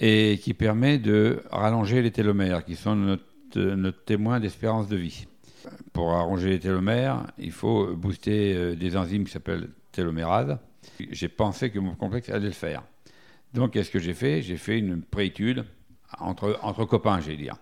et 0.00 0.38
qui 0.42 0.54
permet 0.54 0.98
de 0.98 1.42
rallonger 1.50 2.02
les 2.02 2.10
télomères, 2.10 2.64
qui 2.64 2.74
sont 2.74 2.96
notre, 2.96 3.24
notre 3.56 4.04
témoin 4.04 4.40
d'espérance 4.40 4.88
de 4.88 4.96
vie. 4.96 5.26
Pour 5.92 6.10
rallonger 6.10 6.50
les 6.50 6.58
télomères, 6.58 7.26
il 7.38 7.52
faut 7.52 7.94
booster 7.94 8.54
euh, 8.54 8.74
des 8.74 8.96
enzymes 8.96 9.24
qui 9.24 9.30
s'appellent 9.30 9.68
télomérase. 9.92 10.58
J'ai 11.10 11.28
pensé 11.28 11.70
que 11.70 11.78
mon 11.78 11.94
complexe 11.94 12.30
allait 12.30 12.46
le 12.46 12.52
faire. 12.52 12.82
Donc, 13.54 13.72
qu'est-ce 13.72 13.90
que 13.90 14.00
j'ai 14.00 14.14
fait? 14.14 14.42
J'ai 14.42 14.56
fait 14.56 14.78
une 14.78 15.02
préétude 15.02 15.64
entre, 16.18 16.58
entre 16.62 16.84
copains, 16.84 17.20
j'ai 17.20 17.36
dire. 17.36 17.56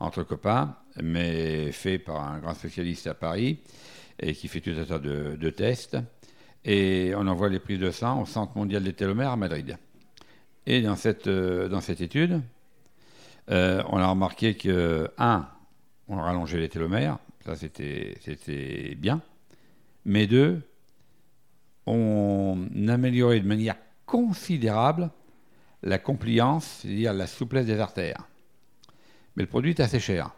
Entre 0.00 0.22
copains, 0.22 0.76
mais 1.02 1.72
fait 1.72 1.98
par 1.98 2.22
un 2.22 2.38
grand 2.38 2.54
spécialiste 2.54 3.06
à 3.06 3.14
Paris 3.14 3.60
et 4.18 4.34
qui 4.34 4.48
fait 4.48 4.60
tout 4.60 4.74
un 4.76 4.84
tas 4.84 4.98
de, 4.98 5.50
tests 5.50 5.96
et 6.64 7.12
on 7.16 7.26
envoie 7.26 7.48
les 7.48 7.58
prises 7.58 7.78
de 7.78 7.90
sang 7.90 8.22
au 8.22 8.26
Centre 8.26 8.56
mondial 8.56 8.82
des 8.82 8.92
télomères 8.92 9.30
à 9.30 9.36
Madrid. 9.36 9.76
Et 10.66 10.80
dans 10.80 10.96
cette, 10.96 11.26
euh, 11.26 11.68
dans 11.68 11.80
cette 11.80 12.00
étude, 12.00 12.40
euh, 13.50 13.82
on 13.90 13.98
a 13.98 14.06
remarqué 14.06 14.54
que, 14.54 15.10
un, 15.18 15.46
on 16.08 16.16
rallongeait 16.16 16.58
les 16.58 16.68
télomères, 16.68 17.18
ça 17.44 17.54
c'était 17.56 18.94
bien, 18.96 19.20
mais 20.06 20.26
deux, 20.26 20.62
on 21.86 22.66
améliorait 22.88 23.40
de 23.40 23.46
manière 23.46 23.76
considérable 24.06 25.10
la 25.82 25.98
compliance, 25.98 26.64
c'est-à-dire 26.80 27.12
la 27.12 27.26
souplesse 27.26 27.66
des 27.66 27.78
artères. 27.78 28.26
Mais 29.36 29.42
le 29.42 29.48
produit 29.48 29.70
est 29.70 29.80
assez 29.80 30.00
cher. 30.00 30.30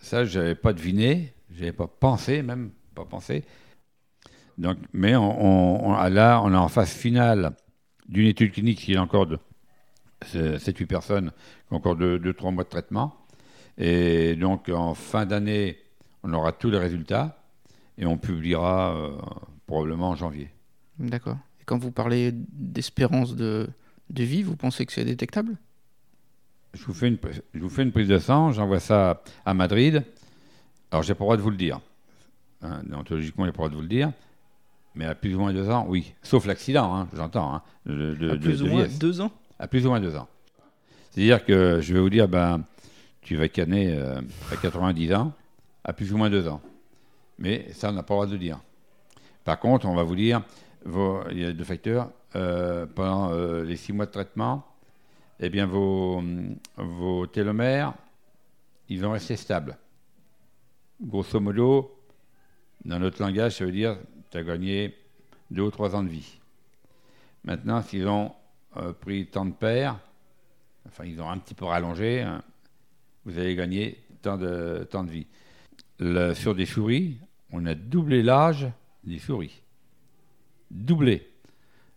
Ça, 0.00 0.24
je 0.24 0.38
n'avais 0.38 0.54
pas 0.54 0.72
deviné, 0.72 1.34
je 1.50 1.60
n'avais 1.60 1.72
pas 1.72 1.86
pensé, 1.86 2.42
même 2.42 2.70
pas 2.94 3.04
pensé. 3.04 3.44
Donc, 4.58 4.78
mais 4.92 5.16
on, 5.16 5.92
là, 6.08 6.40
on 6.42 6.52
est 6.52 6.56
en 6.56 6.68
phase 6.68 6.92
finale 6.92 7.52
d'une 8.08 8.26
étude 8.26 8.52
clinique 8.52 8.80
qui 8.80 8.92
est 8.92 8.98
encore 8.98 9.26
de 9.26 9.38
7-8 10.24 10.86
personnes, 10.86 11.30
qui 11.66 11.74
ont 11.74 11.76
encore 11.76 11.96
2-3 11.96 12.52
mois 12.52 12.64
de 12.64 12.68
traitement. 12.68 13.16
Et 13.78 14.36
donc, 14.36 14.68
en 14.68 14.94
fin 14.94 15.26
d'année, 15.26 15.78
on 16.22 16.32
aura 16.32 16.52
tous 16.52 16.70
les 16.70 16.78
résultats 16.78 17.42
et 17.98 18.06
on 18.06 18.16
publiera 18.16 18.94
euh, 18.94 19.16
probablement 19.66 20.10
en 20.10 20.16
janvier. 20.16 20.50
D'accord. 20.98 21.38
Et 21.60 21.64
quand 21.64 21.78
vous 21.78 21.90
parlez 21.90 22.30
d'espérance 22.32 23.34
de, 23.34 23.68
de 24.10 24.22
vie, 24.22 24.42
vous 24.42 24.56
pensez 24.56 24.86
que 24.86 24.92
c'est 24.92 25.04
détectable? 25.04 25.56
Je 26.74 26.84
vous, 26.84 26.94
fais 26.94 27.08
une, 27.08 27.18
je 27.54 27.60
vous 27.60 27.68
fais 27.68 27.82
une 27.82 27.92
prise 27.92 28.08
de 28.08 28.18
sang, 28.18 28.52
j'envoie 28.52 28.80
ça 28.80 29.22
à 29.44 29.54
Madrid. 29.54 30.02
Alors, 30.90 31.02
j'ai 31.02 31.14
pas 31.14 31.20
le 31.20 31.26
droit 31.26 31.36
de 31.36 31.42
vous 31.42 31.50
le 31.50 31.56
dire. 31.56 31.80
Hein, 32.62 32.82
déontologiquement, 32.84 33.46
j'ai 33.46 33.52
pas 33.52 33.64
le 33.64 33.68
droit 33.68 33.70
de 33.70 33.74
vous 33.76 33.82
le 33.82 33.88
dire. 33.88 34.12
Mais 34.94 35.06
à 35.06 35.14
plus 35.14 35.34
ou 35.34 35.40
moins 35.40 35.52
deux 35.52 35.68
ans, 35.70 35.86
oui. 35.88 36.12
Sauf 36.22 36.46
l'accident, 36.46 36.94
hein, 36.94 37.08
j'entends. 37.14 37.54
Hein, 37.54 37.62
à 37.86 38.36
plus 38.36 38.62
ou 38.62 38.66
moins 38.66 38.86
deux 38.86 39.20
ans 39.20 39.30
À 39.58 39.66
plus 39.66 39.86
ou 39.86 39.88
moins 39.88 40.00
deux 40.00 40.14
ans. 40.16 40.28
C'est-à-dire 41.10 41.44
que 41.44 41.80
je 41.80 41.94
vais 41.94 42.00
vous 42.00 42.10
dire, 42.10 42.28
ben, 42.28 42.62
tu 43.22 43.36
vas 43.36 43.48
canner 43.48 43.94
euh, 43.96 44.20
à 44.52 44.56
90 44.56 45.14
ans, 45.14 45.32
à 45.84 45.92
plus 45.92 46.12
ou 46.12 46.16
moins 46.16 46.30
deux 46.30 46.48
ans. 46.48 46.60
Mais 47.38 47.72
ça, 47.72 47.90
on 47.90 47.92
n'a 47.92 48.02
pas 48.02 48.14
le 48.14 48.18
droit 48.18 48.26
de 48.26 48.32
le 48.32 48.38
dire. 48.38 48.60
Par 49.44 49.58
contre, 49.58 49.86
on 49.86 49.94
va 49.94 50.02
vous 50.02 50.16
dire, 50.16 50.42
il 51.30 51.38
y 51.38 51.44
a 51.44 51.52
deux 51.52 51.64
facteurs. 51.64 52.10
Euh, 52.36 52.84
pendant 52.92 53.30
euh, 53.32 53.62
les 53.62 53.76
six 53.76 53.92
mois 53.92 54.06
de 54.06 54.10
traitement, 54.10 54.64
eh 55.40 55.48
bien, 55.48 55.66
vos, 55.66 56.22
vos 56.76 57.26
télomères, 57.26 57.94
ils 58.88 59.00
vont 59.00 59.12
rester 59.12 59.36
stables. 59.36 59.76
Grosso 61.00 61.40
modo, 61.40 61.98
dans 62.84 62.98
notre 62.98 63.22
langage, 63.22 63.56
ça 63.56 63.64
veut 63.64 63.72
dire 63.72 63.96
tu 64.30 64.38
as 64.38 64.44
gagné 64.44 64.94
deux 65.50 65.62
ou 65.62 65.70
trois 65.70 65.94
ans 65.94 66.02
de 66.02 66.08
vie. 66.08 66.38
Maintenant, 67.44 67.82
s'ils 67.82 68.08
ont 68.08 68.32
euh, 68.76 68.92
pris 68.92 69.26
tant 69.26 69.44
de 69.44 69.52
paires, 69.52 69.98
enfin, 70.86 71.04
ils 71.04 71.20
ont 71.20 71.28
un 71.28 71.38
petit 71.38 71.54
peu 71.54 71.64
rallongé, 71.64 72.22
hein, 72.22 72.42
vous 73.24 73.38
allez 73.38 73.54
gagner 73.54 74.02
tant 74.22 74.36
de, 74.36 74.86
tant 74.90 75.04
de 75.04 75.10
vie. 75.10 75.26
sur 76.34 76.54
des 76.54 76.66
souris, 76.66 77.18
on 77.52 77.66
a 77.66 77.74
doublé 77.74 78.22
l'âge 78.22 78.66
des 79.04 79.18
souris. 79.18 79.62
Doublé. 80.70 81.28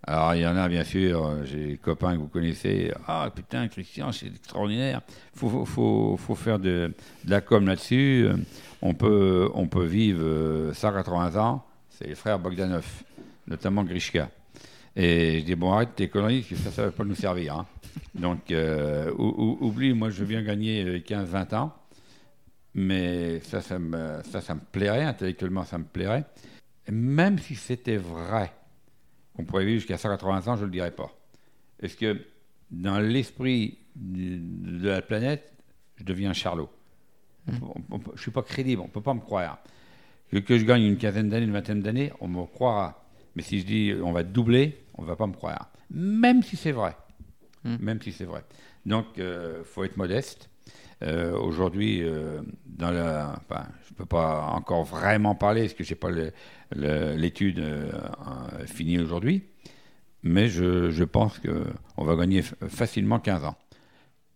Alors, 0.09 0.35
il 0.35 0.41
y 0.41 0.47
en 0.47 0.55
a, 0.55 0.69
bien 0.69 0.85
sûr, 0.85 1.25
euh, 1.25 1.43
j'ai 1.43 1.67
des 1.67 1.77
copains 1.77 2.13
que 2.13 2.21
vous 2.21 2.29
connaissez. 2.29 2.93
Ah, 3.05 3.29
putain, 3.33 3.67
Christian, 3.67 4.13
c'est 4.13 4.27
extraordinaire. 4.27 5.01
Il 5.35 5.39
faut, 5.39 5.65
faut, 5.65 6.15
faut, 6.15 6.35
faire 6.35 6.59
de, 6.59 6.93
la 7.27 7.41
com 7.41 7.67
là-dessus. 7.67 8.25
On 8.81 8.93
peut, 8.93 9.49
on 9.53 9.67
peut 9.67 9.83
vivre 9.83 10.71
180 10.73 11.35
euh, 11.35 11.39
ans 11.39 11.63
c'est 11.89 12.07
les 12.07 12.15
frères 12.15 12.39
Bogdanov, 12.39 12.85
notamment 13.47 13.83
Grishka. 13.83 14.29
Et 14.95 15.39
je 15.39 15.45
dis, 15.45 15.55
bon, 15.55 15.73
arrête 15.73 15.95
tes 15.95 16.07
conneries, 16.07 16.43
ça, 16.43 16.71
ça 16.71 16.83
ne 16.83 16.87
va 16.87 16.93
pas 16.93 17.03
nous 17.03 17.15
servir. 17.15 17.55
Hein. 17.55 17.65
Donc, 18.15 18.51
euh, 18.51 19.11
oublie, 19.17 19.93
moi, 19.93 20.09
je 20.09 20.19
veux 20.19 20.25
bien 20.25 20.43
gagner 20.43 20.99
15-20 20.99 21.55
ans, 21.55 21.73
mais 22.75 23.39
ça 23.41 23.61
ça, 23.61 23.79
me, 23.79 24.21
ça, 24.31 24.41
ça 24.41 24.55
me 24.55 24.61
plairait, 24.71 25.03
intellectuellement, 25.03 25.65
ça 25.65 25.77
me 25.77 25.85
plairait. 25.85 26.23
même 26.89 27.39
si 27.39 27.55
c'était 27.55 27.97
vrai 27.97 28.53
qu'on 29.38 29.45
pourrait 29.45 29.65
vivre 29.65 29.80
jusqu'à 29.80 29.97
180 29.97 30.47
ans, 30.47 30.56
je 30.56 30.62
ne 30.62 30.65
le 30.65 30.71
dirais 30.71 30.91
pas. 30.91 31.12
Est-ce 31.80 31.95
que 31.95 32.19
dans 32.71 33.00
l'esprit 33.00 33.77
de 33.96 34.90
la 34.90 35.02
planète, 35.02 35.54
je 35.98 36.04
deviens 36.04 36.33
charlot? 36.33 36.69
Mmh. 37.46 37.54
Je 37.92 38.12
ne 38.13 38.17
suis 38.17 38.31
pas 38.31 38.42
crédible, 38.42 38.81
on 38.81 38.88
ne 38.88 38.92
peut 38.92 39.02
pas 39.02 39.13
me 39.13 39.21
croire. 39.21 39.60
Que, 40.31 40.58
je 40.58 40.65
gagne 40.65 40.83
une 40.83 40.98
quinzaine 40.98 41.29
d'années, 41.29 41.46
une 41.46 41.54
vingtaine 41.54 41.81
d'années, 41.81 42.12
on 42.19 42.27
me 42.27 42.46
croira. 42.46 43.06
Mais 43.35 43.44
si 43.44 43.60
je 43.60 43.65
dis 43.65 43.94
on 44.04 44.12
va 44.12 44.23
doubler, 44.23 44.83
on 44.96 45.04
ne 45.04 45.08
va 45.08 45.15
pas 45.15 45.27
me 45.27 45.33
croire. 45.33 45.69
Même 45.92 46.42
si 46.42 46.58
c'est 46.58 46.71
vrai. 46.71 46.98
Hmm. 47.63 47.77
Même 47.79 48.02
si 48.02 48.12
c'est 48.12 48.25
vrai. 48.25 48.44
Donc, 48.85 49.06
il 49.17 49.23
euh, 49.23 49.63
faut 49.63 49.83
être 49.83 49.98
modeste. 49.98 50.50
Euh, 51.03 51.37
aujourd'hui, 51.37 52.01
euh, 52.01 52.41
dans 52.65 52.89
la, 52.89 53.39
je 53.85 53.93
ne 53.93 53.97
peux 53.97 54.05
pas 54.05 54.47
encore 54.47 54.83
vraiment 54.83 55.35
parler 55.35 55.61
parce 55.61 55.73
que 55.75 55.83
je 55.83 55.91
n'ai 55.91 55.95
pas 55.95 56.09
l'étude 57.15 57.63
finie 58.65 58.99
aujourd'hui, 58.99 59.43
mais 60.23 60.47
je, 60.47 60.89
je 60.89 61.03
pense 61.03 61.39
qu'on 61.39 62.03
va 62.03 62.15
gagner 62.15 62.41
facilement 62.41 63.19
15 63.19 63.43
ans. 63.45 63.55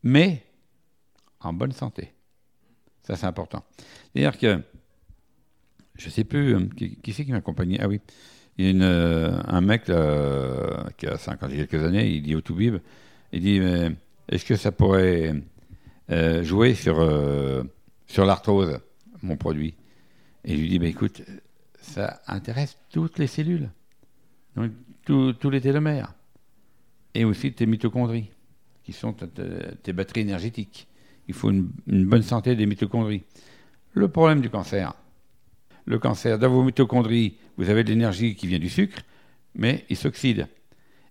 Mais 0.03 0.43
en 1.39 1.53
bonne 1.53 1.71
santé. 1.71 2.11
Ça, 3.03 3.15
c'est 3.15 3.25
important. 3.25 3.63
C'est-à-dire 4.13 4.37
que 4.37 4.61
je 5.95 6.09
sais 6.09 6.23
plus, 6.23 6.55
euh, 6.55 6.67
qui, 6.77 7.13
c'est 7.13 7.25
qui 7.25 7.31
m'accompagnait? 7.31 7.79
Ah 7.81 7.87
oui, 7.87 8.01
il 8.57 8.77
y 8.77 8.83
a 8.83 8.85
euh, 8.85 9.41
un 9.47 9.61
mec 9.61 9.85
qui 9.85 11.07
a 11.07 11.17
50 11.17 11.51
quelques 11.51 11.83
années, 11.83 12.07
il 12.07 12.21
dit 12.21 12.35
au 12.35 12.41
Toubib, 12.41 12.77
il 13.33 13.41
dit 13.41 13.59
est-ce 14.29 14.45
que 14.45 14.55
ça 14.55 14.71
pourrait 14.71 15.33
euh, 16.09 16.43
jouer 16.43 16.73
sur, 16.73 16.97
sur 18.07 18.25
l'arthrose, 18.25 18.79
mon 19.21 19.37
produit 19.37 19.75
Et 20.43 20.55
je 20.55 20.61
lui 20.61 20.69
dis 20.69 20.79
bah, 20.79 20.87
écoute, 20.87 21.21
ça 21.81 22.21
intéresse 22.27 22.77
toutes 22.89 23.19
les 23.19 23.27
cellules. 23.27 23.69
Donc, 24.55 24.71
tous 25.05 25.49
les 25.49 25.61
télomères. 25.61 26.13
Et 27.13 27.25
aussi 27.25 27.51
tes 27.53 27.65
mitochondries, 27.65 28.29
qui 28.83 28.93
sont 28.93 29.13
tes 29.13 29.93
batteries 29.93 30.21
énergétiques. 30.21 30.87
Il 31.27 31.33
faut 31.33 31.49
une, 31.49 31.71
bonne 31.87 32.23
santé 32.23 32.55
des 32.55 32.65
mitochondries. 32.65 33.23
Le 33.93 34.07
problème 34.07 34.41
du 34.41 34.49
cancer, 34.49 34.93
le 35.85 35.99
cancer, 35.99 36.39
dans 36.39 36.49
vos 36.49 36.63
mitochondries, 36.63 37.35
vous 37.57 37.69
avez 37.69 37.83
de 37.83 37.89
l'énergie 37.89 38.35
qui 38.35 38.47
vient 38.47 38.59
du 38.59 38.69
sucre, 38.69 38.99
mais 39.55 39.85
il 39.89 39.97
s'oxyde. 39.97 40.47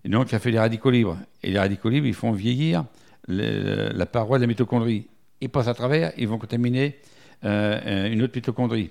Et 0.04 0.08
donc, 0.08 0.30
ça 0.30 0.38
fait 0.38 0.50
des 0.50 0.58
radicaux 0.58 0.90
libres. 0.90 1.18
Et 1.42 1.50
les 1.50 1.58
radicaux 1.58 1.90
libres, 1.90 2.06
ils 2.06 2.14
font 2.14 2.32
vieillir 2.32 2.84
la 3.28 4.06
paroi 4.06 4.38
de 4.38 4.42
la 4.42 4.46
mitochondrie. 4.46 5.08
Ils 5.40 5.48
passent 5.48 5.68
à 5.68 5.74
travers, 5.74 6.12
ils 6.16 6.28
vont 6.28 6.38
contaminer 6.38 6.98
euh, 7.44 8.10
une 8.10 8.22
autre 8.22 8.34
mitochondrie. 8.36 8.90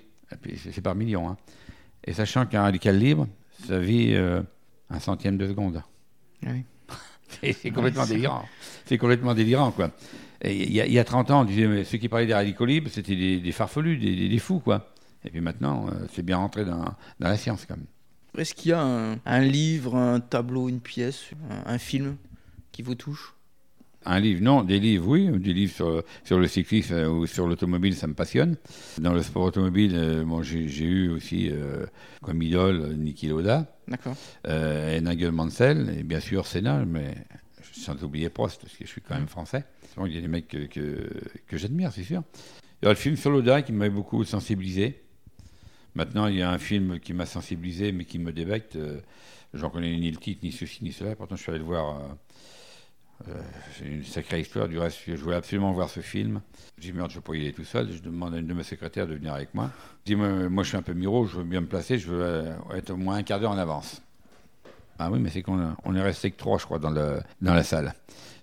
C'est 0.55 0.81
par 0.81 0.95
millions. 0.95 1.29
Hein. 1.29 1.37
Et 2.03 2.13
sachant 2.13 2.45
qu'un 2.45 2.63
radical 2.63 2.97
libre, 2.97 3.27
ça 3.67 3.79
vit 3.79 4.13
euh, 4.13 4.41
un 4.89 4.99
centième 4.99 5.37
de 5.37 5.47
seconde. 5.47 5.81
Ah 6.45 6.49
c'est 7.41 7.71
complètement 7.71 8.05
délirant. 8.05 8.45
C'est 8.85 8.97
complètement 8.97 9.33
délirant, 9.33 9.71
quoi. 9.71 9.91
Il 10.43 10.71
y, 10.71 10.99
a 10.99 11.03
30 11.03 11.31
ans, 11.31 11.41
on 11.41 11.43
disait, 11.43 11.67
mais 11.67 11.83
ceux 11.83 11.97
qui 11.97 12.07
parlaient 12.07 12.25
des 12.25 12.33
radicaux 12.33 12.65
libres, 12.65 12.89
c'était 12.89 13.39
des, 13.39 13.51
farfelus, 13.51 13.97
des, 13.97 14.39
fous, 14.39 14.59
quoi. 14.59 14.93
Et 15.25 15.29
puis 15.29 15.41
maintenant, 15.41 15.87
euh, 15.87 16.07
c'est 16.13 16.23
bien 16.23 16.37
rentré 16.37 16.63
dans, 16.63 16.95
la 17.19 17.35
science, 17.35 17.65
quand 17.65 17.75
même. 17.75 17.85
Est-ce 18.37 18.55
qu'il 18.55 18.71
y 18.71 18.73
a 18.73 18.81
un, 18.81 19.41
livre, 19.41 19.97
un 19.97 20.21
tableau, 20.21 20.69
une 20.69 20.79
pièce, 20.79 21.31
un 21.65 21.77
film 21.77 22.15
qui 22.71 22.83
vous 22.83 22.95
touche? 22.95 23.35
Un 24.05 24.19
livre, 24.19 24.41
non, 24.41 24.63
des 24.63 24.79
livres, 24.79 25.07
oui, 25.07 25.27
des 25.39 25.53
livres 25.53 25.73
sur, 25.73 26.03
sur 26.23 26.39
le 26.39 26.47
cyclisme 26.47 26.95
ou 27.07 27.27
sur 27.27 27.47
l'automobile, 27.47 27.95
ça 27.95 28.07
me 28.07 28.13
passionne. 28.13 28.55
Dans 28.97 29.13
le 29.13 29.21
sport 29.21 29.43
automobile, 29.43 29.93
euh, 29.95 30.43
j'ai 30.43 30.85
eu 30.85 31.09
aussi 31.09 31.49
euh, 31.51 31.85
comme 32.21 32.41
idole 32.41 32.95
Niki 32.95 33.27
Loda, 33.27 33.67
D'accord. 33.87 34.15
Euh, 34.47 34.97
et 34.97 35.01
Nigel 35.01 35.31
Mansell, 35.31 35.95
et 35.99 36.03
bien 36.03 36.19
sûr 36.19 36.45
Senna, 36.45 36.85
mais 36.85 37.15
sans 37.73 38.01
oublier 38.03 38.29
Prost, 38.29 38.61
parce 38.61 38.75
que 38.75 38.85
je 38.85 38.89
suis 38.89 39.01
quand 39.01 39.15
même 39.15 39.27
français. 39.27 39.65
il 40.05 40.13
y 40.13 40.17
a 40.17 40.21
des 40.21 40.27
mecs 40.27 40.47
que, 40.47 40.65
que, 40.65 41.57
j'admire, 41.57 41.91
c'est 41.91 42.03
sûr. 42.03 42.23
Il 42.81 42.85
y 42.85 42.87
a 42.87 42.91
le 42.91 42.97
film 42.97 43.17
sur 43.17 43.31
Loda 43.31 43.61
qui 43.61 43.73
m'a 43.73 43.89
beaucoup 43.89 44.23
sensibilisé. 44.23 45.03
Maintenant, 45.95 46.27
il 46.27 46.37
y 46.37 46.41
a 46.41 46.49
un 46.49 46.59
film 46.59 46.99
qui 46.99 47.13
m'a 47.13 47.25
sensibilisé, 47.25 47.91
mais 47.91 48.05
qui 48.05 48.19
me 48.19 48.31
débecte. 48.31 48.77
J'en 49.53 49.69
connais 49.69 49.97
ni 49.97 50.11
le 50.11 50.17
titre, 50.17 50.41
ni 50.43 50.51
ceci, 50.51 50.83
ni 50.83 50.93
cela. 50.93 51.15
Pourtant, 51.15 51.35
je 51.35 51.41
suis 51.41 51.49
allé 51.49 51.59
le 51.59 51.65
voir 51.65 52.15
c'est 53.25 53.85
euh, 53.85 53.95
une 53.95 54.03
sacrée 54.03 54.41
histoire. 54.41 54.67
Du 54.67 54.77
reste, 54.77 54.99
je 55.07 55.15
voulais 55.15 55.35
absolument 55.35 55.71
voir 55.73 55.89
ce 55.89 55.99
film. 55.99 56.41
J'ai 56.79 56.93
merde, 56.93 57.11
je 57.11 57.17
ne 57.17 57.21
peux 57.21 57.33
pas 57.33 57.37
y 57.37 57.41
aller 57.41 57.53
tout 57.53 57.65
seul. 57.65 57.91
Je 57.91 58.01
demande 58.01 58.33
à 58.33 58.37
une 58.37 58.47
de 58.47 58.53
mes 58.53 58.63
secrétaires 58.63 59.07
de 59.07 59.15
venir 59.15 59.33
avec 59.33 59.53
moi. 59.53 59.71
Je 60.05 60.13
dis, 60.13 60.15
moi, 60.15 60.63
je 60.63 60.69
suis 60.69 60.77
un 60.77 60.81
peu 60.81 60.93
miro, 60.93 61.25
je 61.25 61.37
veux 61.37 61.43
bien 61.43 61.61
me 61.61 61.67
placer, 61.67 61.97
je 61.97 62.09
veux 62.09 62.21
euh, 62.21 62.53
être 62.75 62.91
au 62.91 62.97
moins 62.97 63.15
un 63.15 63.23
quart 63.23 63.39
d'heure 63.39 63.51
en 63.51 63.57
avance. 63.57 64.01
Ah 64.97 65.09
oui, 65.11 65.19
mais 65.19 65.29
c'est 65.29 65.41
qu'on 65.41 65.75
on 65.85 65.95
est 65.95 66.01
resté 66.01 66.31
que 66.31 66.37
trois, 66.37 66.57
je 66.57 66.65
crois, 66.65 66.79
dans, 66.79 66.89
le, 66.89 67.19
dans 67.41 67.53
la 67.53 67.63
salle. 67.63 67.93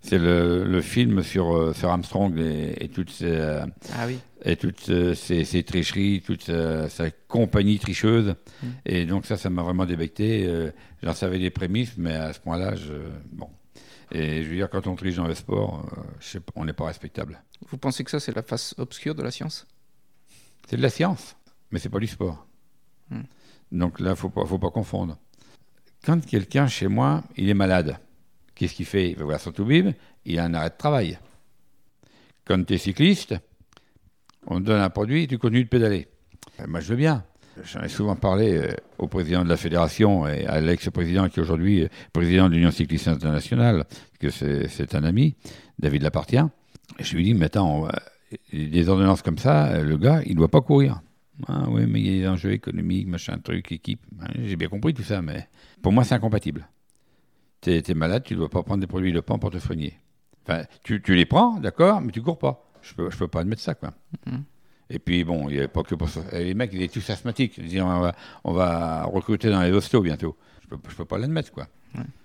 C'est 0.01 0.19
le, 0.19 0.65
le, 0.65 0.81
film 0.81 1.23
sur, 1.23 1.55
euh, 1.55 1.73
sur 1.73 1.91
Armstrong 1.91 2.39
et, 2.39 2.89
toutes 2.89 3.11
ces, 3.11 3.37
ah 3.37 4.07
oui. 4.07 4.19
et 4.45 4.57
toutes 4.57 5.15
ces, 5.15 5.63
tricheries, 5.65 6.23
toute 6.25 6.45
sa, 6.45 7.11
compagnie 7.29 7.79
tricheuse. 7.79 8.37
Mm. 8.63 8.67
Et 8.87 9.05
donc 9.05 9.27
ça, 9.27 9.37
ça 9.37 9.51
m'a 9.51 9.63
vraiment 9.63 9.85
débecté. 9.85 10.49
J'en 11.03 11.13
savais 11.13 11.39
des 11.39 11.51
prémices, 11.51 11.95
mais 11.99 12.15
à 12.15 12.33
ce 12.33 12.41
point-là, 12.41 12.77
je, 12.77 12.93
bon, 13.33 13.49
et 14.13 14.43
je 14.43 14.49
veux 14.49 14.57
dire, 14.57 14.71
quand 14.71 14.87
on 14.87 14.95
triche 14.95 15.17
dans 15.17 15.27
le 15.27 15.35
sport, 15.35 15.85
euh, 15.97 16.41
on 16.55 16.65
n'est 16.65 16.73
pas 16.73 16.87
respectable. 16.87 17.43
Vous 17.69 17.79
pensez 17.79 18.05
que 18.05 18.11
ça, 18.11 18.21
c'est 18.21 18.35
la 18.35 18.43
face 18.43 18.75
obscure 18.79 19.15
de 19.15 19.23
la 19.23 19.31
science? 19.31 19.67
C'est 20.69 20.77
de 20.77 20.83
la 20.83 20.91
science, 20.91 21.37
mais 21.71 21.79
c'est 21.79 21.89
pas 21.89 21.99
du 21.99 22.07
sport. 22.07 22.47
Hmm. 23.11 23.23
Donc 23.73 24.01
là, 24.01 24.11
il 24.11 24.17
faut 24.17 24.31
pas, 24.31 24.45
faut 24.47 24.59
pas 24.59 24.71
confondre. 24.71 25.19
Quand 26.05 26.25
quelqu'un 26.25 26.69
chez 26.69 26.87
moi, 26.87 27.25
il 27.37 27.49
est 27.49 27.55
malade, 27.55 27.99
qu'est-ce 28.55 28.75
qu'il 28.75 28.87
fait? 28.87 29.11
Il 29.11 29.17
va 29.17 29.25
voir 29.25 29.41
son 29.41 29.53
toubib, 29.53 29.91
il 30.25 30.39
a 30.39 30.45
un 30.45 30.55
arrêt 30.55 30.71
de 30.71 30.77
travail. 30.77 31.19
Quand 32.45 32.63
tu 32.65 32.75
es 32.75 32.79
cycliste, 32.79 33.35
on 34.47 34.61
te 34.61 34.67
donne 34.67 34.81
un 34.81 34.91
produit 34.91 35.25
et 35.25 35.27
tu 35.27 35.39
continues 35.39 35.65
de 35.65 35.69
pédaler. 35.69 36.07
Ben, 36.59 36.69
moi, 36.69 36.81
je 36.81 36.89
veux 36.89 36.97
bien. 36.97 37.25
J'en 37.65 37.83
ai 37.83 37.89
souvent 37.89 38.17
parlé 38.17 38.59
euh, 38.59 38.73
au 38.99 39.09
président 39.09 39.43
de 39.43 39.49
la 39.49 39.57
fédération 39.57 40.27
et 40.29 40.47
à 40.47 40.61
l'ex-président 40.61 41.29
qui 41.29 41.41
est 41.41 41.43
aujourd'hui 41.43 41.89
président 42.13 42.49
de 42.49 42.55
l'Union 42.55 42.71
cycliste 42.71 43.09
internationale, 43.09 43.85
que 44.21 44.31
c'est 44.31 44.95
un 44.95 45.05
ami, 45.05 45.37
David 45.79 46.03
Lapartien. 46.03 46.51
Je 47.01 47.17
lui 47.17 47.25
dis, 47.25 47.35
mais 47.35 47.47
attends, 47.47 47.89
des 48.53 48.89
ordonnances 48.89 49.23
comme 49.23 49.39
ça, 49.39 49.83
le 49.83 49.97
gars, 49.97 50.23
il 50.25 50.33
ne 50.33 50.37
doit 50.37 50.49
pas 50.49 50.61
courir. 50.61 51.01
Ah 51.47 51.67
oui, 51.69 51.87
mais 51.87 52.01
il 52.01 52.07
y 52.07 52.19
a 52.19 52.23
des 52.23 52.29
enjeux 52.29 52.53
économiques, 52.53 53.07
machin, 53.07 53.39
truc, 53.39 53.71
équipe. 53.73 54.01
J'ai 54.43 54.57
bien 54.57 54.69
compris 54.69 54.95
tout 54.95 55.03
ça, 55.03 55.21
mais 55.21 55.49
pour 55.83 55.93
moi, 55.93 56.05
c'est 56.05 56.15
incompatible. 56.15 56.67
Tu 57.61 57.71
es, 57.71 57.95
malade, 57.95 58.23
tu 58.25 58.35
ne 58.35 58.41
dois 58.41 58.49
pas 58.49 58.63
prendre 58.63 58.81
des 58.81 58.87
produits 58.87 59.13
de 59.13 59.21
pan 59.21 59.39
pour 59.39 59.51
te 59.51 59.59
soigner. 59.59 59.99
Enfin, 60.47 60.65
tu, 60.83 61.01
les 61.09 61.27
prends, 61.27 61.59
d'accord, 61.59 62.01
mais 62.01 62.13
tu 62.13 62.23
cours 62.23 62.39
pas. 62.39 62.65
Je 62.83 62.93
ne 63.03 63.09
peux, 63.09 63.29
pas 63.29 63.41
admettre 63.41 63.63
ça, 63.63 63.75
quoi. 63.75 63.93
Mm-hmm. 64.27 64.41
Et 64.89 64.99
puis, 64.99 65.25
bon, 65.25 65.49
il 65.49 65.55
n'y 65.55 65.59
avait 65.59 65.69
pas 65.69 65.83
que 65.83 65.95
pour 65.95 66.09
ça. 66.09 66.21
Les 66.33 66.55
mecs, 66.55 66.71
ils 66.73 66.83
étaient 66.83 67.01
tous 67.01 67.11
asthmatiques. 67.11 67.59
Ils 67.59 67.83
on, 67.83 68.01
va, 68.01 68.15
on 68.45 68.53
va 68.53 69.05
recruter 69.05 69.51
dans 69.51 69.63
les 69.63 69.73
hostos 69.73 70.03
bientôt. 70.03 70.37
Je 70.61 70.75
ne 70.75 70.81
peux, 70.81 70.91
je 70.91 70.97
peux 70.97 71.05
pas 71.05 71.19
l'admettre, 71.19 71.51
quoi. 71.53 71.67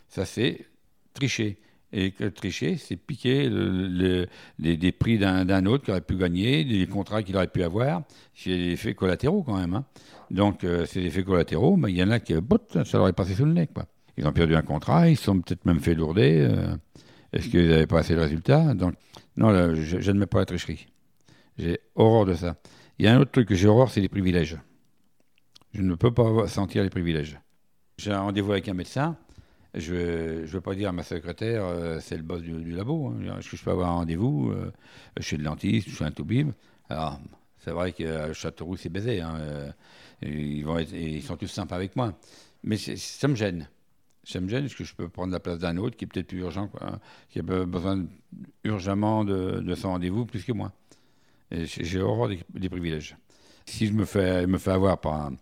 Ça, 0.09 0.25
c'est 0.25 0.65
tricher. 1.13 1.57
Et 1.93 2.11
que 2.11 2.25
tricher, 2.25 2.77
c'est 2.77 2.95
piquer 2.95 3.49
le, 3.49 4.27
les, 4.59 4.77
des 4.77 4.91
prix 4.91 5.17
d'un 5.17 5.65
autre 5.65 5.85
qui 5.85 5.91
aurait 5.91 6.01
pu 6.01 6.15
gagner, 6.15 6.63
des 6.63 6.87
contrats 6.87 7.23
qu'il 7.23 7.35
aurait 7.35 7.47
pu 7.47 7.63
avoir. 7.63 8.03
C'est 8.33 8.55
des 8.55 8.71
effets 8.71 8.93
collatéraux, 8.93 9.43
quand 9.43 9.57
même. 9.57 9.73
Hein. 9.73 9.85
Donc, 10.29 10.63
euh, 10.63 10.85
ces 10.85 11.01
effets 11.01 11.23
collatéraux, 11.23 11.77
il 11.87 11.95
y 11.95 12.03
en 12.03 12.11
a 12.11 12.19
qui, 12.19 12.33
ça 12.85 12.97
leur 12.97 13.07
est 13.07 13.13
passé 13.13 13.33
sous 13.33 13.45
le 13.45 13.53
nez, 13.53 13.67
quoi. 13.67 13.85
Ils 14.17 14.27
ont 14.27 14.31
perdu 14.33 14.55
un 14.55 14.61
contrat, 14.61 15.09
ils 15.09 15.17
sont 15.17 15.39
peut-être 15.39 15.65
même 15.65 15.79
fait 15.79 15.95
lourder. 15.95 16.47
Euh, 16.49 16.75
est-ce 17.33 17.49
qu'ils 17.49 17.67
n'avaient 17.67 17.87
pas 17.87 17.99
assez 17.99 18.13
de 18.13 18.19
résultats? 18.19 18.73
Donc, 18.73 18.93
non, 19.35 19.73
je 19.73 19.97
n'admets 19.97 20.25
pas 20.27 20.39
la 20.39 20.45
tricherie. 20.45 20.87
J'ai 21.57 21.79
horreur 21.95 22.25
de 22.25 22.33
ça. 22.33 22.55
Il 22.99 23.05
y 23.05 23.07
a 23.07 23.15
un 23.15 23.19
autre 23.19 23.31
truc 23.31 23.47
que 23.47 23.55
j'ai 23.55 23.67
horreur, 23.67 23.89
c'est 23.89 24.01
les 24.01 24.09
privilèges. 24.09 24.57
Je 25.73 25.81
ne 25.81 25.95
peux 25.95 26.13
pas 26.13 26.47
sentir 26.47 26.83
les 26.83 26.89
privilèges. 26.89 27.39
J'ai 27.97 28.11
un 28.11 28.21
rendez-vous 28.21 28.51
avec 28.51 28.67
un 28.67 28.73
médecin. 28.73 29.17
Je 29.73 30.41
ne 30.41 30.45
veux 30.45 30.61
pas 30.61 30.75
dire 30.75 30.89
à 30.89 30.91
ma 30.91 31.03
secrétaire, 31.03 31.63
euh, 31.63 31.99
c'est 32.01 32.17
le 32.17 32.23
boss 32.23 32.41
du, 32.41 32.71
labo. 32.71 33.07
Hein. 33.07 33.37
Est-ce 33.39 33.49
que 33.49 33.55
je 33.55 33.63
peux 33.63 33.71
avoir 33.71 33.89
un 33.89 33.93
rendez-vous 33.93 34.51
euh, 34.51 34.71
chez 35.19 35.37
le 35.37 35.43
dentiste, 35.43 35.89
chez 35.89 36.03
un 36.03 36.11
toubib 36.11 36.51
Alors, 36.89 37.21
c'est 37.63 37.71
vrai 37.71 37.93
que 37.93 38.33
Châteauroux, 38.33 38.75
c'est 38.75 38.89
baisé. 38.89 39.21
Hein, 39.21 39.37
euh, 39.39 39.71
ils, 40.23 41.23
sont 41.23 41.37
tous 41.37 41.47
sympas 41.47 41.75
avec 41.75 41.95
moi. 41.95 42.13
Mais 42.63 42.77
ça 42.77 43.27
me 43.27 43.35
gêne. 43.35 43.69
Ça 44.23 44.41
me 44.41 44.49
gêne 44.49 44.63
parce 44.63 44.75
que 44.75 44.83
je 44.83 44.93
peux 44.93 45.07
prendre 45.07 45.31
la 45.31 45.39
place 45.39 45.59
d'un 45.59 45.77
autre 45.77 45.95
qui 45.95 46.05
est 46.05 46.07
peut-être 46.07 46.27
plus 46.27 46.39
urgent, 46.39 46.67
quoi, 46.67 46.99
qui 47.29 47.39
a 47.39 47.41
besoin 47.41 48.05
urgemment 48.63 49.23
de 49.25 49.75
son 49.75 49.89
rendez-vous 49.89 50.25
plus 50.25 50.43
que 50.43 50.51
moi. 50.51 50.73
J'ai 51.51 52.01
horreur 52.01 52.29
des, 52.29 52.69
privilèges. 52.69 53.17
Si 53.65 53.87
je 53.87 53.93
me 53.93 54.05
fais, 54.05 54.47
me 54.47 54.57
fais 54.57 54.71
avoir 54.71 54.99
par 54.99 55.13
un, 55.13 55.35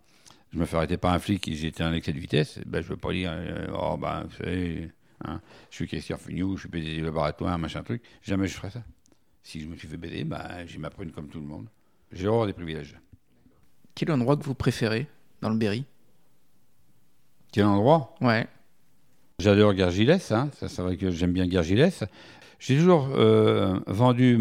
je 0.51 0.57
me 0.57 0.65
fais 0.65 0.77
arrêter 0.77 0.97
par 0.97 1.13
un 1.13 1.19
flic 1.19 1.47
et 1.47 1.53
j'étais 1.53 1.83
en 1.83 1.93
excès 1.93 2.13
de 2.13 2.19
vitesse, 2.19 2.59
ben, 2.65 2.81
je 2.81 2.87
ne 2.87 2.91
veux 2.91 2.97
pas 2.97 3.13
dire, 3.13 3.31
euh, 3.33 3.67
oh 3.73 3.97
ben, 3.97 4.23
vous 4.23 4.43
savez, 4.43 4.91
hein, 5.23 5.39
je 5.69 5.75
suis 5.75 5.87
caissier 5.87 6.15
Fignou, 6.17 6.55
je 6.55 6.61
suis 6.61 6.69
PDG 6.69 7.01
laboratoire, 7.01 7.57
machin 7.57 7.83
truc. 7.83 8.01
Jamais 8.23 8.47
je 8.47 8.55
ferais 8.55 8.71
ça. 8.71 8.83
Si 9.43 9.61
je 9.61 9.67
me 9.67 9.75
suis 9.75 9.87
fait 9.87 9.97
baiser, 9.97 10.23
ben, 10.23 10.65
j'ai 10.65 10.79
ma 10.79 10.89
prune 10.89 11.11
comme 11.11 11.27
tout 11.27 11.39
le 11.39 11.45
monde. 11.45 11.67
J'ai 12.11 12.27
horreur 12.27 12.47
des 12.47 12.53
privilèges. 12.53 12.97
Quel 13.95 14.11
endroit 14.11 14.37
que 14.37 14.43
vous 14.43 14.55
préférez 14.55 15.07
dans 15.41 15.49
le 15.49 15.57
Berry? 15.57 15.85
Quel 17.51 17.65
endroit? 17.65 18.15
Ouais. 18.21 18.47
J'adore 19.39 19.73
Gargilès, 19.73 20.31
hein. 20.31 20.49
ça 20.59 20.67
c'est 20.67 20.81
vrai 20.81 20.97
que 20.97 21.11
j'aime 21.11 21.31
bien 21.31 21.47
Gargilès. 21.47 22.03
J'ai 22.59 22.77
toujours 22.77 23.09
euh, 23.15 23.79
vendu 23.87 24.37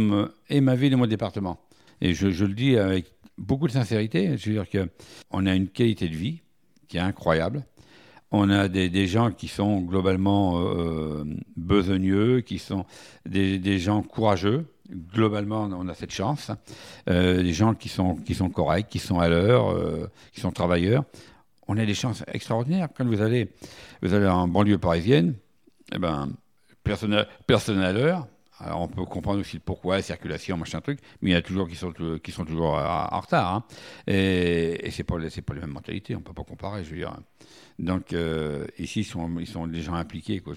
et 0.51 0.61
ma 0.61 0.75
ville 0.75 0.93
et 0.93 0.97
mon 0.97 1.07
département. 1.07 1.59
Et 2.01 2.15
je, 2.15 2.27
le 2.27 2.55
dis 2.55 2.77
avec 2.77 3.13
beaucoup 3.39 3.67
de 3.67 3.73
sincérité. 3.73 4.37
Je 4.37 4.51
veux 4.51 4.63
dire 4.63 4.89
qu'on 5.31 5.47
a 5.47 5.55
une 5.55 5.69
qualité 5.69 6.09
de 6.09 6.17
vie 6.17 6.43
qui 6.89 6.97
est 6.97 7.01
incroyable. 7.01 7.65
On 8.31 8.51
a 8.51 8.69
des, 8.69 9.07
gens 9.07 9.31
qui 9.31 9.49
sont 9.49 9.81
globalement 9.81 10.61
euh, 10.61 11.25
besogneux, 11.57 12.43
qui 12.43 12.59
sont 12.59 12.85
des, 13.25 13.79
gens 13.79 14.03
courageux. 14.03 14.67
Globalement, 15.15 15.69
on 15.73 15.89
a 15.89 15.95
cette 15.95 16.13
chance. 16.13 16.51
Euh, 17.09 17.43
des 17.43 17.53
gens 17.53 17.75
qui 17.75 17.89
sont, 17.89 18.17
qui 18.17 18.35
sont 18.35 18.51
corrects, 18.51 18.89
qui 18.89 18.99
sont 18.99 19.19
à 19.19 19.29
l'heure, 19.29 19.71
euh, 19.71 20.11
qui 20.33 20.41
sont 20.41 20.53
travailleurs. 20.53 21.05
On 21.69 21.79
a 21.79 21.87
des 21.87 21.95
chances 21.95 22.23
extraordinaires. 22.33 22.89
Quand 22.95 23.07
vous 23.07 23.23
allez, 23.23 23.49
vous 24.03 24.13
allez 24.13 24.27
en 24.27 24.47
banlieue 24.47 24.79
parisienne, 24.79 25.35
eh 25.95 25.99
ben, 25.99 26.31
personne, 27.47 27.79
à 27.81 27.93
l'heure. 27.93 28.27
Alors 28.61 28.81
on 28.81 28.89
peut 28.89 29.05
comprendre 29.05 29.39
aussi 29.41 29.61
pourquoi, 29.61 29.97
la 29.97 30.03
circulation, 30.03 30.57
machin 30.57 30.81
truc, 30.81 30.99
mais 31.23 31.31
il 31.31 31.33
y 31.33 31.37
en 31.37 31.39
a 31.39 31.43
toujours 31.43 31.69
qui 31.69 31.77
sont, 31.77 31.93
qui 32.23 32.33
sont 32.33 32.45
toujours 32.45 32.75
en 32.75 33.21
retard. 33.21 33.55
Hein. 33.55 33.65
Et, 34.09 34.85
et 34.85 34.91
c'est 34.91 35.05
pas, 35.05 35.15
pas 35.17 35.55
les 35.55 35.61
mêmes 35.61 35.71
mentalités, 35.71 36.17
on 36.17 36.21
peut 36.21 36.33
pas 36.33 36.43
comparer, 36.43 36.83
je 36.83 36.91
veux 36.91 36.97
dire. 36.97 37.17
Donc 37.79 38.13
euh, 38.13 38.67
ici, 38.79 39.01
ils 39.01 39.05
sont, 39.05 39.39
ils 39.39 39.47
sont 39.47 39.67
des 39.67 39.81
gens 39.81 39.95
impliqués. 39.95 40.41
Quoi. 40.41 40.55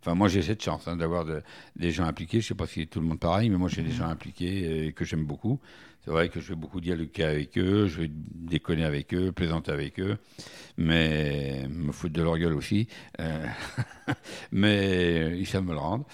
Enfin, 0.00 0.14
moi, 0.14 0.28
j'ai 0.28 0.42
cette 0.42 0.62
chance 0.62 0.88
hein, 0.88 0.96
d'avoir 0.96 1.24
de- 1.26 1.42
des 1.76 1.90
gens 1.90 2.04
impliqués. 2.04 2.40
Je 2.40 2.48
sais 2.48 2.54
pas 2.54 2.66
si 2.66 2.86
tout 2.86 3.00
le 3.00 3.06
monde 3.06 3.20
pareil, 3.20 3.50
mais 3.50 3.56
moi, 3.58 3.68
j'ai 3.68 3.82
des 3.82 3.90
gens 3.90 4.08
impliqués 4.08 4.86
et 4.86 4.92
que 4.92 5.04
j'aime 5.04 5.24
beaucoup. 5.24 5.60
C'est 6.04 6.10
vrai 6.10 6.30
que 6.30 6.40
je 6.40 6.48
vais 6.48 6.54
beaucoup 6.54 6.80
dialoguer 6.80 7.24
avec 7.24 7.58
eux, 7.58 7.86
je 7.86 8.00
vais 8.00 8.10
déconner 8.10 8.84
avec 8.84 9.12
eux, 9.12 9.32
plaisanter 9.32 9.70
avec 9.72 10.00
eux, 10.00 10.16
mais 10.78 11.66
me 11.68 11.92
foutre 11.92 12.14
de 12.14 12.22
leur 12.22 12.38
gueule 12.38 12.54
aussi. 12.54 12.88
Euh, 13.20 13.46
mais 14.52 15.38
ils 15.38 15.46
savent 15.46 15.64
me 15.64 15.72
le 15.72 15.78
rendre. 15.78 16.06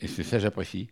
Et 0.00 0.08
c'est 0.08 0.22
ça 0.22 0.36
que 0.36 0.42
j'apprécie. 0.42 0.90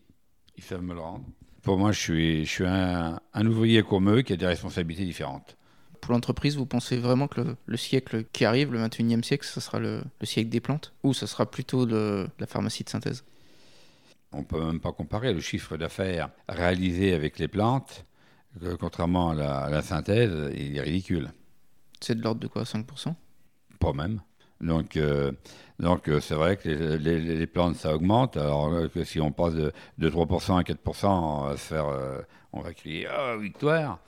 Ils 0.57 0.65
savent 0.65 0.83
me 0.83 0.95
le 0.95 1.01
rendre. 1.01 1.25
Pour 1.63 1.79
moi, 1.79 1.93
je 1.93 2.01
suis, 2.01 2.45
je 2.47 2.51
suis 2.51 2.67
un, 2.67 3.21
un 3.35 3.47
ouvrier 3.47 3.83
comme 3.83 4.11
eux 4.11 4.23
qui 4.23 4.33
a 4.33 4.37
des 4.37 4.47
responsabilités 4.47 5.05
différentes. 5.05 5.57
Pour 6.05 6.13
l'entreprise, 6.13 6.57
vous 6.57 6.67
pensez 6.67 6.99
vraiment 6.99 7.29
que 7.29 7.41
le, 7.41 7.57
le 7.65 7.77
siècle 7.79 8.25
qui 8.33 8.45
arrive, 8.45 8.71
le 8.73 8.79
21e 8.79 9.23
siècle, 9.23 9.47
ce 9.47 9.59
sera 9.59 9.79
le, 9.79 10.03
le 10.21 10.27
siècle 10.27 10.51
des 10.51 10.61
plantes 10.61 10.93
Ou 11.03 11.15
ce 11.15 11.25
sera 11.27 11.51
plutôt 11.51 11.87
le- 11.87 12.29
la 12.39 12.47
pharmacie 12.47 12.85
de 12.85 12.91
synthèse? 12.91 13.25
On 14.33 14.39
ne 14.41 14.45
peut 14.45 14.63
même 14.63 14.81
pas 14.81 14.93
comparer 14.93 15.33
le 15.33 15.41
chiffre 15.41 15.77
d'affaires 15.77 16.29
réalisé 16.49 17.15
avec 17.15 17.39
les 17.39 17.49
plantes, 17.49 18.05
que, 18.61 18.75
contrairement 18.75 19.31
à 19.31 19.35
la, 19.35 19.57
à 19.61 19.71
la 19.71 19.81
synthèse, 19.83 20.53
il 20.57 20.77
est 20.77 20.81
ridicule. 20.83 21.31
C'est 22.01 22.17
de 22.17 22.23
l'ordre 22.23 22.41
de 22.41 22.49
quoi 22.49 22.65
5% 22.65 23.15
Pas 23.81 23.93
même. 23.93 24.21
Donc, 24.61 24.97
euh, 24.97 25.33
donc 25.79 26.09
euh, 26.09 26.21
c'est 26.21 26.35
vrai 26.35 26.57
que 26.57 26.69
les, 26.69 26.99
les- 26.99 27.37
les 27.39 27.47
plantes, 27.47 27.77
ça 27.77 27.95
augmente. 27.95 28.37
Alors 28.37 28.67
euh, 28.73 28.89
que 28.89 29.05
si 29.05 29.21
on 29.21 29.33
passe 29.33 29.55
de, 29.55 29.73
de 29.99 30.09
3% 30.11 30.57
à 30.59 30.63
4%, 30.63 31.09
on 31.09 31.45
va, 31.47 31.57
se 31.57 31.63
faire, 31.67 31.87
euh, 31.89 32.21
on 32.53 32.61
va 32.61 32.73
crier 32.75 33.07
Ah, 33.07 33.37
victoire 33.41 34.01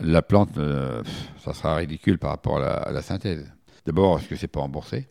La 0.00 0.22
plante, 0.22 0.56
euh, 0.58 1.02
ça 1.38 1.54
sera 1.54 1.76
ridicule 1.76 2.18
par 2.18 2.30
rapport 2.30 2.56
à 2.58 2.60
la, 2.60 2.72
à 2.74 2.90
la 2.92 3.02
synthèse. 3.02 3.50
D'abord, 3.86 4.16
parce 4.16 4.26
que 4.26 4.36
c'est 4.36 4.48
pas 4.48 4.60
remboursé. 4.60 5.08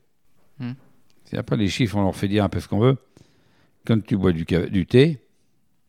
Hmm. 0.59 0.73
C'est 1.25 1.37
après 1.37 1.57
les 1.57 1.69
chiffres, 1.69 1.95
on 1.95 2.03
leur 2.03 2.15
fait 2.15 2.27
dire 2.27 2.43
un 2.43 2.49
peu 2.49 2.59
ce 2.59 2.67
qu'on 2.67 2.79
veut. 2.79 2.97
Quand 3.85 4.01
tu 4.03 4.17
bois 4.17 4.31
du, 4.33 4.45
thé, 4.85 5.19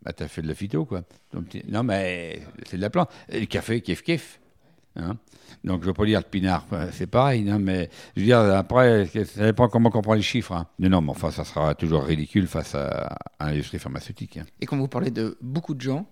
bah, 0.02 0.12
tu 0.12 0.22
as 0.22 0.28
fait 0.28 0.42
de 0.42 0.48
la 0.48 0.54
phyto, 0.54 0.84
quoi. 0.84 1.02
Donc, 1.32 1.46
non, 1.68 1.82
mais 1.82 2.42
c'est 2.66 2.76
de 2.76 2.82
la 2.82 2.90
plante. 2.90 3.10
Et 3.28 3.40
le 3.40 3.46
café, 3.46 3.80
kiff, 3.80 4.02
kiff. 4.02 4.40
Hein 4.96 5.16
Donc, 5.64 5.80
je 5.82 5.86
veux 5.86 5.92
pas 5.92 6.04
dire 6.04 6.20
le 6.20 6.28
pinard, 6.28 6.66
c'est 6.92 7.08
pareil, 7.08 7.42
non, 7.42 7.58
mais 7.58 7.90
je 8.14 8.20
veux 8.20 8.26
dire, 8.26 8.38
après, 8.38 9.06
ça 9.06 9.44
dépend 9.44 9.68
comment 9.68 9.90
on 9.92 10.02
prend 10.02 10.14
les 10.14 10.22
chiffres. 10.22 10.52
hein. 10.52 10.68
Mais 10.78 10.88
non, 10.88 11.00
mais 11.00 11.10
enfin, 11.10 11.32
ça 11.32 11.44
sera 11.44 11.74
toujours 11.74 12.04
ridicule 12.04 12.46
face 12.46 12.76
à, 12.76 13.16
à 13.40 13.50
l'industrie 13.50 13.78
pharmaceutique. 13.80 14.36
hein. 14.36 14.44
Et 14.60 14.66
quand 14.66 14.76
vous 14.76 14.86
parlez 14.88 15.10
de 15.10 15.36
beaucoup 15.40 15.74
de 15.74 15.80
gens, 15.80 16.06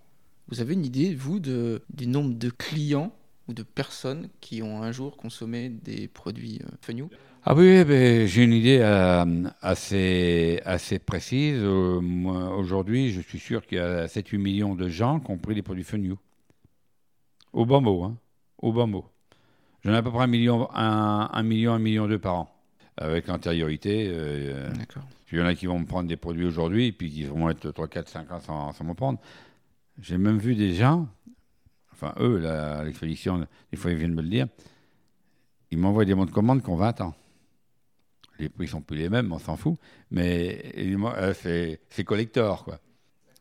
vous 0.49 0.61
avez 0.61 0.75
une 0.75 0.85
idée, 0.85 1.15
vous, 1.15 1.41
de, 1.41 1.83
du 1.93 2.07
nombre 2.07 2.35
de 2.35 2.51
clients 2.51 3.13
ou 3.49 3.55
de 3.55 3.63
personnes 3.63 4.29
qui 4.41 4.63
ont 4.63 4.83
un 4.83 4.93
jour 4.93 5.17
consommé 5.17 5.69
des 5.69 6.09
produits 6.09 6.61
euh, 6.63 7.07
Ah 7.45 7.55
oui, 7.55 7.85
ben, 7.85 8.27
j'ai 8.27 8.45
une 8.45 8.53
idée 8.53 8.79
euh, 8.81 9.49
assez, 9.61 10.61
assez 10.65 10.99
précise. 10.99 11.59
Euh, 11.63 12.01
Aujourd'hui, 12.57 13.13
je 13.13 13.21
suis 13.21 13.39
sûr 13.39 13.67
qu'il 13.67 13.79
y 13.79 13.81
a 13.81 14.07
7-8 14.07 14.39
millions 14.39 14.75
de 14.75 14.89
gens 14.89 15.21
qui 15.21 15.31
ont 15.31 15.39
pris 15.39 15.55
des 15.55 15.63
produits 15.63 15.85
Fenio. 15.85 16.19
Au 17.53 17.67
bas 17.67 17.81
mot, 17.81 18.05
hein. 18.05 18.17
Au 18.59 18.73
mot. 18.87 19.07
J'en 19.85 19.93
ai 19.93 19.97
à 19.97 20.03
peu 20.03 20.11
près 20.11 20.23
un 20.23 20.29
million, 20.29 20.69
un, 20.73 21.29
un 21.33 21.43
million, 21.43 21.73
un 21.73 21.79
million 21.79 22.07
deux 22.07 22.19
par 22.19 22.35
an. 22.35 22.49
Avec 22.97 23.27
l'antériorité, 23.27 24.07
euh, 24.11 24.71
D'accord. 24.75 25.03
il 25.33 25.39
y 25.39 25.43
en 25.43 25.47
a 25.47 25.55
qui 25.55 25.67
vont 25.67 25.79
me 25.79 25.87
prendre 25.87 26.09
des 26.09 26.17
produits 26.17 26.45
aujourd'hui, 26.45 26.89
et 26.89 26.93
puis 26.93 27.11
qui 27.11 27.25
vont 27.25 27.49
être 27.49 27.71
3, 27.71 27.89
4, 27.89 28.09
5 28.09 28.31
ans 28.31 28.41
sans, 28.41 28.73
sans 28.73 28.85
me 28.85 28.95
prendre. 28.95 29.19
J'ai 30.01 30.19
même 30.19 30.39
vu 30.39 30.55
des 30.55 30.75
gens, 30.75 31.09
enfin 31.93 32.15
eux, 32.19 32.39
là, 32.39 32.79
à 32.79 32.85
l'expédition, 32.85 33.47
des 33.71 33.77
fois 33.77 33.91
ils 33.91 33.97
viennent 33.97 34.15
me 34.15 34.23
le 34.23 34.29
dire, 34.29 34.47
ils 35.71 35.79
m'envoient 35.79 36.05
des 36.05 36.15
bons 36.15 36.25
de 36.25 36.31
commande 36.31 36.63
qui 36.63 36.71
ont 36.71 36.77
20 36.77 37.01
ans. 37.03 37.15
Les 38.39 38.49
prix 38.49 38.67
sont 38.67 38.81
plus 38.81 38.97
les 38.97 39.09
mêmes, 39.09 39.33
on 39.33 39.39
s'en 39.39 39.57
fout, 39.57 39.77
mais 40.11 40.73
euh, 40.77 41.35
c'est 41.35 42.05
collector, 42.05 42.65
quoi. 42.65 42.79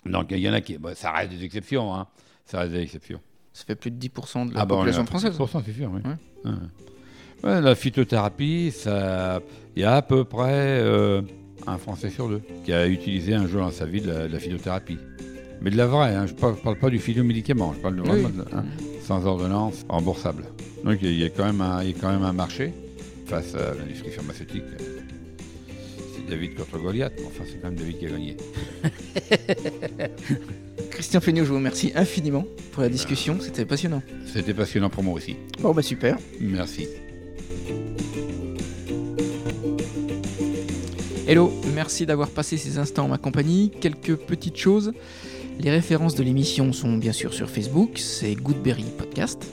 Donc 0.06 0.32
il 0.32 0.40
y 0.40 0.50
en 0.50 0.54
a 0.54 0.62
qui, 0.62 0.78
bah, 0.78 0.96
ça 0.96 1.12
reste 1.12 1.32
des 1.32 1.44
exceptions, 1.44 1.94
hein. 1.96 2.08
ça 2.46 2.60
reste 2.60 2.74
des 2.74 2.82
exceptions. 2.82 3.22
Ça 3.54 3.66
fait 3.66 3.76
plus 3.76 3.92
de 3.92 4.00
10% 4.00 4.50
de 4.50 4.54
la 4.54 4.62
Ah 4.62 4.66
population 4.66 5.06
française. 5.06 5.38
10%, 5.38 5.62
c'est 5.66 5.74
sûr, 5.74 5.92
oui. 5.94 6.02
Ouais. 6.06 6.52
Ouais. 6.52 6.58
Ouais, 7.44 7.60
la 7.62 7.74
phytothérapie, 7.76 8.72
il 8.86 9.82
y 9.82 9.84
a 9.84 9.96
à 9.96 10.02
peu 10.02 10.24
près 10.24 10.80
euh, 10.80 11.22
un 11.66 11.78
Français 11.78 12.10
sur 12.10 12.30
deux 12.30 12.42
qui 12.64 12.72
a 12.72 12.88
utilisé 12.88 13.34
un 13.34 13.48
jour 13.48 13.62
dans 13.62 13.72
sa 13.72 13.86
vie 13.86 14.02
de 14.02 14.08
la, 14.08 14.28
de 14.28 14.34
la 14.34 14.40
phytothérapie. 14.40 15.00
Mais 15.62 15.70
de 15.70 15.78
la 15.78 15.86
vraie, 15.86 16.16
hein, 16.16 16.26
je 16.26 16.34
ne 16.34 16.38
parle, 16.38 16.56
parle 16.56 16.78
pas 16.78 16.90
du 16.90 16.98
phytomédicament, 16.98 17.74
je 17.74 17.80
parle 17.80 17.96
de 17.98 18.02
vraiment 18.02 18.30
Oui. 18.36 18.44
hein, 18.52 18.66
sans 19.06 19.26
ordonnance, 19.26 19.86
remboursable. 19.88 20.46
Donc 20.84 20.98
il 21.04 21.14
y, 21.14 21.24
a 21.24 21.30
quand 21.30 21.46
même 21.46 21.62
un, 21.62 21.84
il 21.84 21.90
y 21.90 21.94
a 21.94 21.96
quand 22.02 22.12
même 22.12 22.24
un 22.24 22.34
marché 22.34 22.74
face 23.28 23.54
à 23.54 23.76
l'industrie 23.76 24.10
pharmaceutique. 24.10 24.64
C'est 26.16 26.28
David 26.28 26.56
contre 26.56 26.80
Goliath, 26.80 27.14
mais 27.18 27.26
enfin 27.28 27.44
c'est 27.48 27.62
quand 27.62 27.70
même 27.70 27.78
David 27.78 28.00
qui 28.00 28.08
a 28.08 28.10
gagné. 28.10 28.38
Christian 30.90 31.22
Fenio, 31.22 31.44
je 31.46 31.50
vous 31.50 31.56
remercie 31.58 31.92
infiniment 31.94 32.46
pour 32.72 32.82
la 32.82 32.90
discussion, 32.90 33.38
c'était 33.40 33.66
passionnant. 33.66 34.02
C'était 34.26 34.56
passionnant 34.56 34.90
pour 34.90 35.04
moi 35.04 35.14
aussi. 35.14 35.36
Bon 35.60 35.74
bah 35.74 35.84
super. 35.84 36.18
Merci. 36.40 36.88
Hello, 41.28 41.52
merci 41.76 42.08
d'avoir 42.08 42.30
passé 42.30 42.58
ces 42.58 42.80
instants 42.80 43.06
en 43.06 43.10
ma 43.10 43.20
compagnie. 43.20 43.72
Quelques 43.80 44.16
petites 44.16 44.58
choses. 44.58 44.92
Les 45.60 45.70
références 45.70 46.16
de 46.16 46.24
l'émission 46.24 46.74
sont 46.74 46.98
bien 46.98 47.12
sûr 47.12 47.34
sur 47.34 47.50
Facebook, 47.50 47.98
c'est 47.98 48.36
Goodberry 48.36 48.86
Podcast. 48.98 49.46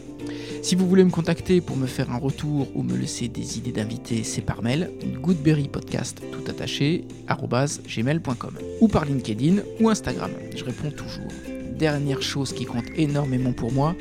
Si 0.62 0.74
vous 0.74 0.88
voulez 0.88 1.04
me 1.04 1.10
contacter 1.10 1.60
pour 1.60 1.76
me 1.76 1.86
faire 1.86 2.10
un 2.10 2.18
retour 2.18 2.68
ou 2.74 2.82
me 2.82 2.96
laisser 2.96 3.28
des 3.28 3.58
idées 3.58 3.72
d'invités, 3.72 4.24
c'est 4.24 4.42
par 4.42 4.62
mail, 4.62 4.90
goodberrypodcast 5.22 6.20
tout 6.32 6.50
attaché, 6.50 7.04
gmail.com, 7.28 8.58
ou 8.80 8.88
par 8.88 9.04
LinkedIn 9.04 9.62
ou 9.80 9.88
Instagram. 9.88 10.30
Je 10.54 10.64
réponds 10.64 10.90
toujours. 10.90 11.30
Dernière 11.78 12.22
chose 12.22 12.52
qui 12.52 12.64
compte 12.64 12.86
énormément 12.96 13.52
pour 13.52 13.72
moi, 13.72 13.94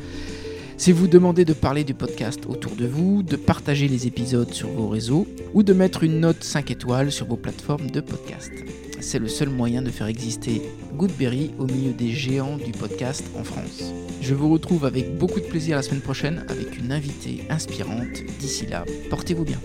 c'est 0.77 0.91
vous 0.91 1.07
demander 1.07 1.43
de 1.43 1.53
parler 1.53 1.83
du 1.83 1.93
podcast 1.93 2.41
autour 2.47 2.75
de 2.75 2.85
vous, 2.85 3.23
de 3.23 3.35
partager 3.35 3.87
les 3.87 4.07
épisodes 4.07 4.53
sur 4.53 4.69
vos 4.69 4.87
réseaux 4.87 5.27
ou 5.53 5.63
de 5.63 5.73
mettre 5.73 6.03
une 6.03 6.19
note 6.19 6.43
5 6.43 6.71
étoiles 6.71 7.11
sur 7.11 7.27
vos 7.27 7.37
plateformes 7.37 7.89
de 7.89 8.01
podcast. 8.01 8.51
C'est 8.99 9.19
le 9.19 9.27
seul 9.27 9.49
moyen 9.49 9.81
de 9.81 9.89
faire 9.89 10.07
exister 10.07 10.61
Goodberry 10.95 11.51
au 11.59 11.65
milieu 11.65 11.93
des 11.93 12.11
géants 12.11 12.57
du 12.57 12.71
podcast 12.71 13.23
en 13.39 13.43
France. 13.43 13.93
Je 14.21 14.33
vous 14.33 14.51
retrouve 14.51 14.85
avec 14.85 15.17
beaucoup 15.17 15.39
de 15.39 15.45
plaisir 15.45 15.75
la 15.75 15.83
semaine 15.83 16.01
prochaine 16.01 16.45
avec 16.49 16.77
une 16.77 16.91
invitée 16.91 17.43
inspirante. 17.49 18.23
D'ici 18.39 18.65
là, 18.65 18.85
portez-vous 19.09 19.45
bien. 19.45 19.59